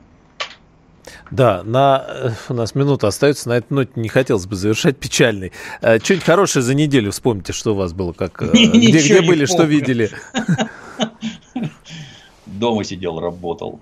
Да, 1.32 1.64
на, 1.64 2.06
э, 2.08 2.32
у 2.50 2.54
нас 2.54 2.74
минута 2.74 3.08
остается, 3.08 3.50
на 3.50 3.58
этой 3.58 3.74
ноте 3.74 3.92
не 3.96 4.10
хотелось 4.10 4.48
бы 4.48 4.56
завершать 4.56 4.98
печальный. 4.98 5.52
Э, 5.82 6.00
что-нибудь 6.00 6.26
хорошее 6.26 6.64
за 6.64 6.74
неделю 6.74 7.12
вспомните, 7.12 7.54
что 7.54 7.74
у 7.74 7.76
вас 7.76 7.94
было, 7.94 8.14
как, 8.14 8.42
э, 8.42 8.52
где, 8.54 9.00
где 9.00 9.22
были, 9.22 9.46
что 9.46 9.64
видели. 9.64 10.10
Дома 12.46 12.84
сидел, 12.84 13.20
работал. 13.20 13.80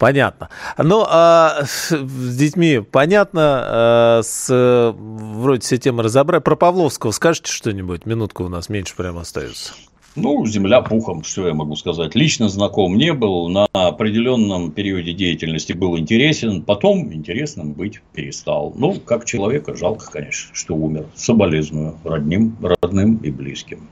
Понятно. 0.00 0.48
Ну, 0.78 1.04
а 1.06 1.60
с 1.66 1.94
детьми 2.34 2.80
понятно, 2.80 3.40
а, 3.42 4.20
с, 4.22 4.94
вроде 4.96 5.60
все 5.60 5.76
темы 5.76 6.02
разобрали. 6.02 6.40
Про 6.40 6.56
Павловского 6.56 7.10
скажете 7.10 7.52
что-нибудь? 7.52 8.06
Минутка 8.06 8.40
у 8.40 8.48
нас 8.48 8.70
меньше 8.70 8.96
прямо 8.96 9.20
остается. 9.20 9.74
Ну, 10.16 10.46
земля 10.46 10.80
пухом, 10.80 11.22
что 11.22 11.46
я 11.46 11.52
могу 11.52 11.76
сказать. 11.76 12.14
Лично 12.14 12.48
знаком 12.48 12.96
не 12.96 13.12
был, 13.12 13.50
на 13.50 13.66
определенном 13.74 14.72
периоде 14.72 15.12
деятельности 15.12 15.74
был 15.74 15.98
интересен, 15.98 16.62
потом 16.62 17.12
интересным 17.12 17.74
быть 17.74 18.00
перестал. 18.14 18.72
Ну, 18.76 18.94
как 19.00 19.26
человека, 19.26 19.76
жалко, 19.76 20.10
конечно, 20.10 20.54
что 20.54 20.76
умер. 20.76 21.08
Соболезную 21.14 21.96
родным, 22.04 22.56
родным 22.62 23.16
и 23.16 23.30
близким. 23.30 23.86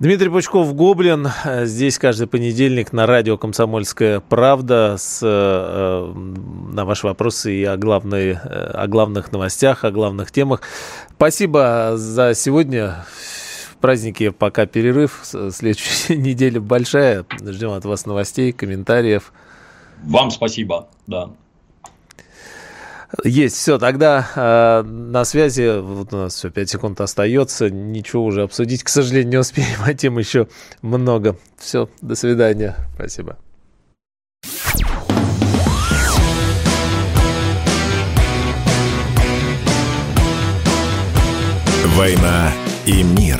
Дмитрий 0.00 0.28
Пучков, 0.28 0.74
Гоблин. 0.74 1.28
Здесь 1.62 1.98
каждый 2.00 2.26
понедельник 2.26 2.92
на 2.92 3.06
радио 3.06 3.38
«Комсомольская 3.38 4.18
правда» 4.18 4.96
с, 4.98 5.20
э, 5.22 6.12
на 6.72 6.84
ваши 6.84 7.06
вопросы 7.06 7.54
и 7.54 7.62
о, 7.62 7.76
главной, 7.76 8.30
э, 8.32 8.36
о 8.36 8.88
главных 8.88 9.30
новостях, 9.30 9.84
о 9.84 9.92
главных 9.92 10.32
темах. 10.32 10.62
Спасибо 11.14 11.92
за 11.94 12.34
сегодня. 12.34 13.06
Праздники 13.80 14.30
пока 14.30 14.66
перерыв. 14.66 15.20
Следующая 15.22 16.16
неделя 16.16 16.60
большая. 16.60 17.24
Ждем 17.40 17.70
от 17.70 17.84
вас 17.84 18.04
новостей, 18.04 18.50
комментариев. 18.50 19.32
Вам 20.02 20.32
спасибо, 20.32 20.88
да. 21.06 21.30
Есть, 23.22 23.56
все, 23.56 23.78
тогда 23.78 24.28
э, 24.34 24.82
на 24.82 25.24
связи, 25.24 25.80
вот 25.80 26.12
у 26.12 26.16
нас 26.16 26.34
все, 26.34 26.50
5 26.50 26.70
секунд 26.70 27.00
остается, 27.00 27.70
ничего 27.70 28.24
уже 28.24 28.42
обсудить, 28.42 28.82
к 28.82 28.88
сожалению, 28.88 29.30
не 29.30 29.36
успеем, 29.36 29.78
а 29.84 29.94
тем 29.94 30.18
еще 30.18 30.48
много. 30.82 31.36
Все, 31.56 31.88
до 32.00 32.14
свидания, 32.14 32.76
спасибо. 32.94 33.36
«Война 41.96 42.52
и 42.86 43.04
мир» 43.04 43.38